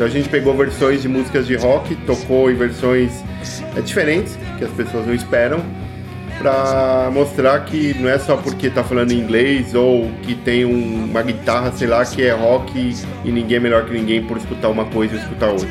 Então 0.00 0.08
a 0.08 0.10
gente 0.10 0.30
pegou 0.30 0.56
versões 0.56 1.02
de 1.02 1.08
músicas 1.10 1.46
de 1.46 1.56
rock, 1.56 1.94
tocou 2.06 2.50
em 2.50 2.54
versões 2.54 3.22
é, 3.76 3.82
diferentes, 3.82 4.38
que 4.56 4.64
as 4.64 4.70
pessoas 4.70 5.06
não 5.06 5.12
esperam, 5.12 5.62
pra 6.38 7.10
mostrar 7.12 7.60
que 7.66 7.94
não 8.00 8.08
é 8.08 8.18
só 8.18 8.34
porque 8.38 8.70
tá 8.70 8.82
falando 8.82 9.12
inglês 9.12 9.74
ou 9.74 10.10
que 10.22 10.34
tem 10.34 10.64
um- 10.64 11.04
uma 11.04 11.20
guitarra, 11.20 11.70
sei 11.72 11.86
lá, 11.86 12.02
que 12.02 12.22
é 12.22 12.30
rock 12.32 12.94
e 13.26 13.30
ninguém 13.30 13.58
é 13.58 13.60
melhor 13.60 13.84
que 13.84 13.92
ninguém 13.92 14.22
por 14.24 14.38
escutar 14.38 14.70
uma 14.70 14.86
coisa 14.86 15.16
ou 15.16 15.20
escutar 15.20 15.48
outra. 15.50 15.68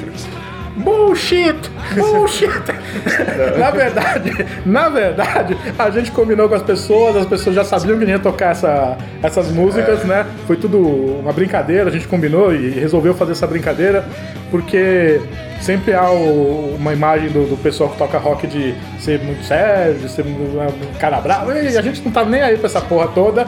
Bullshit! 0.79 1.55
Bullshit! 1.95 2.49
na 3.59 3.69
verdade, 3.71 4.45
na 4.65 4.89
verdade, 4.89 5.57
a 5.77 5.89
gente 5.89 6.11
combinou 6.11 6.47
com 6.47 6.55
as 6.55 6.63
pessoas, 6.63 7.15
as 7.17 7.25
pessoas 7.25 7.55
já 7.55 7.63
sabiam 7.63 7.99
que 7.99 8.05
ia 8.05 8.17
tocar 8.19 8.51
essa, 8.51 8.97
essas 9.21 9.49
músicas, 9.51 10.03
né? 10.05 10.25
Foi 10.47 10.55
tudo 10.55 10.79
uma 10.79 11.33
brincadeira, 11.33 11.89
a 11.89 11.91
gente 11.91 12.07
combinou 12.07 12.53
e 12.53 12.69
resolveu 12.69 13.13
fazer 13.13 13.33
essa 13.33 13.45
brincadeira, 13.45 14.05
porque 14.49 15.19
sempre 15.61 15.93
há 15.93 16.09
o- 16.09 16.75
uma 16.79 16.93
imagem 16.93 17.29
do, 17.29 17.45
do 17.49 17.57
pessoal 17.57 17.89
que 17.89 17.97
toca 17.97 18.17
rock 18.17 18.47
de 18.47 18.73
ser 18.99 19.19
muito 19.21 19.43
sério, 19.43 19.95
de 19.95 20.09
ser 20.09 20.25
um, 20.25 20.29
um 20.29 20.99
cara 20.99 21.19
bravo, 21.19 21.51
e 21.51 21.77
a 21.77 21.81
gente 21.81 22.01
não 22.03 22.11
tá 22.11 22.23
nem 22.23 22.41
aí 22.41 22.57
pra 22.57 22.67
essa 22.67 22.81
porra 22.81 23.07
toda. 23.09 23.45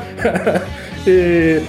e. 1.08 1.62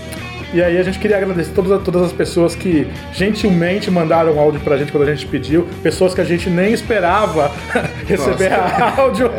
E 0.52 0.62
aí 0.62 0.76
a 0.76 0.82
gente 0.82 0.98
queria 0.98 1.16
agradecer 1.16 1.52
todas, 1.54 1.82
todas 1.82 2.02
as 2.02 2.12
pessoas 2.12 2.54
que 2.54 2.86
gentilmente 3.12 3.90
mandaram 3.90 4.38
áudio 4.38 4.60
pra 4.60 4.76
gente 4.76 4.92
quando 4.92 5.04
a 5.04 5.14
gente 5.14 5.26
pediu, 5.26 5.66
pessoas 5.82 6.14
que 6.14 6.20
a 6.20 6.24
gente 6.24 6.50
nem 6.50 6.72
esperava 6.72 7.50
receber 8.06 8.50
Nossa. 8.50 9.00
áudio, 9.00 9.30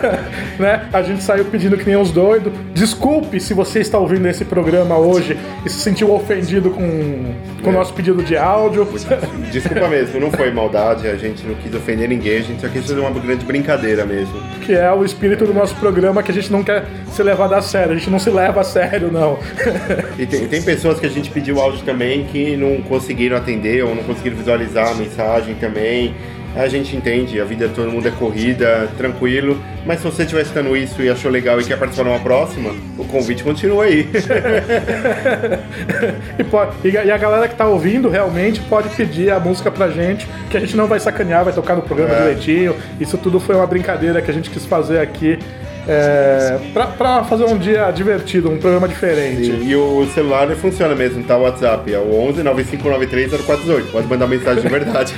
né? 0.58 0.88
A 0.92 1.02
gente 1.02 1.22
saiu 1.22 1.44
pedindo 1.44 1.76
que 1.76 1.84
nem 1.84 1.96
uns 1.96 2.10
doidos. 2.10 2.52
Desculpe 2.72 3.38
se 3.40 3.52
você 3.52 3.80
está 3.80 3.98
ouvindo 3.98 4.26
esse 4.26 4.44
programa 4.44 4.96
hoje 4.96 5.36
e 5.66 5.68
se 5.68 5.80
sentiu 5.80 6.12
ofendido 6.12 6.70
com, 6.70 7.34
com 7.62 7.70
o 7.70 7.72
nosso 7.72 7.92
pedido 7.92 8.22
de 8.22 8.36
áudio. 8.36 8.88
Desculpa 9.52 9.88
mesmo, 9.88 10.18
não 10.18 10.30
foi 10.30 10.50
maldade, 10.50 11.06
a 11.08 11.16
gente 11.16 11.46
não 11.46 11.54
quis 11.56 11.74
ofender 11.74 12.08
ninguém, 12.08 12.38
a 12.38 12.42
gente 12.42 12.60
só 12.60 12.68
quis 12.68 12.86
fazer 12.86 13.00
uma 13.00 13.10
grande 13.10 13.44
brincadeira 13.44 14.04
mesmo. 14.06 14.34
que 14.64 14.72
é 14.72 14.90
o 14.92 15.04
espírito 15.04 15.44
do 15.44 15.52
nosso 15.52 15.74
programa 15.76 16.22
que 16.22 16.30
a 16.30 16.34
gente 16.34 16.50
não 16.50 16.62
quer 16.62 16.84
ser 17.12 17.22
levado 17.22 17.54
a 17.54 17.60
sério, 17.60 17.92
a 17.92 17.96
gente 17.96 18.10
não 18.10 18.18
se 18.18 18.30
leva 18.30 18.60
a 18.60 18.64
sério, 18.64 19.10
não. 19.12 19.38
E 20.18 20.26
tem, 20.26 20.48
tem 20.54 20.62
pessoas 20.62 21.00
que 21.00 21.06
a 21.06 21.10
gente 21.10 21.30
pediu 21.30 21.60
áudio 21.60 21.80
também 21.84 22.24
que 22.24 22.56
não 22.56 22.80
conseguiram 22.82 23.36
atender 23.36 23.82
ou 23.84 23.94
não 23.94 24.02
conseguiram 24.04 24.36
visualizar 24.36 24.88
a 24.90 24.94
mensagem 24.94 25.54
também. 25.56 26.14
A 26.56 26.68
gente 26.68 26.94
entende, 26.94 27.40
a 27.40 27.44
vida 27.44 27.66
de 27.66 27.74
todo 27.74 27.90
mundo 27.90 28.06
é 28.06 28.12
corrida, 28.12 28.88
tranquilo. 28.96 29.60
Mas 29.84 29.98
se 29.98 30.04
você 30.04 30.22
estiver 30.22 30.42
escutando 30.42 30.76
isso 30.76 31.02
e 31.02 31.10
achou 31.10 31.28
legal 31.28 31.60
e 31.60 31.64
quer 31.64 31.76
participar 31.76 32.04
de 32.04 32.10
uma 32.14 32.20
próxima, 32.20 32.70
o 32.96 33.04
convite 33.04 33.42
continua 33.42 33.84
aí. 33.84 34.08
E, 36.38 36.44
pode- 36.44 36.72
e 36.84 36.96
a- 36.96 37.04
e 37.04 37.10
a 37.10 37.16
galera 37.18 37.48
que 37.48 37.54
tá 37.56 37.66
ouvindo 37.66 38.08
realmente 38.08 38.60
pode 38.62 38.88
pedir 38.90 39.30
a 39.30 39.38
música 39.40 39.70
pra 39.70 39.88
gente, 39.88 40.26
que 40.50 40.56
a 40.56 40.60
gente 40.60 40.76
não 40.76 40.86
vai 40.86 40.98
sacanear, 41.00 41.44
vai 41.44 41.52
tocar 41.52 41.74
no 41.76 41.82
programa 41.82 42.14
É. 42.14 42.18
direitinho. 42.20 42.74
Isso 43.00 43.18
tudo 43.18 43.38
foi 43.40 43.54
uma 43.56 43.66
brincadeira 43.66 44.20
que 44.22 44.30
a 44.30 44.34
gente 44.34 44.50
quis 44.50 44.64
fazer 44.64 44.98
aqui 45.00 45.38
é, 45.86 46.58
pra, 46.72 46.86
pra 46.86 47.24
fazer 47.24 47.44
um 47.44 47.58
dia 47.58 47.90
divertido, 47.90 48.50
um 48.50 48.58
programa 48.58 48.88
diferente. 48.88 49.50
E, 49.50 49.70
e 49.70 49.76
o 49.76 50.06
celular 50.06 50.48
funciona 50.56 50.94
mesmo, 50.94 51.22
tá? 51.24 51.36
O 51.36 51.42
WhatsApp 51.42 51.92
é 51.92 51.98
o 51.98 52.14
11 52.28 52.42
9593 52.42 53.30
0418. 53.44 53.92
Pode 53.92 54.06
mandar 54.06 54.26
mensagem 54.26 54.62
de 54.62 54.68
verdade. 54.68 55.14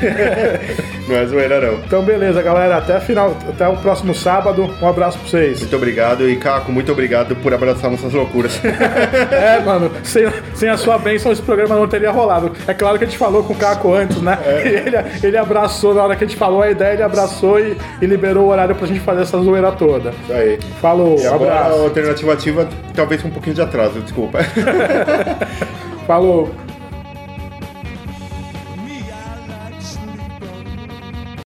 não 1.08 1.16
é 1.16 1.26
zoeira, 1.26 1.60
não. 1.60 1.74
Então, 1.78 2.02
beleza, 2.02 2.42
galera. 2.42 2.76
Até, 2.76 2.98
final, 3.00 3.36
até 3.48 3.66
o 3.68 3.76
próximo 3.76 4.14
sábado. 4.14 4.68
Um 4.80 4.88
abraço 4.88 5.18
pra 5.18 5.28
vocês. 5.28 5.60
Muito 5.60 5.76
obrigado. 5.76 6.28
E, 6.28 6.36
Caco, 6.36 6.72
muito 6.72 6.90
obrigado 6.90 7.36
por 7.36 7.52
abraçar 7.54 7.90
nossas 7.90 8.12
loucuras. 8.12 8.60
É, 9.36 9.60
mano, 9.60 9.90
sem, 10.02 10.24
sem 10.54 10.68
a 10.68 10.76
sua 10.76 10.98
bênção 10.98 11.30
esse 11.32 11.42
programa 11.42 11.74
não 11.74 11.86
teria 11.86 12.10
rolado. 12.10 12.52
É 12.66 12.74
claro 12.74 12.98
que 12.98 13.04
a 13.04 13.06
gente 13.06 13.18
falou 13.18 13.42
com 13.42 13.52
o 13.52 13.56
Caco 13.56 13.92
antes, 13.92 14.20
né? 14.20 14.38
É. 14.44 14.66
Ele, 14.86 14.96
ele 15.22 15.36
abraçou, 15.36 15.94
na 15.94 16.02
hora 16.02 16.16
que 16.16 16.24
a 16.24 16.26
gente 16.26 16.36
falou 16.36 16.62
a 16.62 16.70
ideia, 16.70 16.94
ele 16.94 17.02
abraçou 17.02 17.58
e, 17.58 17.76
e 18.00 18.06
liberou 18.06 18.44
o 18.44 18.48
horário 18.48 18.74
pra 18.74 18.86
gente 18.86 19.00
fazer 19.00 19.22
essa 19.22 19.38
zoeira 19.38 19.72
toda. 19.72 20.10
Isso 20.10 20.32
aí. 20.32 20.55
Falou, 20.80 21.18
E 21.18 21.26
agora 21.26 21.52
abraço. 21.60 21.80
a 21.80 21.82
alternativa 21.84 22.32
ativa, 22.32 22.68
talvez 22.94 23.22
com 23.22 23.28
um 23.28 23.30
pouquinho 23.30 23.54
de 23.54 23.62
atraso, 23.62 24.00
desculpa. 24.00 24.38
Falou. 26.06 26.50